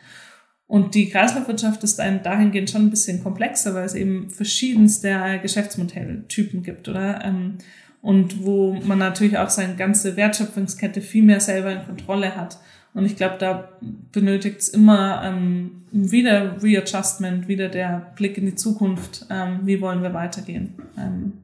Und 0.67 0.95
die 0.95 1.11
Kreislaufwirtschaft 1.11 1.83
ist 1.83 1.99
ein, 1.99 2.23
dahingehend 2.23 2.71
schon 2.71 2.83
ein 2.83 2.91
bisschen 2.91 3.25
komplexer, 3.25 3.75
weil 3.75 3.87
es 3.87 3.97
eben 3.97 4.31
verschiedenste 4.31 5.41
Geschäftsmodelltypen 5.43 6.63
gibt, 6.63 6.89
oder? 6.89 7.25
Ähm, 7.25 7.59
und 8.03 8.45
wo 8.45 8.75
man 8.75 8.99
natürlich 8.99 9.37
auch 9.37 9.51
seine 9.51 9.75
ganze 9.75 10.17
Wertschöpfungskette 10.17 11.01
viel 11.01 11.25
mehr 11.25 11.41
selber 11.41 11.73
in 11.73 11.85
Kontrolle 11.85 12.37
hat. 12.37 12.59
Und 12.93 13.07
ich 13.07 13.17
glaube, 13.17 13.37
da 13.39 13.69
benötigt 14.13 14.61
es 14.61 14.69
immer 14.69 15.23
ähm, 15.25 15.83
wieder 15.93 16.61
Readjustment, 16.63 17.47
wieder 17.47 17.69
der 17.69 18.13
Blick 18.17 18.37
in 18.37 18.47
die 18.47 18.55
Zukunft, 18.57 19.27
ähm, 19.31 19.61
wie 19.65 19.81
wollen 19.81 20.03
wir 20.03 20.13
weitergehen, 20.13 20.75
ähm, 20.99 21.35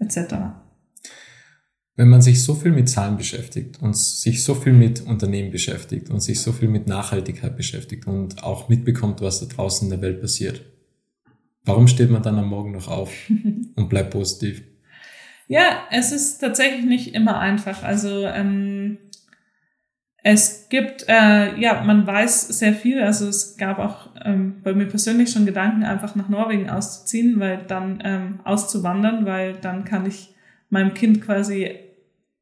etc. 0.00 0.34
Wenn 1.94 2.08
man 2.08 2.22
sich 2.22 2.42
so 2.42 2.54
viel 2.54 2.72
mit 2.72 2.88
Zahlen 2.88 3.16
beschäftigt 3.16 3.80
und 3.80 3.96
sich 3.96 4.42
so 4.42 4.54
viel 4.54 4.72
mit 4.72 5.00
Unternehmen 5.00 5.50
beschäftigt 5.50 6.10
und 6.10 6.20
sich 6.20 6.40
so 6.40 6.52
viel 6.52 6.68
mit 6.68 6.86
Nachhaltigkeit 6.88 7.56
beschäftigt 7.56 8.06
und 8.06 8.42
auch 8.42 8.68
mitbekommt, 8.68 9.20
was 9.20 9.40
da 9.40 9.46
draußen 9.46 9.86
in 9.86 9.90
der 9.90 10.02
Welt 10.02 10.20
passiert, 10.20 10.62
warum 11.64 11.86
steht 11.86 12.10
man 12.10 12.22
dann 12.22 12.38
am 12.38 12.48
Morgen 12.48 12.72
noch 12.72 12.88
auf 12.88 13.12
und 13.76 13.88
bleibt 13.88 14.10
positiv? 14.10 14.62
Ja, 15.48 15.84
es 15.90 16.12
ist 16.12 16.38
tatsächlich 16.38 16.84
nicht 16.84 17.14
immer 17.14 17.38
einfach. 17.38 17.82
Also 17.82 18.26
ähm, 18.26 18.98
es 20.30 20.68
gibt, 20.68 21.06
äh, 21.08 21.58
ja, 21.58 21.82
man 21.84 22.06
weiß 22.06 22.48
sehr 22.48 22.74
viel. 22.74 23.00
Also 23.02 23.28
es 23.28 23.56
gab 23.56 23.78
auch 23.78 24.10
ähm, 24.26 24.56
bei 24.62 24.74
mir 24.74 24.84
persönlich 24.84 25.30
schon 25.30 25.46
Gedanken, 25.46 25.84
einfach 25.84 26.16
nach 26.16 26.28
Norwegen 26.28 26.68
auszuziehen, 26.68 27.40
weil 27.40 27.64
dann 27.66 28.02
ähm, 28.04 28.40
auszuwandern, 28.44 29.24
weil 29.24 29.54
dann 29.54 29.86
kann 29.86 30.04
ich 30.04 30.34
meinem 30.68 30.92
Kind 30.92 31.22
quasi 31.22 31.76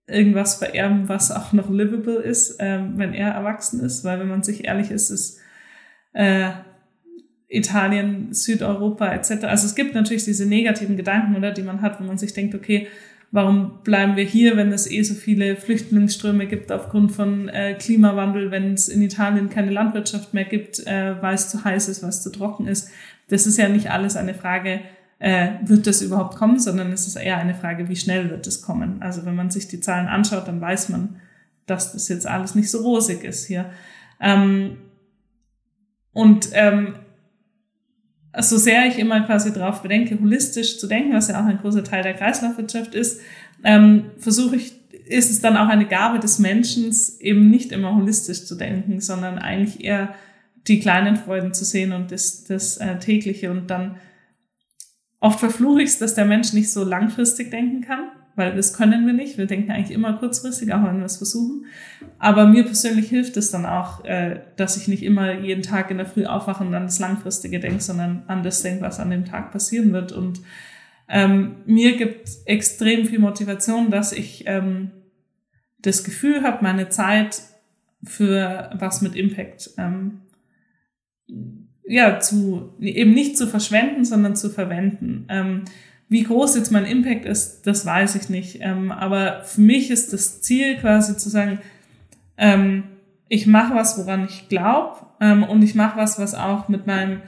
irgendwas 0.09 0.57
vererben, 0.57 1.09
was 1.09 1.30
auch 1.30 1.53
noch 1.53 1.70
livable 1.70 2.16
ist, 2.16 2.57
ähm, 2.59 2.95
wenn 2.97 3.14
er 3.14 3.30
erwachsen 3.30 3.78
ist. 3.78 4.03
Weil 4.05 4.18
wenn 4.18 4.28
man 4.28 4.43
sich 4.43 4.64
ehrlich 4.64 4.91
ist, 4.91 5.11
ist 5.11 5.39
äh, 6.12 6.51
Italien, 7.47 8.34
Südeuropa 8.34 9.12
etc. 9.12 9.45
Also 9.45 9.66
es 9.66 9.76
gibt 9.76 9.95
natürlich 9.95 10.24
diese 10.24 10.47
negativen 10.47 10.97
Gedanken, 10.97 11.37
oder, 11.37 11.53
die 11.53 11.62
man 11.62 11.82
hat, 11.82 12.01
wo 12.01 12.05
man 12.05 12.18
sich 12.18 12.34
denkt, 12.34 12.57
okay, 12.57 12.89
warum 13.37 13.82
bleiben 13.84 14.16
wir 14.16 14.24
hier, 14.24 14.57
wenn 14.57 14.72
es 14.72 14.91
eh 14.91 15.03
so 15.03 15.12
viele 15.12 15.57
Flüchtlingsströme 15.57 16.47
gibt 16.47 16.72
aufgrund 16.72 17.12
von 17.12 17.51
äh, 17.51 17.74
Klimawandel, 17.74 18.51
wenn 18.51 18.72
es 18.72 18.89
in 18.89 19.03
Italien 19.03 19.51
keine 19.51 19.70
Landwirtschaft 19.70 20.32
mehr 20.32 20.47
gibt, 20.47 20.78
äh, 20.87 21.20
weil 21.20 21.34
es 21.34 21.51
zu 21.51 21.62
heiß 21.62 21.89
ist, 21.89 22.03
weil 22.03 22.09
es 22.09 22.22
zu 22.22 22.32
trocken 22.32 22.66
ist. 22.66 22.89
Das 23.28 23.47
ist 23.47 23.59
ja 23.59 23.68
nicht 23.68 23.91
alles 23.91 24.16
eine 24.16 24.32
Frage, 24.32 24.80
äh, 25.18 25.49
wird 25.66 25.87
das 25.87 26.01
überhaupt 26.01 26.37
kommen, 26.37 26.59
sondern 26.59 26.91
es 26.93 27.07
ist 27.07 27.16
eher 27.16 27.37
eine 27.37 27.55
Frage, 27.55 27.91
wie 27.91 27.97
schnell 27.97 28.30
wird 28.30 28.47
es 28.47 28.62
kommen. 28.62 29.03
Also 29.03 29.26
wenn 29.26 29.37
man 29.37 29.51
sich 29.51 29.68
die 29.68 29.80
Zahlen 29.80 30.09
anschaut, 30.09 30.49
dann 30.49 30.62
weiß 30.62 30.89
man, 30.89 31.16
dass 31.66 31.93
das 31.93 32.09
jetzt 32.09 32.26
alles 32.26 32.55
nicht 32.55 32.70
so 32.70 32.78
rosig 32.78 33.22
ist 33.22 33.45
hier. 33.45 33.66
Ähm, 34.18 34.78
und 36.14 36.49
ähm, 36.55 36.95
so 38.43 38.59
sehr 38.59 38.87
ich 38.87 38.99
immer 38.99 39.20
quasi 39.22 39.53
darauf 39.53 39.82
bedenke, 39.82 40.18
holistisch 40.20 40.78
zu 40.78 40.87
denken, 40.87 41.14
was 41.14 41.28
ja 41.28 41.41
auch 41.41 41.47
ein 41.47 41.59
großer 41.59 41.84
Teil 41.84 42.03
der 42.03 42.14
Kreislaufwirtschaft 42.14 42.95
ist, 42.95 43.20
ähm, 43.64 44.07
versuche 44.18 44.57
ich, 44.57 44.74
ist 45.07 45.30
es 45.30 45.41
dann 45.41 45.57
auch 45.57 45.68
eine 45.68 45.87
Gabe 45.87 46.18
des 46.18 46.39
Menschen, 46.39 46.95
eben 47.20 47.49
nicht 47.51 47.72
immer 47.72 47.95
holistisch 47.95 48.45
zu 48.45 48.57
denken, 48.57 49.01
sondern 49.01 49.39
eigentlich 49.39 49.82
eher 49.82 50.14
die 50.66 50.80
kleinen 50.80 51.16
Freuden 51.16 51.55
zu 51.55 51.64
sehen 51.64 51.93
und 51.93 52.12
das, 52.12 52.45
das 52.45 52.76
äh, 52.76 52.99
tägliche. 52.99 53.51
Und 53.51 53.68
dann 53.68 53.97
oft 55.20 55.41
verfluche 55.41 55.82
ich 55.82 55.91
es, 55.91 55.99
dass 55.99 56.14
der 56.14 56.24
Mensch 56.24 56.53
nicht 56.53 56.70
so 56.70 56.84
langfristig 56.84 57.51
denken 57.51 57.82
kann 57.82 58.11
weil 58.37 58.55
das 58.55 58.74
können 58.74 59.07
wir 59.07 59.14
nicht. 59.14 59.39
Wir 59.39 59.47
denken 59.47 59.72
eigentlich 59.72 59.95
immer 59.97 60.12
kurzfristig, 60.12 60.72
auch 60.72 60.84
wenn 60.84 60.99
wir 60.99 61.07
es 61.07 61.16
versuchen. 61.16 61.64
Aber 62.18 62.47
mir 62.47 62.64
persönlich 62.64 63.09
hilft 63.09 63.37
es 63.39 63.51
dann 63.51 63.64
auch, 63.64 64.05
äh, 64.05 64.41
dass 64.57 64.76
ich 64.76 64.89
nicht 64.89 65.03
immer 65.03 65.32
jeden 65.32 65.62
Tag 65.62 65.91
in 65.91 65.97
der 65.97 66.07
Früh 66.07 66.26
aufwache 66.26 66.62
und 66.62 66.74
an 66.74 66.84
das 66.84 66.99
Langfristige 66.99 67.59
denke, 67.59 67.80
sondern 67.80 68.24
an 68.26 68.43
das 68.43 68.62
denke, 68.62 68.82
was 68.82 69.01
an 69.01 69.11
dem 69.11 69.24
Tag 69.24 69.53
passieren 69.53 69.93
wird. 69.95 70.12
Und 70.12 70.43
ähm, 71.09 71.57
mir 71.64 71.97
gibt 71.97 72.28
extrem 72.45 73.07
viel 73.07 73.20
Motivation, 73.20 73.91
dass 73.91 74.12
ich 74.12 74.45
ähm, 74.47 74.91
das 75.78 76.05
Gefühl 76.05 76.43
habe, 76.43 76.62
meine 76.62 76.91
Zeit 76.91 77.41
für 78.05 78.70
was 78.74 79.01
mit 79.01 79.16
Impact 79.16 79.70
ähm, 79.78 80.20
ja 81.87 82.20
zu 82.20 82.74
eben 82.80 83.14
nicht 83.14 83.39
zu 83.39 83.47
verschwenden, 83.47 84.05
sondern 84.05 84.37
zu 84.37 84.51
verwenden. 84.51 85.26
Wie 86.09 86.22
groß 86.22 86.54
jetzt 86.57 86.70
mein 86.70 86.84
Impact 86.84 87.24
ist, 87.24 87.62
das 87.66 87.84
weiß 87.84 88.14
ich 88.14 88.28
nicht. 88.28 88.59
Ähm, 88.61 88.92
aber 88.92 89.42
für 89.44 89.61
mich 89.61 89.90
ist 89.90 90.12
das 90.12 90.40
Ziel 90.40 90.76
quasi 90.76 91.16
zu 91.16 91.28
sagen, 91.28 91.59
ähm, 92.36 92.84
ich 93.28 93.46
mache 93.46 93.74
was, 93.74 93.98
woran 93.98 94.24
ich 94.24 94.48
glaube 94.48 94.98
ähm, 95.20 95.42
und 95.42 95.62
ich 95.62 95.74
mache 95.74 95.98
was, 95.98 96.18
was 96.18 96.34
auch 96.34 96.68
mit 96.68 96.86
meinem 96.86 97.22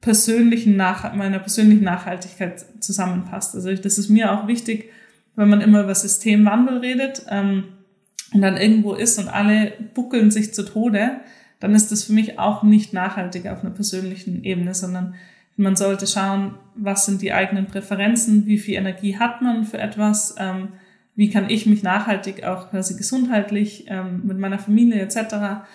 persönlichen 0.00 0.76
Nach 0.76 1.14
meiner 1.14 1.38
persönlichen 1.38 1.84
Nachhaltigkeit 1.84 2.64
zusammenpasst. 2.80 3.54
Also 3.54 3.74
das 3.74 3.98
ist 3.98 4.08
mir 4.08 4.32
auch 4.32 4.46
wichtig, 4.46 4.90
wenn 5.34 5.48
man 5.48 5.60
immer 5.60 5.82
über 5.82 5.94
Systemwandel 5.94 6.78
redet 6.78 7.24
ähm, 7.30 7.64
und 8.32 8.42
dann 8.42 8.56
irgendwo 8.56 8.92
ist 8.92 9.18
und 9.18 9.28
alle 9.28 9.72
buckeln 9.94 10.30
sich 10.30 10.52
zu 10.52 10.64
Tode, 10.64 11.20
dann 11.60 11.74
ist 11.74 11.90
das 11.90 12.04
für 12.04 12.12
mich 12.12 12.38
auch 12.38 12.62
nicht 12.62 12.92
nachhaltig 12.92 13.46
auf 13.48 13.60
einer 13.60 13.70
persönlichen 13.70 14.44
Ebene, 14.44 14.74
sondern 14.74 15.14
man 15.58 15.76
sollte 15.76 16.06
schauen, 16.06 16.54
was 16.74 17.06
sind 17.06 17.20
die 17.20 17.32
eigenen 17.32 17.66
Präferenzen, 17.66 18.46
wie 18.46 18.58
viel 18.58 18.76
Energie 18.76 19.18
hat 19.18 19.42
man 19.42 19.64
für 19.64 19.78
etwas, 19.78 20.36
ähm, 20.38 20.68
wie 21.14 21.30
kann 21.30 21.50
ich 21.50 21.66
mich 21.66 21.82
nachhaltig 21.82 22.44
auch 22.44 22.70
quasi 22.70 22.96
gesundheitlich 22.96 23.86
ähm, 23.88 24.22
mit 24.24 24.38
meiner 24.38 24.58
Familie 24.58 25.00
etc. 25.00 25.66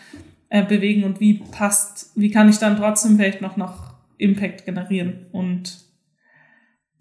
Äh, 0.49 0.63
bewegen 0.63 1.03
und 1.03 1.19
wie 1.19 1.43
passt, 1.51 2.11
wie 2.15 2.31
kann 2.31 2.47
ich 2.47 2.59
dann 2.59 2.77
trotzdem 2.77 3.17
vielleicht 3.17 3.41
noch 3.41 3.57
noch 3.57 3.93
Impact 4.17 4.65
generieren 4.65 5.25
und 5.31 5.83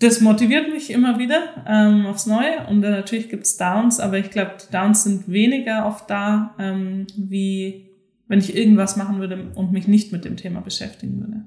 das 0.00 0.20
motiviert 0.20 0.68
mich 0.72 0.90
immer 0.90 1.20
wieder 1.20 1.64
ähm, 1.68 2.06
aufs 2.06 2.26
Neue 2.26 2.66
und 2.68 2.82
äh, 2.82 2.90
natürlich 2.90 3.28
gibt's 3.28 3.56
Downs, 3.56 4.00
aber 4.00 4.18
ich 4.18 4.30
glaube, 4.30 4.54
die 4.60 4.72
Downs 4.72 5.04
sind 5.04 5.30
weniger 5.30 5.86
oft 5.86 6.10
da, 6.10 6.56
ähm, 6.58 7.06
wie 7.16 7.90
wenn 8.26 8.40
ich 8.40 8.56
irgendwas 8.56 8.96
machen 8.96 9.20
würde 9.20 9.52
und 9.54 9.70
mich 9.70 9.86
nicht 9.86 10.10
mit 10.10 10.24
dem 10.24 10.36
Thema 10.36 10.60
beschäftigen 10.60 11.20
würde. 11.20 11.44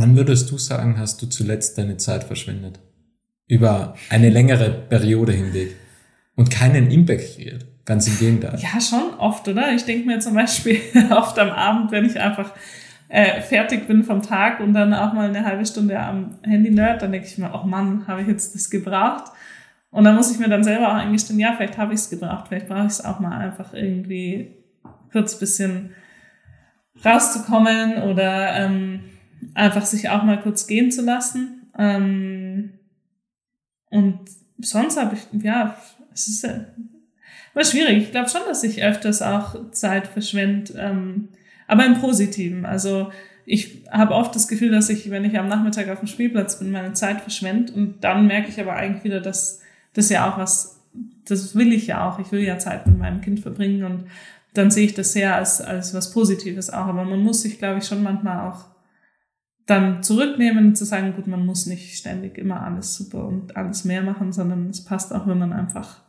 Wann 0.00 0.16
würdest 0.16 0.48
du 0.52 0.58
sagen, 0.58 0.96
hast 0.96 1.20
du 1.22 1.26
zuletzt 1.26 1.76
deine 1.76 1.96
Zeit 1.96 2.22
verschwendet? 2.22 2.78
Über 3.48 3.94
eine 4.10 4.30
längere 4.30 4.70
Periode 4.70 5.32
hinweg 5.32 5.74
und 6.36 6.52
keinen 6.52 6.92
Impact 6.92 7.34
kreiert. 7.34 7.66
Ganz 7.84 8.06
im 8.06 8.16
Gegenteil. 8.16 8.60
Ja, 8.60 8.80
schon 8.80 9.18
oft, 9.18 9.48
oder? 9.48 9.72
Ich 9.72 9.86
denke 9.86 10.06
mir 10.06 10.20
zum 10.20 10.34
Beispiel 10.34 10.80
oft 11.10 11.36
am 11.40 11.50
Abend, 11.50 11.90
wenn 11.90 12.04
ich 12.04 12.20
einfach 12.20 12.52
äh, 13.08 13.40
fertig 13.40 13.88
bin 13.88 14.04
vom 14.04 14.22
Tag 14.22 14.60
und 14.60 14.72
dann 14.72 14.94
auch 14.94 15.14
mal 15.14 15.30
eine 15.30 15.44
halbe 15.44 15.66
Stunde 15.66 15.98
am 15.98 16.38
Handy 16.42 16.70
nerd, 16.70 17.02
dann 17.02 17.10
denke 17.10 17.26
ich 17.26 17.36
mir, 17.36 17.50
oh 17.52 17.66
Mann, 17.66 18.06
habe 18.06 18.22
ich 18.22 18.28
jetzt 18.28 18.54
das 18.54 18.70
gebraucht? 18.70 19.32
Und 19.90 20.04
dann 20.04 20.14
muss 20.14 20.30
ich 20.30 20.38
mir 20.38 20.48
dann 20.48 20.62
selber 20.62 20.90
auch 20.90 20.98
eingestehen, 20.98 21.40
ja, 21.40 21.54
vielleicht 21.56 21.76
habe 21.76 21.92
ich 21.92 21.98
es 21.98 22.10
gebraucht, 22.10 22.46
vielleicht 22.46 22.68
brauche 22.68 22.86
ich 22.86 22.92
es 22.92 23.04
auch 23.04 23.18
mal 23.18 23.36
einfach 23.36 23.74
irgendwie 23.74 24.54
kurz 25.10 25.36
bisschen 25.40 25.90
rauszukommen 27.04 28.04
oder 28.04 28.54
ähm, 28.54 29.00
einfach 29.58 29.84
sich 29.84 30.08
auch 30.08 30.22
mal 30.22 30.40
kurz 30.40 30.66
gehen 30.66 30.90
zu 30.90 31.02
lassen. 31.02 31.70
Ähm, 31.76 32.70
und 33.90 34.20
sonst 34.58 34.98
habe 34.98 35.16
ich, 35.16 35.42
ja, 35.42 35.76
es 36.12 36.28
ist 36.28 36.44
ja, 36.44 36.66
war 37.54 37.64
schwierig. 37.64 38.04
Ich 38.04 38.10
glaube 38.12 38.28
schon, 38.28 38.42
dass 38.46 38.62
ich 38.62 38.82
öfters 38.82 39.20
auch 39.20 39.70
Zeit 39.72 40.06
verschwende, 40.06 40.74
ähm, 40.78 41.28
aber 41.66 41.84
im 41.84 42.00
Positiven. 42.00 42.64
Also 42.66 43.10
ich 43.46 43.84
habe 43.90 44.14
oft 44.14 44.34
das 44.34 44.46
Gefühl, 44.46 44.70
dass 44.70 44.90
ich, 44.90 45.10
wenn 45.10 45.24
ich 45.24 45.38
am 45.38 45.48
Nachmittag 45.48 45.88
auf 45.88 45.98
dem 45.98 46.08
Spielplatz 46.08 46.58
bin, 46.58 46.70
meine 46.70 46.92
Zeit 46.92 47.20
verschwende 47.20 47.72
und 47.72 48.04
dann 48.04 48.26
merke 48.26 48.48
ich 48.48 48.60
aber 48.60 48.74
eigentlich 48.74 49.04
wieder, 49.04 49.20
dass 49.20 49.60
das 49.94 50.08
ja 50.10 50.30
auch 50.30 50.38
was, 50.38 50.80
das 51.24 51.54
will 51.54 51.72
ich 51.72 51.88
ja 51.88 52.08
auch. 52.08 52.18
Ich 52.18 52.30
will 52.30 52.42
ja 52.42 52.58
Zeit 52.58 52.86
mit 52.86 52.98
meinem 52.98 53.20
Kind 53.20 53.40
verbringen 53.40 53.84
und 53.84 54.04
dann 54.54 54.70
sehe 54.70 54.86
ich 54.86 54.94
das 54.94 55.12
sehr 55.12 55.34
als, 55.34 55.60
als 55.60 55.94
was 55.94 56.12
Positives 56.12 56.70
auch. 56.70 56.86
Aber 56.86 57.04
man 57.04 57.20
muss 57.20 57.42
sich, 57.42 57.58
glaube 57.58 57.78
ich, 57.78 57.86
schon 57.86 58.02
manchmal 58.02 58.48
auch 58.50 58.66
dann 59.68 60.02
zurücknehmen 60.02 60.68
und 60.68 60.76
zu 60.76 60.86
sagen, 60.86 61.12
gut, 61.14 61.26
man 61.26 61.44
muss 61.44 61.66
nicht 61.66 61.98
ständig 61.98 62.38
immer 62.38 62.62
alles 62.62 62.96
super 62.96 63.26
und 63.26 63.54
alles 63.54 63.84
mehr 63.84 64.00
machen, 64.00 64.32
sondern 64.32 64.70
es 64.70 64.82
passt 64.82 65.14
auch, 65.14 65.26
wenn 65.26 65.38
man 65.38 65.52
einfach 65.52 66.00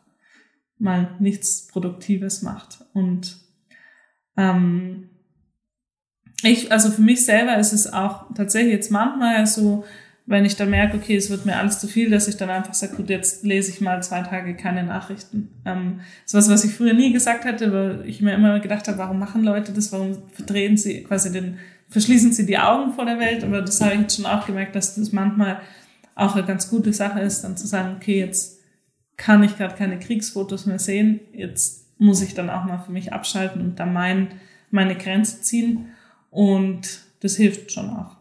mal 0.77 1.17
nichts 1.19 1.67
Produktives 1.67 2.41
macht. 2.41 2.85
Und 2.93 3.37
ähm, 4.37 5.09
ich, 6.41 6.71
also 6.71 6.89
für 6.89 7.01
mich 7.01 7.25
selber 7.25 7.57
ist 7.57 7.73
es 7.73 7.91
auch 7.91 8.33
tatsächlich 8.33 8.71
jetzt 8.71 8.91
manchmal 8.91 9.45
so, 9.45 9.83
wenn 10.25 10.45
ich 10.45 10.55
dann 10.55 10.69
merke, 10.69 10.95
okay, 10.95 11.17
es 11.17 11.29
wird 11.29 11.45
mir 11.45 11.57
alles 11.57 11.79
zu 11.79 11.87
viel, 11.87 12.09
dass 12.09 12.29
ich 12.29 12.37
dann 12.37 12.49
einfach 12.49 12.73
sage, 12.73 12.95
gut, 12.95 13.09
jetzt 13.09 13.43
lese 13.43 13.71
ich 13.71 13.81
mal 13.81 14.01
zwei 14.01 14.21
Tage 14.21 14.55
keine 14.55 14.83
Nachrichten. 14.83 15.49
Ähm, 15.65 15.99
das 16.23 16.33
ist 16.33 16.33
was, 16.35 16.49
was 16.49 16.63
ich 16.63 16.73
früher 16.75 16.93
nie 16.93 17.11
gesagt 17.11 17.43
hätte, 17.43 17.73
weil 17.73 18.07
ich 18.07 18.21
mir 18.21 18.35
immer 18.35 18.61
gedacht 18.61 18.87
habe, 18.87 18.99
warum 18.99 19.19
machen 19.19 19.43
Leute 19.43 19.73
das, 19.73 19.91
warum 19.91 20.29
verdrehen 20.31 20.77
sie 20.77 21.03
quasi 21.03 21.33
den 21.33 21.57
verschließen 21.89 22.31
sie 22.31 22.45
die 22.45 22.57
Augen 22.57 22.93
vor 22.93 23.05
der 23.05 23.19
Welt, 23.19 23.43
aber 23.43 23.61
das 23.61 23.81
habe 23.81 23.95
ich 23.95 24.01
jetzt 24.01 24.15
schon 24.15 24.25
auch 24.25 24.45
gemerkt, 24.45 24.75
dass 24.75 24.95
das 24.95 25.11
manchmal 25.11 25.61
auch 26.15 26.35
eine 26.35 26.45
ganz 26.45 26.69
gute 26.69 26.93
Sache 26.93 27.21
ist, 27.21 27.41
dann 27.41 27.57
zu 27.57 27.67
sagen, 27.67 27.95
okay, 27.95 28.19
jetzt 28.19 28.59
kann 29.17 29.43
ich 29.43 29.57
gerade 29.57 29.75
keine 29.75 29.99
Kriegsfotos 29.99 30.65
mehr 30.65 30.79
sehen, 30.79 31.19
jetzt 31.33 31.87
muss 31.97 32.21
ich 32.21 32.33
dann 32.33 32.49
auch 32.49 32.63
mal 32.63 32.79
für 32.79 32.91
mich 32.91 33.11
abschalten 33.11 33.61
und 33.61 33.79
da 33.79 33.85
mein, 33.85 34.29
meine 34.71 34.95
Grenze 34.95 35.41
ziehen 35.41 35.87
und 36.29 37.01
das 37.19 37.35
hilft 37.35 37.71
schon 37.71 37.89
auch. 37.89 38.17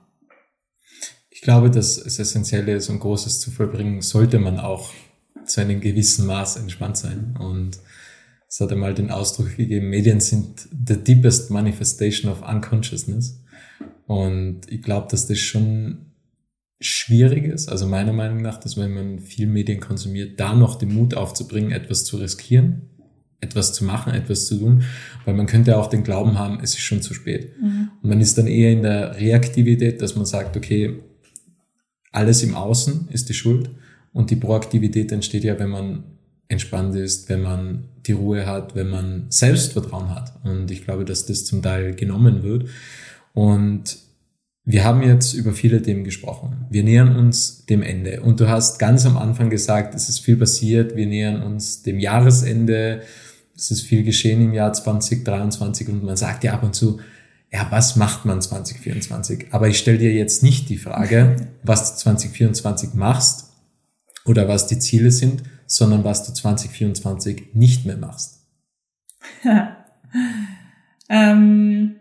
Ich 1.30 1.42
glaube, 1.42 1.70
dass 1.70 1.98
es 1.98 2.18
essentiell 2.18 2.68
ist, 2.68 2.88
um 2.88 2.98
Großes 2.98 3.38
zu 3.40 3.52
vollbringen, 3.52 4.00
sollte 4.00 4.40
man 4.40 4.58
auch 4.58 4.90
zu 5.44 5.60
einem 5.60 5.80
gewissen 5.80 6.26
Maß 6.26 6.56
entspannt 6.56 6.96
sein 6.96 7.36
und 7.38 7.78
es 8.48 8.60
hat 8.60 8.72
einmal 8.72 8.94
den 8.94 9.10
Ausdruck 9.10 9.56
gegeben, 9.56 9.90
Medien 9.90 10.20
sind 10.20 10.68
the 10.86 10.96
deepest 10.96 11.50
manifestation 11.50 12.32
of 12.32 12.42
unconsciousness. 12.42 13.38
Und 14.08 14.62
ich 14.70 14.80
glaube, 14.80 15.06
dass 15.10 15.26
das 15.26 15.38
schon 15.38 15.98
schwierig 16.80 17.44
ist, 17.44 17.68
also 17.68 17.86
meiner 17.86 18.14
Meinung 18.14 18.40
nach, 18.40 18.58
dass 18.58 18.78
wenn 18.78 18.94
man 18.94 19.18
viel 19.18 19.46
Medien 19.46 19.80
konsumiert, 19.80 20.40
da 20.40 20.54
noch 20.54 20.76
den 20.76 20.94
Mut 20.94 21.12
aufzubringen, 21.12 21.72
etwas 21.72 22.04
zu 22.04 22.16
riskieren, 22.16 22.88
etwas 23.40 23.74
zu 23.74 23.84
machen, 23.84 24.14
etwas 24.14 24.46
zu 24.46 24.58
tun, 24.58 24.82
weil 25.26 25.34
man 25.34 25.46
könnte 25.46 25.76
auch 25.76 25.88
den 25.88 26.04
Glauben 26.04 26.38
haben, 26.38 26.58
es 26.62 26.70
ist 26.70 26.80
schon 26.80 27.02
zu 27.02 27.12
spät. 27.12 27.52
Mhm. 27.60 27.90
Und 28.02 28.08
man 28.08 28.20
ist 28.22 28.38
dann 28.38 28.46
eher 28.46 28.72
in 28.72 28.82
der 28.82 29.16
Reaktivität, 29.16 30.00
dass 30.00 30.16
man 30.16 30.24
sagt, 30.24 30.56
okay, 30.56 31.02
alles 32.10 32.42
im 32.42 32.54
Außen 32.54 33.08
ist 33.10 33.28
die 33.28 33.34
Schuld 33.34 33.68
Und 34.14 34.30
die 34.30 34.36
Proaktivität 34.36 35.12
entsteht 35.12 35.44
ja, 35.44 35.58
wenn 35.58 35.68
man 35.68 36.04
entspannt 36.48 36.94
ist, 36.96 37.28
wenn 37.28 37.42
man 37.42 37.84
die 38.06 38.12
Ruhe 38.12 38.46
hat, 38.46 38.74
wenn 38.74 38.88
man 38.88 39.26
Selbstvertrauen 39.28 40.14
hat. 40.14 40.32
Und 40.44 40.70
ich 40.70 40.84
glaube, 40.84 41.04
dass 41.04 41.26
das 41.26 41.44
zum 41.44 41.60
Teil 41.60 41.94
genommen 41.94 42.42
wird. 42.42 42.70
Und 43.34 43.98
wir 44.70 44.84
haben 44.84 45.02
jetzt 45.02 45.32
über 45.32 45.52
viele 45.54 45.80
Themen 45.80 46.04
gesprochen. 46.04 46.66
Wir 46.68 46.84
nähern 46.84 47.16
uns 47.16 47.64
dem 47.64 47.82
Ende. 47.82 48.20
Und 48.20 48.38
du 48.38 48.48
hast 48.48 48.78
ganz 48.78 49.06
am 49.06 49.16
Anfang 49.16 49.48
gesagt, 49.48 49.94
es 49.94 50.10
ist 50.10 50.18
viel 50.18 50.36
passiert. 50.36 50.94
Wir 50.94 51.06
nähern 51.06 51.42
uns 51.42 51.82
dem 51.82 51.98
Jahresende. 51.98 53.00
Es 53.56 53.70
ist 53.70 53.80
viel 53.80 54.04
geschehen 54.04 54.42
im 54.42 54.52
Jahr 54.52 54.74
2023 54.74 55.88
und 55.88 56.04
man 56.04 56.18
sagt 56.18 56.44
ja 56.44 56.52
ab 56.52 56.62
und 56.62 56.74
zu, 56.74 57.00
ja, 57.50 57.66
was 57.70 57.96
macht 57.96 58.26
man 58.26 58.42
2024? 58.42 59.46
Aber 59.52 59.68
ich 59.68 59.78
stelle 59.78 59.96
dir 59.96 60.12
jetzt 60.12 60.42
nicht 60.42 60.68
die 60.68 60.76
Frage, 60.76 61.36
was 61.62 61.94
du 61.94 62.00
2024 62.00 62.92
machst 62.92 63.54
oder 64.26 64.48
was 64.48 64.66
die 64.66 64.78
Ziele 64.78 65.10
sind, 65.10 65.44
sondern 65.66 66.04
was 66.04 66.26
du 66.26 66.34
2024 66.34 67.54
nicht 67.54 67.86
mehr 67.86 67.96
machst. 67.96 68.46
ähm, 71.08 71.96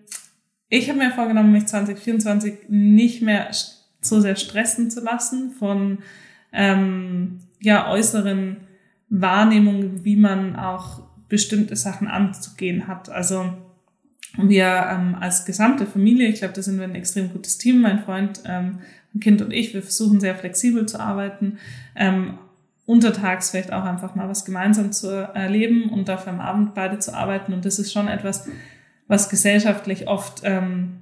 ich 0.70 0.89
habe 0.89 0.99
mir 0.99 1.11
vorgenommen, 1.11 1.51
mich 1.51 1.68
2024 1.68 2.70
nicht 2.70 3.22
mehr 3.22 3.49
so 4.01 4.20
sehr 4.20 4.36
stressen 4.36 4.91
zu 4.91 5.01
lassen 5.01 5.51
von 5.51 5.99
ähm, 6.51 7.39
ja, 7.61 7.89
äußeren 7.89 8.57
Wahrnehmungen, 9.09 10.03
wie 10.03 10.18
man 10.18 10.55
auch 10.55 11.01
bestimmte 11.30 11.76
Sachen 11.76 12.07
anzugehen 12.07 12.88
hat. 12.88 13.09
Also 13.09 13.53
wir 14.38 14.88
ähm, 14.89 15.15
als 15.20 15.45
gesamte 15.45 15.86
Familie, 15.86 16.28
ich 16.28 16.39
glaube, 16.39 16.53
da 16.53 16.61
sind 16.61 16.78
wir 16.78 16.86
ein 16.86 16.95
extrem 16.95 17.32
gutes 17.32 17.57
Team, 17.57 17.82
mein 17.82 17.99
Freund, 17.99 18.41
ähm, 18.45 18.80
mein 19.13 19.22
Kind 19.22 19.41
und 19.41 19.51
ich, 19.51 19.74
wir 19.74 19.82
versuchen 19.82 20.20
sehr 20.20 20.36
flexibel 20.36 20.86
zu 20.86 20.99
arbeiten, 20.99 21.57
ähm, 21.95 22.38
untertags 22.86 23.49
vielleicht 23.49 23.74
auch 23.74 23.84
einfach 23.84 24.15
mal 24.15 24.30
was 24.30 24.45
gemeinsam 24.45 24.91
zu 24.91 25.09
erleben 25.09 25.89
und 25.89 26.07
dafür 26.07 26.34
am 26.34 26.39
Abend 26.39 26.74
beide 26.74 26.99
zu 26.99 27.13
arbeiten. 27.13 27.51
Und 27.53 27.65
das 27.65 27.80
ist 27.80 27.91
schon 27.91 28.07
etwas, 28.07 28.47
was 29.08 29.30
gesellschaftlich 29.30 30.08
oft, 30.08 30.41
ähm, 30.43 30.97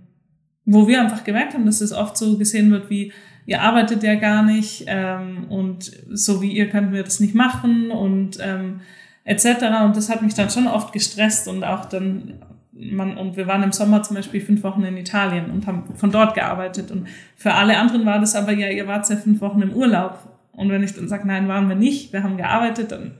wo 0.65 0.87
wir 0.87 1.01
einfach 1.01 1.23
gemerkt 1.23 1.53
haben, 1.53 1.65
dass 1.65 1.81
es 1.81 1.91
oft 1.91 2.17
so 2.17 2.37
gesehen 2.37 2.71
wird 2.71 2.89
wie, 2.89 3.11
ihr 3.45 3.61
arbeitet 3.61 4.03
ja 4.03 4.15
gar 4.15 4.43
nicht 4.43 4.85
ähm, 4.87 5.45
und 5.49 5.91
so 6.09 6.41
wie 6.41 6.51
ihr 6.51 6.69
könnt 6.69 6.91
wir 6.91 7.03
das 7.03 7.19
nicht 7.19 7.35
machen 7.35 7.91
und 7.91 8.37
ähm, 8.41 8.81
etc. 9.23 9.45
Und 9.83 9.95
das 9.95 10.09
hat 10.09 10.21
mich 10.21 10.33
dann 10.33 10.49
schon 10.49 10.67
oft 10.67 10.93
gestresst 10.93 11.47
und 11.47 11.63
auch 11.63 11.85
dann 11.85 12.35
man, 12.75 13.17
und 13.17 13.37
wir 13.37 13.47
waren 13.47 13.63
im 13.63 13.71
Sommer 13.71 14.03
zum 14.03 14.17
Beispiel 14.17 14.41
fünf 14.41 14.63
Wochen 14.63 14.83
in 14.83 14.97
Italien 14.97 15.49
und 15.49 15.65
haben 15.65 15.95
von 15.95 16.11
dort 16.11 16.35
gearbeitet. 16.35 16.91
Und 16.91 17.07
für 17.35 17.53
alle 17.53 17.77
anderen 17.77 18.05
war 18.05 18.19
das 18.19 18.35
aber 18.35 18.51
ja, 18.51 18.69
ihr 18.69 18.85
wart 18.85 19.09
ja 19.09 19.15
fünf 19.15 19.41
Wochen 19.41 19.61
im 19.61 19.73
Urlaub. 19.73 20.19
Und 20.51 20.69
wenn 20.69 20.83
ich 20.83 20.93
dann 20.93 21.07
sage, 21.07 21.27
nein, 21.27 21.47
waren 21.47 21.69
wir 21.69 21.75
nicht, 21.75 22.13
wir 22.13 22.23
haben 22.23 22.37
gearbeitet, 22.37 22.91
dann 22.91 23.11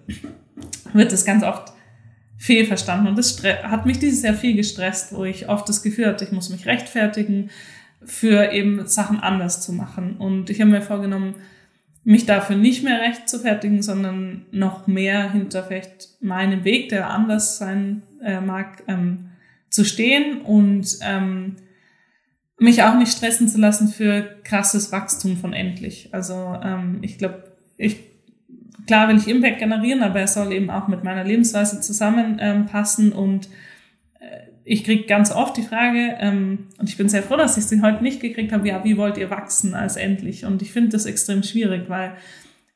wird 0.94 1.12
das 1.12 1.26
ganz 1.26 1.44
oft 1.44 1.74
fehlverstanden. 2.46 3.08
Und 3.08 3.18
das 3.18 3.42
hat 3.44 3.88
mich 3.88 3.98
dieses 3.98 4.22
Jahr 4.22 4.36
viel 4.36 4.56
gestresst, 4.56 5.14
wo 5.14 5.26
ich 5.26 5.50
oft 5.50 5.68
das 5.68 5.82
Gefühl 5.82 6.06
hatte, 6.06 6.26
ich 6.26 6.32
muss 6.32 6.50
mich 6.50 6.68
rechtfertigen, 6.68 7.50
für 8.04 8.52
eben 8.52 8.86
Sachen 8.88 9.20
anders 9.20 9.62
zu 9.62 9.74
machen. 9.74 10.18
Und 10.18 10.52
ich 10.52 10.62
habe 10.62 10.70
mir 10.70 10.84
vorgenommen, 10.84 11.36
mich 12.04 12.28
dafür 12.28 12.56
nicht 12.56 12.84
mehr 12.84 13.02
recht 13.02 13.28
zu 13.28 13.40
fertigen, 13.40 13.82
sondern 13.82 14.46
noch 14.52 14.86
mehr 14.86 15.32
hinter 15.32 15.64
vielleicht 15.64 16.22
meinem 16.22 16.64
Weg, 16.64 16.90
der 16.90 17.10
anders 17.10 17.58
sein 17.58 18.04
äh, 18.24 18.40
mag, 18.42 18.84
ähm, 18.88 19.32
zu 19.72 19.84
stehen 19.84 20.42
und 20.42 20.88
ähm, 21.02 21.56
mich 22.60 22.84
auch 22.84 22.96
nicht 22.96 23.12
stressen 23.12 23.50
zu 23.50 23.60
lassen 23.60 23.88
für 23.88 24.38
krasses 24.44 24.92
Wachstum 24.92 25.36
von 25.36 25.54
endlich. 25.54 26.10
Also 26.14 26.60
ähm, 26.64 27.00
ich 27.02 27.18
glaube, 27.18 27.56
ich 27.78 28.15
klar 28.86 29.08
will 29.08 29.18
ich 29.18 29.28
Impact 29.28 29.60
generieren, 29.60 30.04
aber 30.04 30.20
er 30.20 30.28
soll 30.28 30.52
eben 30.54 30.70
auch 30.70 30.88
mit 30.88 31.04
meiner 31.04 31.24
Lebensweise 31.24 31.82
zusammenpassen 31.82 33.12
ähm, 33.12 33.18
und 33.18 33.46
äh, 34.20 34.48
ich 34.64 34.84
kriege 34.84 35.06
ganz 35.06 35.32
oft 35.32 35.58
die 35.58 35.64
Frage, 35.64 36.18
ähm, 36.20 36.68
und 36.78 36.90
ich 36.90 36.98
bin 36.98 37.10
sehr 37.10 37.24
froh, 37.24 37.38
dass 37.38 37.58
ich 37.58 37.66
sie 37.66 37.82
heute 37.82 38.04
nicht 38.04 38.20
gekriegt 38.20 38.52
habe, 38.52 38.68
ja, 38.68 38.84
wie 38.84 38.98
wollt 38.98 39.18
ihr 39.18 39.30
wachsen 39.30 39.74
als 39.74 39.96
endlich? 39.96 40.46
Und 40.46 40.62
ich 40.62 40.72
finde 40.72 40.90
das 40.90 41.06
extrem 41.06 41.44
schwierig, 41.44 41.90
weil 41.90 42.16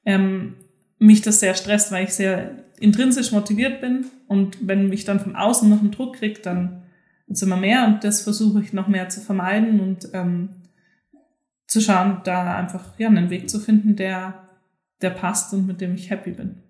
ähm, 0.05 0.55
mich 0.99 1.21
das 1.21 1.39
sehr 1.39 1.55
stresst, 1.55 1.91
weil 1.91 2.03
ich 2.03 2.13
sehr 2.13 2.51
intrinsisch 2.79 3.31
motiviert 3.31 3.81
bin 3.81 4.05
und 4.27 4.57
wenn 4.61 4.89
mich 4.89 5.05
dann 5.05 5.19
von 5.19 5.35
außen 5.35 5.69
noch 5.69 5.79
einen 5.79 5.91
Druck 5.91 6.17
kriegt, 6.17 6.45
dann 6.45 6.83
wird 7.27 7.41
immer 7.41 7.57
mehr 7.57 7.85
und 7.87 8.03
das 8.03 8.21
versuche 8.21 8.61
ich 8.61 8.73
noch 8.73 8.87
mehr 8.87 9.09
zu 9.09 9.21
vermeiden 9.21 9.79
und 9.79 10.09
ähm, 10.13 10.49
zu 11.67 11.81
schauen, 11.81 12.21
da 12.23 12.55
einfach 12.57 12.97
ja 12.97 13.07
einen 13.07 13.29
Weg 13.29 13.49
zu 13.49 13.59
finden, 13.59 13.95
der 13.95 14.48
der 15.01 15.11
passt 15.11 15.53
und 15.53 15.67
mit 15.67 15.81
dem 15.81 15.95
ich 15.95 16.09
happy 16.09 16.31
bin. 16.31 16.63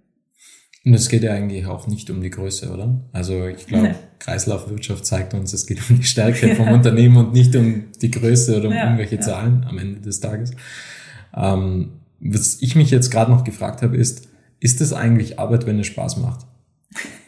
Und 0.86 0.94
es 0.94 1.10
geht 1.10 1.24
ja 1.24 1.34
eigentlich 1.34 1.66
auch 1.66 1.88
nicht 1.88 2.10
um 2.10 2.22
die 2.22 2.30
Größe, 2.30 2.72
oder? 2.72 3.02
Also 3.12 3.48
ich 3.48 3.68
glaube, 3.68 3.90
nee. 3.90 3.96
Kreislaufwirtschaft 4.20 5.06
zeigt 5.06 5.34
uns, 5.34 5.52
es 5.52 5.66
geht 5.68 5.82
um 5.90 5.98
die 5.98 6.04
Stärke 6.04 6.56
vom 6.56 6.68
Unternehmen 6.74 7.18
und 7.18 7.34
nicht 7.34 7.56
um 7.56 7.92
die 8.02 8.12
Größe 8.12 8.58
oder 8.58 8.70
um 8.70 8.74
ja, 8.74 8.86
irgendwelche 8.86 9.16
ja. 9.16 9.22
Zahlen 9.22 9.66
am 9.68 9.78
Ende 9.78 10.00
des 10.00 10.20
Tages. 10.20 10.52
Ähm, 11.36 12.00
was 12.22 12.62
ich 12.62 12.76
mich 12.76 12.92
jetzt 12.92 13.12
gerade 13.12 13.32
noch 13.32 13.44
gefragt 13.44 13.82
habe, 13.82 13.98
ist, 13.98 14.30
ist 14.60 14.82
das 14.82 14.94
eigentlich 14.94 15.38
Arbeit, 15.38 15.66
wenn 15.66 15.80
es 15.80 15.88
Spaß 15.88 16.18
macht? 16.18 16.46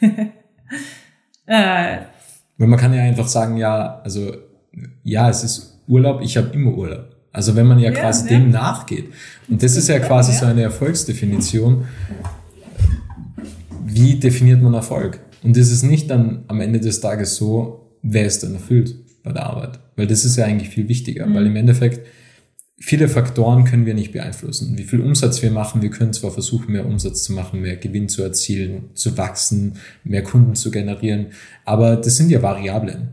äh. 1.46 1.98
Weil 2.58 2.68
man 2.68 2.78
kann 2.78 2.94
ja 2.94 3.02
einfach 3.02 3.28
sagen, 3.28 3.56
ja, 3.56 4.00
also 4.02 4.34
ja, 5.02 5.28
es 5.28 5.44
ist 5.44 5.82
Urlaub, 5.86 6.22
ich 6.22 6.36
habe 6.36 6.48
immer 6.54 6.72
Urlaub. 6.72 7.11
Also 7.32 7.56
wenn 7.56 7.66
man 7.66 7.78
ja, 7.78 7.90
ja 7.90 7.98
quasi 7.98 8.24
ja. 8.24 8.38
dem 8.38 8.50
nachgeht. 8.50 9.06
Und 9.48 9.62
das 9.62 9.76
ist 9.76 9.88
ja 9.88 9.98
quasi 9.98 10.32
so 10.32 10.46
eine 10.46 10.62
Erfolgsdefinition. 10.62 11.86
Wie 13.86 14.16
definiert 14.16 14.60
man 14.62 14.74
Erfolg? 14.74 15.20
Und 15.42 15.56
es 15.56 15.70
ist 15.70 15.82
nicht 15.82 16.10
dann 16.10 16.44
am 16.48 16.60
Ende 16.60 16.78
des 16.78 17.00
Tages 17.00 17.36
so, 17.36 17.96
wer 18.02 18.26
ist 18.26 18.42
dann 18.42 18.54
erfüllt 18.54 18.94
bei 19.22 19.32
der 19.32 19.46
Arbeit. 19.46 19.80
Weil 19.96 20.06
das 20.06 20.24
ist 20.24 20.36
ja 20.36 20.44
eigentlich 20.44 20.68
viel 20.68 20.88
wichtiger. 20.88 21.26
Mhm. 21.26 21.34
Weil 21.34 21.46
im 21.46 21.56
Endeffekt, 21.56 22.06
viele 22.78 23.08
Faktoren 23.08 23.64
können 23.64 23.86
wir 23.86 23.94
nicht 23.94 24.12
beeinflussen. 24.12 24.76
Wie 24.76 24.84
viel 24.84 25.00
Umsatz 25.00 25.42
wir 25.42 25.50
machen, 25.50 25.80
wir 25.80 25.90
können 25.90 26.12
zwar 26.12 26.32
versuchen, 26.32 26.72
mehr 26.72 26.86
Umsatz 26.86 27.22
zu 27.22 27.32
machen, 27.32 27.62
mehr 27.62 27.76
Gewinn 27.76 28.08
zu 28.08 28.22
erzielen, 28.22 28.90
zu 28.94 29.16
wachsen, 29.16 29.74
mehr 30.04 30.22
Kunden 30.22 30.54
zu 30.54 30.70
generieren, 30.70 31.28
aber 31.64 31.96
das 31.96 32.16
sind 32.16 32.30
ja 32.30 32.42
Variablen 32.42 33.10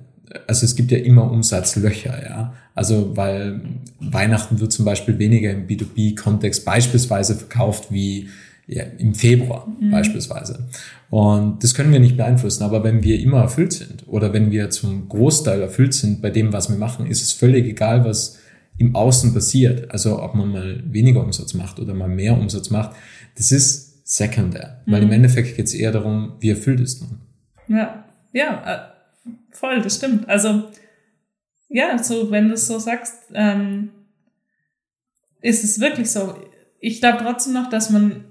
also 0.47 0.65
es 0.65 0.76
gibt 0.76 0.91
ja 0.91 0.97
immer 0.97 1.32
Umsatzlöcher, 1.32 2.24
ja. 2.24 2.53
Also 2.80 3.18
weil 3.18 3.60
Weihnachten 4.00 4.62
wird 4.62 4.72
zum 4.72 4.86
Beispiel 4.86 5.20
weniger 5.20 5.52
im 5.52 5.68
B2B-Kontext 5.68 6.64
beispielsweise 6.64 7.36
verkauft 7.36 7.92
wie 7.92 8.30
ja, 8.68 8.84
im 8.98 9.14
Februar 9.14 9.68
mhm. 9.68 9.92
beispielsweise. 9.92 10.70
Und 11.10 11.62
das 11.62 11.74
können 11.74 11.92
wir 11.92 12.00
nicht 12.00 12.16
beeinflussen. 12.16 12.64
Aber 12.64 12.82
wenn 12.86 13.04
wir 13.04 13.20
immer 13.20 13.42
erfüllt 13.42 13.74
sind 13.74 14.08
oder 14.08 14.32
wenn 14.32 14.50
wir 14.50 14.70
zum 14.70 15.10
Großteil 15.10 15.62
erfüllt 15.62 15.94
sind 15.94 16.22
bei 16.22 16.30
dem, 16.30 16.54
was 16.54 16.70
wir 16.70 16.78
machen, 16.78 17.06
ist 17.06 17.22
es 17.22 17.34
völlig 17.34 17.66
egal, 17.66 18.06
was 18.06 18.40
im 18.78 18.96
Außen 18.96 19.34
passiert. 19.34 19.92
Also 19.92 20.24
ob 20.24 20.34
man 20.36 20.50
mal 20.50 20.82
weniger 20.86 21.22
Umsatz 21.22 21.54
macht 21.56 21.82
oder 21.82 21.94
mal 21.94 22.08
mehr 22.08 22.38
Umsatz 22.38 22.70
macht. 22.70 22.96
Das 23.36 23.52
ist 23.52 24.08
sekundär. 24.08 24.80
Mhm. 24.86 24.92
Weil 24.94 25.02
im 25.02 25.08
mhm. 25.10 25.16
Endeffekt 25.16 25.58
geht 25.58 25.66
es 25.66 25.74
eher 25.74 25.92
darum, 25.92 26.38
wie 26.40 26.52
erfüllt 26.52 26.80
ist 26.80 27.02
man. 27.02 27.20
Ja, 27.68 28.06
ja, 28.32 28.64
äh, 28.66 29.32
voll, 29.52 29.82
das 29.82 29.98
stimmt. 29.98 30.30
Also, 30.30 30.64
ja, 31.70 31.97
so, 31.97 32.32
wenn 32.32 32.47
du 32.47 32.55
es 32.55 32.67
so 32.67 32.80
sagst, 32.80 33.15
ähm, 33.34 33.91
ist 35.41 35.63
es 35.63 35.80
wirklich 35.80 36.11
so. 36.11 36.36
Ich 36.80 36.99
glaube 36.99 37.20
trotzdem 37.22 37.53
noch, 37.53 37.70
dass 37.70 37.89
man 37.89 38.26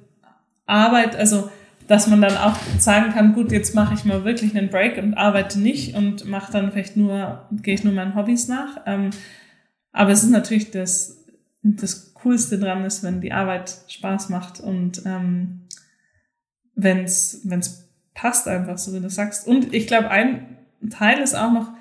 Arbeit, 0.66 1.16
also, 1.16 1.50
dass 1.86 2.06
man 2.08 2.20
dann 2.20 2.36
auch 2.36 2.56
sagen 2.78 3.12
kann, 3.12 3.32
gut, 3.32 3.50
jetzt 3.50 3.74
mache 3.74 3.94
ich 3.94 4.04
mal 4.04 4.24
wirklich 4.24 4.56
einen 4.56 4.68
Break 4.68 4.98
und 4.98 5.14
arbeite 5.14 5.58
nicht 5.58 5.94
und 5.94 6.26
mache 6.26 6.52
dann 6.52 6.70
vielleicht 6.70 6.96
nur, 6.96 7.48
gehe 7.62 7.74
ich 7.74 7.84
nur 7.84 7.94
meinen 7.94 8.14
Hobbys 8.14 8.48
nach. 8.48 8.82
Ähm, 8.84 9.10
aber 9.92 10.10
es 10.10 10.22
ist 10.22 10.30
natürlich 10.30 10.70
das, 10.70 11.24
das 11.62 12.12
Coolste 12.14 12.58
dran 12.58 12.84
ist, 12.84 13.02
wenn 13.02 13.20
die 13.20 13.32
Arbeit 13.32 13.74
Spaß 13.88 14.28
macht 14.28 14.60
und 14.60 15.02
ähm, 15.06 15.62
wenn 16.74 17.04
es 17.04 17.88
passt 18.14 18.48
einfach, 18.48 18.78
so 18.78 18.92
wie 18.92 19.00
du 19.00 19.08
sagst. 19.08 19.46
Und 19.46 19.72
ich 19.72 19.86
glaube, 19.86 20.10
ein 20.10 20.58
Teil 20.90 21.20
ist 21.20 21.34
auch 21.34 21.52
noch, 21.52 21.72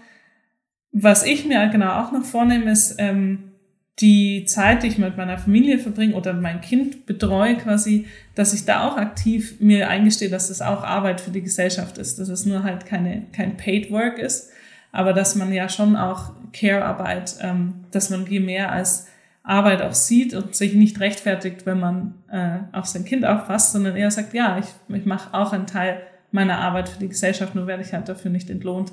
was 0.91 1.23
ich 1.23 1.45
mir 1.45 1.67
genau 1.67 2.01
auch 2.01 2.11
noch 2.11 2.23
vornehme, 2.23 2.71
ist 2.71 2.95
ähm, 2.97 3.51
die 3.99 4.45
Zeit, 4.45 4.83
die 4.83 4.88
ich 4.88 4.97
mit 4.99 5.17
meiner 5.17 5.38
Familie 5.38 5.79
verbringe 5.79 6.15
oder 6.15 6.33
mein 6.33 6.61
Kind 6.61 7.05
betreue 7.07 7.55
quasi, 7.55 8.05
dass 8.35 8.53
ich 8.53 8.65
da 8.65 8.88
auch 8.88 8.97
aktiv 8.97 9.59
mir 9.59 9.89
eingestehe, 9.89 10.29
dass 10.29 10.49
das 10.49 10.61
auch 10.61 10.83
Arbeit 10.83 11.19
für 11.19 11.31
die 11.31 11.41
Gesellschaft 11.41 11.97
ist, 11.97 12.19
dass 12.19 12.29
es 12.29 12.45
nur 12.45 12.63
halt 12.63 12.85
keine, 12.85 13.23
kein 13.31 13.57
Paid 13.57 13.91
Work 13.91 14.19
ist, 14.19 14.51
aber 14.91 15.13
dass 15.13 15.35
man 15.35 15.51
ja 15.51 15.67
schon 15.67 15.95
auch 15.95 16.33
Care-Arbeit, 16.53 17.38
ähm, 17.41 17.85
dass 17.91 18.09
man 18.11 18.25
die 18.25 18.39
mehr 18.39 18.71
als 18.71 19.07
Arbeit 19.41 19.81
auch 19.81 19.93
sieht 19.93 20.33
und 20.33 20.55
sich 20.55 20.73
nicht 20.73 20.99
rechtfertigt, 20.99 21.65
wenn 21.65 21.79
man 21.79 22.13
äh, 22.29 22.59
auf 22.73 22.85
sein 22.85 23.05
Kind 23.05 23.25
aufpasst, 23.25 23.71
sondern 23.71 23.95
eher 23.95 24.11
sagt, 24.11 24.33
ja, 24.33 24.59
ich, 24.59 24.95
ich 24.95 25.05
mache 25.05 25.33
auch 25.33 25.53
einen 25.53 25.67
Teil 25.67 26.01
meiner 26.31 26.59
Arbeit 26.59 26.89
für 26.89 26.99
die 26.99 27.07
Gesellschaft, 27.07 27.55
nur 27.55 27.65
werde 27.65 27.81
ich 27.81 27.93
halt 27.93 28.09
dafür 28.09 28.29
nicht 28.29 28.49
entlohnt. 28.49 28.91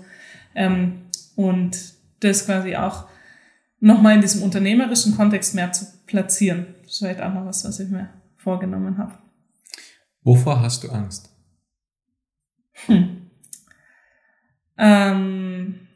Ähm, 0.55 1.03
und 1.37 1.95
das 2.21 2.47
quasi 2.47 2.77
auch 2.77 3.07
nochmal 3.81 4.15
in 4.15 4.21
diesem 4.21 4.43
unternehmerischen 4.43 5.17
Kontext 5.17 5.55
mehr 5.55 5.73
zu 5.73 5.87
platzieren. 6.07 6.75
Das 6.83 6.93
ist 6.93 6.99
vielleicht 6.99 7.21
auch 7.21 7.33
noch 7.33 7.45
was, 7.45 7.65
was 7.65 7.81
ich 7.81 7.91
mir 7.91 8.09
vorgenommen 8.37 8.99
habe. 8.99 9.13
Wovor 10.23 10.61
hast 10.63 10.85
du 10.85 10.89
Angst? 10.89 11.31
Hm. 12.87 13.31
Ähm, 14.77 15.87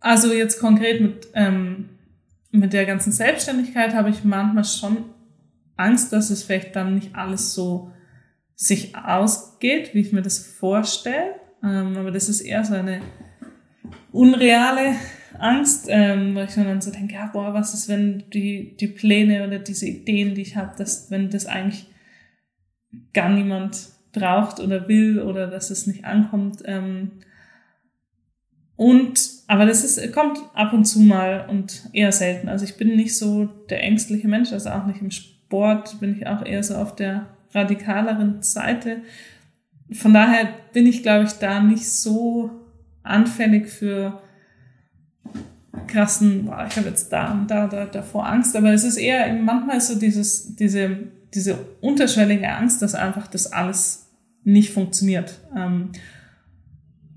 also 0.00 0.32
jetzt 0.32 0.58
konkret 0.60 1.00
mit, 1.00 1.28
ähm, 1.34 1.90
mit 2.50 2.72
der 2.72 2.86
ganzen 2.86 3.12
Selbstständigkeit 3.12 3.94
habe 3.94 4.10
ich 4.10 4.24
manchmal 4.24 4.64
schon 4.64 5.04
Angst, 5.76 6.12
dass 6.12 6.30
es 6.30 6.42
vielleicht 6.42 6.74
dann 6.74 6.94
nicht 6.94 7.14
alles 7.14 7.54
so 7.54 7.92
sich 8.60 8.96
ausgeht, 8.96 9.94
wie 9.94 10.00
ich 10.00 10.12
mir 10.12 10.20
das 10.20 10.38
vorstelle. 10.38 11.36
Ähm, 11.62 11.96
aber 11.96 12.10
das 12.10 12.28
ist 12.28 12.40
eher 12.40 12.64
so 12.64 12.74
eine 12.74 13.00
unreale 14.10 14.96
Angst, 15.38 15.86
ähm, 15.88 16.34
weil 16.34 16.48
ich 16.48 16.56
mir 16.56 16.64
dann 16.64 16.80
so 16.80 16.90
denke, 16.90 17.14
ja, 17.14 17.30
boah, 17.32 17.54
was 17.54 17.72
ist, 17.72 17.88
wenn 17.88 18.24
die, 18.30 18.76
die 18.76 18.88
Pläne 18.88 19.46
oder 19.46 19.60
diese 19.60 19.86
Ideen, 19.86 20.34
die 20.34 20.42
ich 20.42 20.56
habe, 20.56 20.76
dass 20.76 21.08
wenn 21.08 21.30
das 21.30 21.46
eigentlich 21.46 21.86
gar 23.12 23.28
niemand 23.28 23.90
braucht 24.12 24.58
oder 24.58 24.88
will 24.88 25.20
oder 25.20 25.46
dass 25.46 25.70
es 25.70 25.86
nicht 25.86 26.04
ankommt. 26.04 26.62
Ähm, 26.64 27.20
und, 28.74 29.20
aber 29.46 29.66
das 29.66 29.84
ist, 29.84 30.12
kommt 30.12 30.38
ab 30.54 30.72
und 30.72 30.84
zu 30.84 30.98
mal 30.98 31.46
und 31.48 31.88
eher 31.92 32.10
selten. 32.10 32.48
Also 32.48 32.64
ich 32.64 32.76
bin 32.76 32.96
nicht 32.96 33.16
so 33.16 33.44
der 33.44 33.84
ängstliche 33.84 34.26
Mensch, 34.26 34.52
also 34.52 34.70
auch 34.70 34.86
nicht 34.86 35.00
im 35.00 35.12
Sport 35.12 36.00
bin 36.00 36.16
ich 36.16 36.26
auch 36.26 36.44
eher 36.44 36.64
so 36.64 36.74
auf 36.74 36.96
der 36.96 37.37
radikaleren 37.52 38.42
Seite. 38.42 38.98
Von 39.92 40.12
daher 40.12 40.48
bin 40.72 40.86
ich, 40.86 41.02
glaube 41.02 41.24
ich, 41.24 41.32
da 41.32 41.60
nicht 41.60 41.88
so 41.88 42.50
anfällig 43.02 43.68
für 43.68 44.20
krassen, 45.86 46.44
boah, 46.44 46.66
ich 46.68 46.76
habe 46.76 46.88
jetzt 46.88 47.12
da 47.12 47.32
und 47.32 47.50
da, 47.50 47.66
da 47.66 47.86
davor 47.86 48.26
Angst, 48.26 48.54
aber 48.56 48.72
es 48.72 48.84
ist 48.84 48.96
eher 48.96 49.32
manchmal 49.34 49.80
so 49.80 49.98
dieses, 49.98 50.54
diese, 50.56 50.98
diese 51.34 51.58
unterschwellige 51.80 52.48
Angst, 52.48 52.82
dass 52.82 52.94
einfach 52.94 53.26
das 53.26 53.52
alles 53.52 54.10
nicht 54.44 54.72
funktioniert. 54.72 55.38
Ähm, 55.56 55.92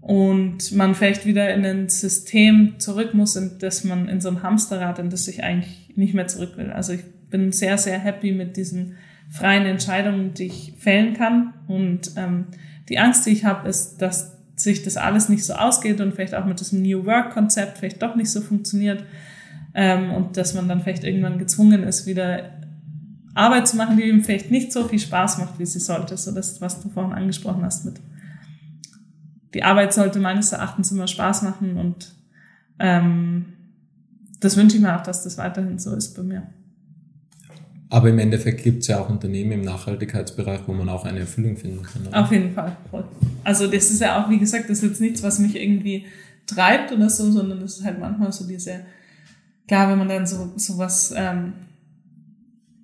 und 0.01 0.71
man 0.71 0.95
vielleicht 0.95 1.25
wieder 1.25 1.53
in 1.53 1.63
ein 1.63 1.89
System 1.89 2.79
zurück 2.79 3.13
muss, 3.13 3.35
in 3.35 3.59
das 3.59 3.83
man 3.83 4.09
in 4.09 4.19
so 4.19 4.29
einem 4.29 4.41
Hamsterrad, 4.41 4.97
in 4.97 5.11
das 5.11 5.27
ich 5.27 5.43
eigentlich 5.43 5.91
nicht 5.95 6.15
mehr 6.15 6.27
zurück 6.27 6.57
will. 6.57 6.71
Also 6.71 6.93
ich 6.93 7.03
bin 7.29 7.51
sehr, 7.51 7.77
sehr 7.77 7.99
happy 7.99 8.31
mit 8.31 8.57
diesen 8.57 8.97
freien 9.31 9.65
Entscheidungen, 9.65 10.33
die 10.33 10.47
ich 10.47 10.73
fällen 10.77 11.13
kann. 11.13 11.53
Und 11.67 12.11
ähm, 12.17 12.47
die 12.89 12.99
Angst, 12.99 13.25
die 13.25 13.31
ich 13.31 13.45
habe, 13.45 13.67
ist, 13.67 13.97
dass 14.01 14.37
sich 14.55 14.83
das 14.83 14.97
alles 14.97 15.29
nicht 15.29 15.43
so 15.43 15.53
ausgeht 15.53 15.99
und 16.01 16.13
vielleicht 16.13 16.35
auch 16.35 16.45
mit 16.45 16.59
diesem 16.59 16.83
New 16.83 17.05
Work-Konzept 17.05 17.79
vielleicht 17.79 18.01
doch 18.03 18.15
nicht 18.15 18.29
so 18.29 18.41
funktioniert 18.41 19.03
ähm, 19.73 20.11
und 20.11 20.37
dass 20.37 20.53
man 20.53 20.67
dann 20.69 20.81
vielleicht 20.81 21.03
irgendwann 21.03 21.39
gezwungen 21.39 21.81
ist, 21.81 22.05
wieder 22.05 22.51
Arbeit 23.33 23.67
zu 23.67 23.77
machen, 23.77 23.97
die 23.97 24.03
ihm 24.03 24.23
vielleicht 24.23 24.51
nicht 24.51 24.71
so 24.71 24.87
viel 24.87 24.99
Spaß 24.99 25.39
macht, 25.39 25.57
wie 25.57 25.65
sie 25.65 25.79
sollte. 25.79 26.15
So 26.17 26.31
das, 26.31 26.61
was 26.61 26.81
du 26.81 26.89
vorhin 26.89 27.13
angesprochen 27.13 27.63
hast 27.63 27.85
mit 27.85 27.99
die 29.53 29.63
Arbeit 29.63 29.93
sollte 29.93 30.19
meines 30.19 30.51
Erachtens 30.51 30.91
immer 30.91 31.07
Spaß 31.07 31.43
machen 31.43 31.77
und 31.77 32.15
ähm, 32.79 33.53
das 34.39 34.57
wünsche 34.57 34.77
ich 34.77 34.81
mir 34.81 34.97
auch, 34.97 35.03
dass 35.03 35.23
das 35.23 35.37
weiterhin 35.37 35.77
so 35.77 35.93
ist 35.93 36.15
bei 36.15 36.23
mir. 36.23 36.47
Aber 37.91 38.07
im 38.07 38.19
Endeffekt 38.19 38.63
gibt 38.63 38.83
es 38.83 38.87
ja 38.87 39.01
auch 39.01 39.09
Unternehmen 39.09 39.51
im 39.51 39.61
Nachhaltigkeitsbereich, 39.63 40.61
wo 40.65 40.71
man 40.71 40.87
auch 40.87 41.03
eine 41.03 41.19
Erfüllung 41.19 41.57
finden 41.57 41.83
kann. 41.83 42.07
Oder? 42.07 42.23
Auf 42.23 42.31
jeden 42.31 42.53
Fall. 42.53 42.77
Also 43.43 43.67
das 43.67 43.91
ist 43.91 43.99
ja 43.99 44.23
auch, 44.23 44.29
wie 44.29 44.39
gesagt, 44.39 44.69
das 44.69 44.81
ist 44.81 44.89
jetzt 44.89 45.01
nichts, 45.01 45.21
was 45.23 45.39
mich 45.39 45.61
irgendwie 45.61 46.05
treibt 46.47 46.93
oder 46.93 47.09
so, 47.09 47.29
sondern 47.29 47.59
das 47.59 47.79
ist 47.79 47.83
halt 47.83 47.99
manchmal 47.99 48.31
so 48.31 48.47
diese, 48.47 48.85
klar, 49.67 49.89
wenn 49.89 49.97
man 49.97 50.07
dann 50.07 50.25
so, 50.25 50.53
so 50.55 50.77
was, 50.77 51.13
ähm, 51.17 51.51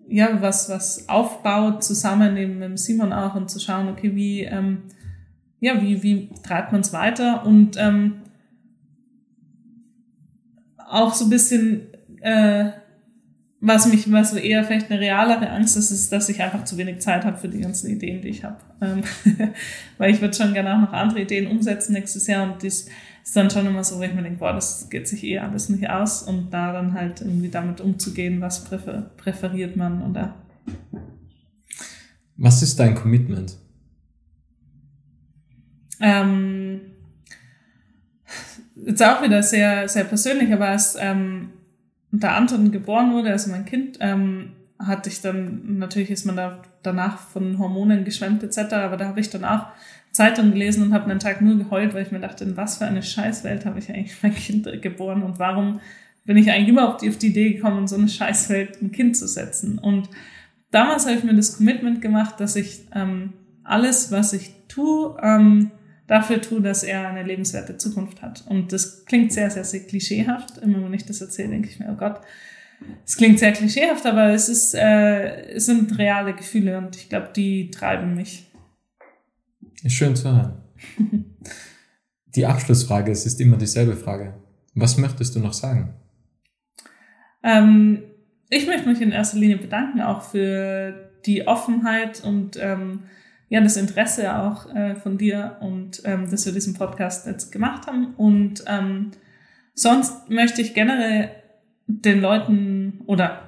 ja, 0.10 0.42
was, 0.42 0.70
was 0.70 1.08
aufbaut, 1.08 1.86
zusammen 1.86 2.36
eben 2.36 2.60
mit 2.60 2.78
Simon 2.78 3.14
auch 3.14 3.36
und 3.36 3.50
zu 3.50 3.62
schauen, 3.62 3.88
okay, 3.88 4.14
wie, 4.14 4.42
ähm, 4.42 4.80
ja, 5.62 5.82
wie, 5.82 6.04
wie 6.04 6.30
treibt 6.44 6.74
man 6.74 6.82
es 6.82 6.92
weiter 6.92 7.46
und 7.46 7.78
ähm, 7.78 8.24
auch 10.86 11.14
so 11.14 11.26
ein 11.26 11.30
bisschen 11.30 11.88
äh, 12.20 12.72
was 13.60 13.88
mich, 13.88 14.12
was 14.12 14.32
so 14.32 14.38
eher 14.38 14.64
vielleicht 14.64 14.92
eine 14.92 15.00
realere 15.00 15.50
Angst 15.50 15.78
ist, 15.78 15.90
ist, 15.90 16.12
dass 16.12 16.30
ich 16.30 16.42
einfach 16.42 16.64
zu 16.64 16.78
wenig 16.78 17.00
Zeit 17.00 17.26
habe 17.26 17.38
für 17.38 17.50
die 17.50 17.62
ganzen 17.62 17.90
Ideen, 17.90 18.22
die 18.22 18.30
ich 18.30 18.44
habe. 18.44 18.58
Ähm, 18.82 19.04
weil 19.98 20.12
ich 20.12 20.22
würde 20.22 20.36
schon 20.36 20.54
gerne 20.54 20.76
auch 20.76 20.82
noch 20.82 20.94
andere 20.94 21.22
Ideen 21.22 21.48
umsetzen 21.48 21.94
nächstes 21.94 22.28
Jahr 22.28 22.44
und 22.44 22.64
das 22.64 22.86
ist 23.28 23.36
dann 23.36 23.50
schon 23.50 23.66
immer 23.66 23.84
so, 23.84 23.98
wo 23.98 24.04
ich 24.04 24.14
mir 24.14 24.22
denke, 24.22 24.40
boah, 24.40 24.54
das 24.54 24.90
geht 24.90 25.08
sich 25.08 25.24
eh 25.24 25.40
alles 25.40 25.70
nicht 25.70 25.90
aus 25.90 26.24
und 26.24 26.52
da 26.52 26.72
dann 26.72 26.94
halt 26.94 27.22
irgendwie 27.22 27.50
damit 27.50 27.82
umzugehen, 27.82 28.42
was 28.42 28.64
präfer 28.64 29.12
präferiert 29.18 29.76
man 29.76 30.02
oder. 30.04 30.36
Was 32.38 32.62
ist 32.62 32.80
dein 32.80 32.94
Commitment? 32.94 33.58
Ähm, 36.00 36.82
jetzt 38.76 39.04
auch 39.04 39.24
wieder 39.24 39.42
sehr, 39.42 39.90
sehr 39.90 40.04
persönlich, 40.04 40.54
aber 40.54 40.72
es, 40.74 40.96
ähm, 41.00 41.50
da 42.12 42.36
Anton 42.36 42.72
geboren 42.72 43.14
wurde, 43.14 43.32
also 43.32 43.52
mein 43.52 43.66
Kind, 43.66 43.98
ähm, 44.02 44.54
hatte 44.80 45.10
ich 45.10 45.22
dann, 45.22 45.78
natürlich 45.80 46.12
ist 46.12 46.26
man 46.26 46.36
da 46.36 46.62
danach 46.84 47.20
von 47.20 47.58
Hormonen 47.58 48.06
geschwemmt 48.06 48.44
etc., 48.44 48.74
aber 48.74 48.98
da 48.98 49.08
habe 49.08 49.20
ich 49.20 49.30
dann 49.30 49.44
auch 49.44 49.68
Zeitung 50.12 50.52
gelesen 50.52 50.84
und 50.84 50.94
habe 50.94 51.10
einen 51.10 51.20
Tag 51.20 51.42
nur 51.42 51.58
geheult, 51.58 51.94
weil 51.94 52.04
ich 52.04 52.12
mir 52.12 52.20
dachte, 52.20 52.44
in 52.44 52.58
was 52.58 52.78
für 52.78 52.86
eine 52.86 53.04
Scheißwelt 53.04 53.66
habe 53.66 53.80
ich 53.80 53.90
eigentlich 53.90 54.16
mein 54.22 54.36
Kind 54.36 54.82
geboren 54.82 55.24
und 55.24 55.40
warum 55.40 55.80
bin 56.26 56.38
ich 56.38 56.52
eigentlich 56.52 56.76
die, 57.00 57.10
auf 57.10 57.18
die 57.18 57.28
Idee 57.28 57.54
gekommen, 57.54 57.80
in 57.80 57.88
so 57.88 57.96
eine 57.96 58.10
Scheißwelt 58.10 58.82
ein 58.82 58.92
Kind 58.92 59.16
zu 59.16 59.28
setzen. 59.28 59.80
Und 59.80 60.10
damals 60.72 61.06
habe 61.06 61.16
ich 61.18 61.24
mir 61.24 61.34
das 61.34 61.58
Commitment 61.58 62.02
gemacht, 62.02 62.40
dass 62.40 62.58
ich 62.58 62.86
ähm, 62.94 63.34
alles, 63.64 64.12
was 64.12 64.34
ich 64.34 64.52
tue, 64.68 65.18
ähm, 65.24 65.72
dafür 66.08 66.42
tue, 66.42 66.62
dass 66.62 66.84
er 66.84 67.08
eine 67.08 67.24
lebenswerte 67.24 67.78
Zukunft 67.78 68.22
hat. 68.22 68.46
Und 68.48 68.72
das 68.72 69.06
klingt 69.06 69.32
sehr, 69.34 69.50
sehr, 69.50 69.64
sehr 69.64 69.82
klischeehaft. 69.82 70.58
Immer 70.58 70.84
wenn 70.84 70.94
ich 70.94 71.06
das 71.06 71.22
erzähle, 71.22 71.50
denke 71.50 71.70
ich 71.70 71.80
mir, 71.80 71.90
oh 71.92 71.98
Gott, 71.98 72.22
es 73.06 73.18
klingt 73.18 73.40
sehr 73.40 73.52
klischeehaft, 73.52 74.06
aber 74.06 74.30
es 74.30 74.50
ist, 74.50 74.74
äh, 74.74 75.52
es 75.52 75.66
sind 75.66 75.98
reale 75.98 76.34
Gefühle 76.34 76.78
und 76.78 76.96
ich 76.96 77.10
glaube, 77.10 77.30
die 77.36 77.72
treiben 77.72 78.16
mich. 78.16 78.52
Ist 79.84 79.96
schön 79.96 80.16
zu 80.16 80.32
hören. 80.32 80.64
die 82.36 82.46
Abschlussfrage, 82.46 83.12
es 83.12 83.26
ist 83.26 83.42
immer 83.42 83.58
dieselbe 83.58 83.96
Frage. 83.96 84.36
Was 84.76 84.98
möchtest 84.98 85.36
du 85.36 85.40
noch 85.40 85.54
sagen? 85.54 85.96
Ähm, 87.44 88.04
ich 88.50 88.68
möchte 88.68 88.88
mich 88.88 89.02
in 89.02 89.12
erster 89.12 89.38
Linie 89.38 89.58
bedanken, 89.58 90.02
auch 90.02 90.22
für 90.22 91.12
die 91.26 91.48
Offenheit 91.48 92.24
und 92.24 92.58
ähm, 92.62 93.04
ja, 93.50 93.62
das 93.62 93.78
Interesse 93.78 94.36
auch 94.36 94.74
äh, 94.76 94.96
von 94.96 95.18
dir 95.18 95.58
und 95.62 96.02
ähm, 96.04 96.30
dass 96.30 96.46
wir 96.46 96.54
diesen 96.54 96.74
Podcast 96.74 97.26
jetzt 97.28 97.52
gemacht 97.52 97.88
haben. 97.88 98.14
Und 98.16 98.64
ähm, 98.68 99.12
sonst 99.74 100.30
möchte 100.30 100.62
ich 100.62 100.74
generell 100.74 101.32
den 101.88 102.20
Leuten 102.20 103.02
oder 103.06 103.44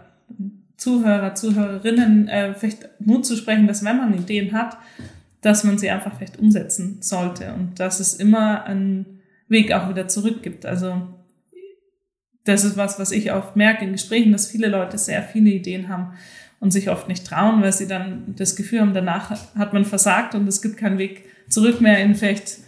Zuhörer, 0.78 1.36
Zuhörerinnen 1.36 2.30
äh, 2.30 2.54
vielleicht 2.54 2.90
Mut 3.02 3.26
zu 3.26 3.36
sprechen, 3.36 3.68
dass 3.68 3.84
wenn 3.84 3.98
man 3.98 4.14
Ideen 4.14 4.54
hat, 4.54 4.78
dass 5.42 5.66
man 5.66 5.78
sie 5.78 5.90
einfach 5.90 6.16
vielleicht 6.16 6.40
umsetzen 6.40 7.02
sollte 7.02 7.54
und 7.54 7.80
dass 7.80 8.00
es 8.00 8.14
immer 8.14 8.64
einen 8.64 9.20
Weg 9.50 9.74
auch 9.74 9.90
wieder 9.90 10.08
zurück 10.08 10.42
gibt. 10.42 10.66
Also 10.66 11.02
das 12.46 12.64
ist 12.64 12.78
was, 12.78 13.00
was 13.00 13.12
ich 13.12 13.34
oft 13.34 13.58
merke 13.58 13.84
in 13.84 13.92
Gesprächen, 13.92 14.32
dass 14.32 14.48
viele 14.48 14.70
Leute 14.70 14.98
sehr 14.98 15.22
viele 15.24 15.50
Ideen 15.50 15.90
haben 15.90 16.14
und 16.60 16.72
sich 16.72 16.90
oft 16.90 17.08
nicht 17.08 17.26
trauen, 17.26 17.62
weil 17.62 17.72
sie 17.72 17.88
dann 17.88 18.36
das 18.36 18.56
Gefühl 18.56 18.82
haben, 18.82 18.94
danach 18.94 19.32
hat 19.56 19.74
man 19.74 19.86
versagt 19.86 20.36
und 20.36 20.48
es 20.48 20.62
gibt 20.62 20.78
keinen 20.78 20.98
Weg 20.98 21.26
zurück 21.48 21.82
mehr 21.82 22.00
in 22.00 22.16
vielleicht 22.16 22.60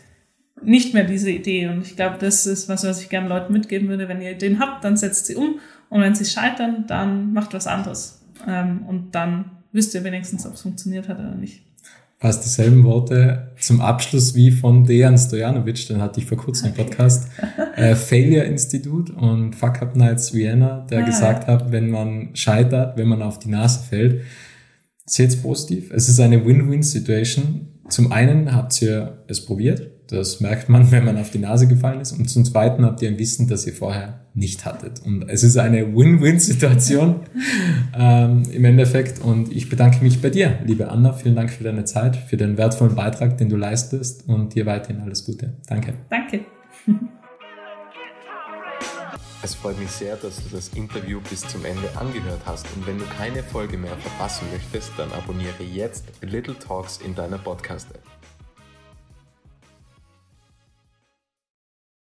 nicht 0.63 0.93
mehr 0.93 1.03
diese 1.03 1.31
Idee. 1.31 1.67
Und 1.67 1.81
ich 1.81 1.95
glaube, 1.95 2.17
das 2.19 2.45
ist 2.45 2.69
was, 2.69 2.85
was 2.85 3.01
ich 3.01 3.09
gerne 3.09 3.27
Leuten 3.27 3.53
mitgeben 3.53 3.89
würde. 3.89 4.07
Wenn 4.07 4.21
ihr 4.21 4.31
Ideen 4.31 4.59
habt, 4.59 4.83
dann 4.83 4.95
setzt 4.95 5.25
sie 5.25 5.35
um. 5.35 5.59
Und 5.89 6.01
wenn 6.01 6.15
sie 6.15 6.25
scheitern, 6.25 6.85
dann 6.87 7.33
macht 7.33 7.53
was 7.53 7.67
anderes. 7.67 8.21
Ähm, 8.47 8.83
und 8.87 9.15
dann 9.15 9.51
wisst 9.71 9.93
ihr 9.95 10.03
wenigstens, 10.03 10.45
ob 10.45 10.53
es 10.53 10.61
funktioniert 10.61 11.09
hat 11.09 11.19
oder 11.19 11.35
nicht 11.35 11.63
fast 12.21 12.45
dieselben 12.45 12.83
Worte 12.83 13.51
zum 13.59 13.81
Abschluss 13.81 14.35
wie 14.35 14.51
von 14.51 14.85
Dejan 14.85 15.17
Stojanovic, 15.17 15.87
den 15.87 15.99
hatte 15.99 16.19
ich 16.19 16.27
vor 16.27 16.37
kurzem 16.37 16.67
im 16.67 16.75
Podcast, 16.75 17.27
äh, 17.75 17.95
Failure 17.95 18.43
Institute 18.43 19.11
und 19.11 19.55
Fuck 19.55 19.81
Up 19.81 19.95
Nights 19.95 20.31
Vienna, 20.31 20.85
der 20.91 20.99
ah, 20.99 21.05
gesagt 21.05 21.47
ja. 21.47 21.55
hat, 21.55 21.71
wenn 21.71 21.89
man 21.89 22.29
scheitert, 22.35 22.95
wenn 22.95 23.07
man 23.07 23.23
auf 23.23 23.39
die 23.39 23.49
Nase 23.49 23.79
fällt, 23.89 24.21
seht's 25.03 25.35
positiv. 25.35 25.89
Es 25.91 26.07
ist 26.09 26.19
eine 26.19 26.45
Win-Win-Situation. 26.45 27.67
Zum 27.89 28.11
einen 28.11 28.53
habt 28.53 28.79
ihr 28.83 29.23
es 29.27 29.43
probiert, 29.43 29.90
das 30.11 30.39
merkt 30.39 30.69
man, 30.69 30.91
wenn 30.91 31.05
man 31.05 31.17
auf 31.17 31.31
die 31.31 31.39
Nase 31.39 31.67
gefallen 31.67 32.01
ist. 32.01 32.11
Und 32.11 32.29
zum 32.29 32.45
Zweiten 32.45 32.85
habt 32.85 33.01
ihr 33.01 33.09
ein 33.09 33.17
Wissen, 33.17 33.47
das 33.47 33.65
ihr 33.65 33.73
vorher 33.73 34.25
nicht 34.33 34.65
hattet. 34.65 35.01
Und 35.03 35.29
es 35.29 35.43
ist 35.43 35.57
eine 35.57 35.95
Win-Win-Situation 35.95 37.21
ähm, 37.97 38.43
im 38.51 38.65
Endeffekt. 38.65 39.19
Und 39.19 39.51
ich 39.51 39.69
bedanke 39.69 40.03
mich 40.03 40.21
bei 40.21 40.29
dir, 40.29 40.59
liebe 40.65 40.89
Anna. 40.89 41.13
Vielen 41.13 41.35
Dank 41.35 41.51
für 41.51 41.63
deine 41.63 41.85
Zeit, 41.85 42.15
für 42.15 42.37
den 42.37 42.57
wertvollen 42.57 42.95
Beitrag, 42.95 43.37
den 43.37 43.49
du 43.49 43.55
leistest. 43.55 44.27
Und 44.27 44.55
dir 44.55 44.65
weiterhin 44.65 45.01
alles 45.01 45.25
Gute. 45.25 45.53
Danke. 45.67 45.93
Danke. 46.09 46.41
Es 49.43 49.55
freut 49.55 49.79
mich 49.79 49.89
sehr, 49.89 50.17
dass 50.17 50.35
du 50.35 50.55
das 50.55 50.69
Interview 50.75 51.19
bis 51.27 51.41
zum 51.41 51.65
Ende 51.65 51.89
angehört 51.95 52.41
hast 52.45 52.67
und 52.75 52.85
wenn 52.85 52.99
du 52.99 53.05
keine 53.05 53.41
Folge 53.41 53.75
mehr 53.75 53.97
verpassen 53.97 54.45
möchtest, 54.53 54.91
dann 54.97 55.11
abonniere 55.13 55.63
jetzt 55.63 56.05
Little 56.21 56.53
Talks 56.59 56.99
in 57.03 57.15
deiner 57.15 57.39
Podcast-App. 57.39 58.20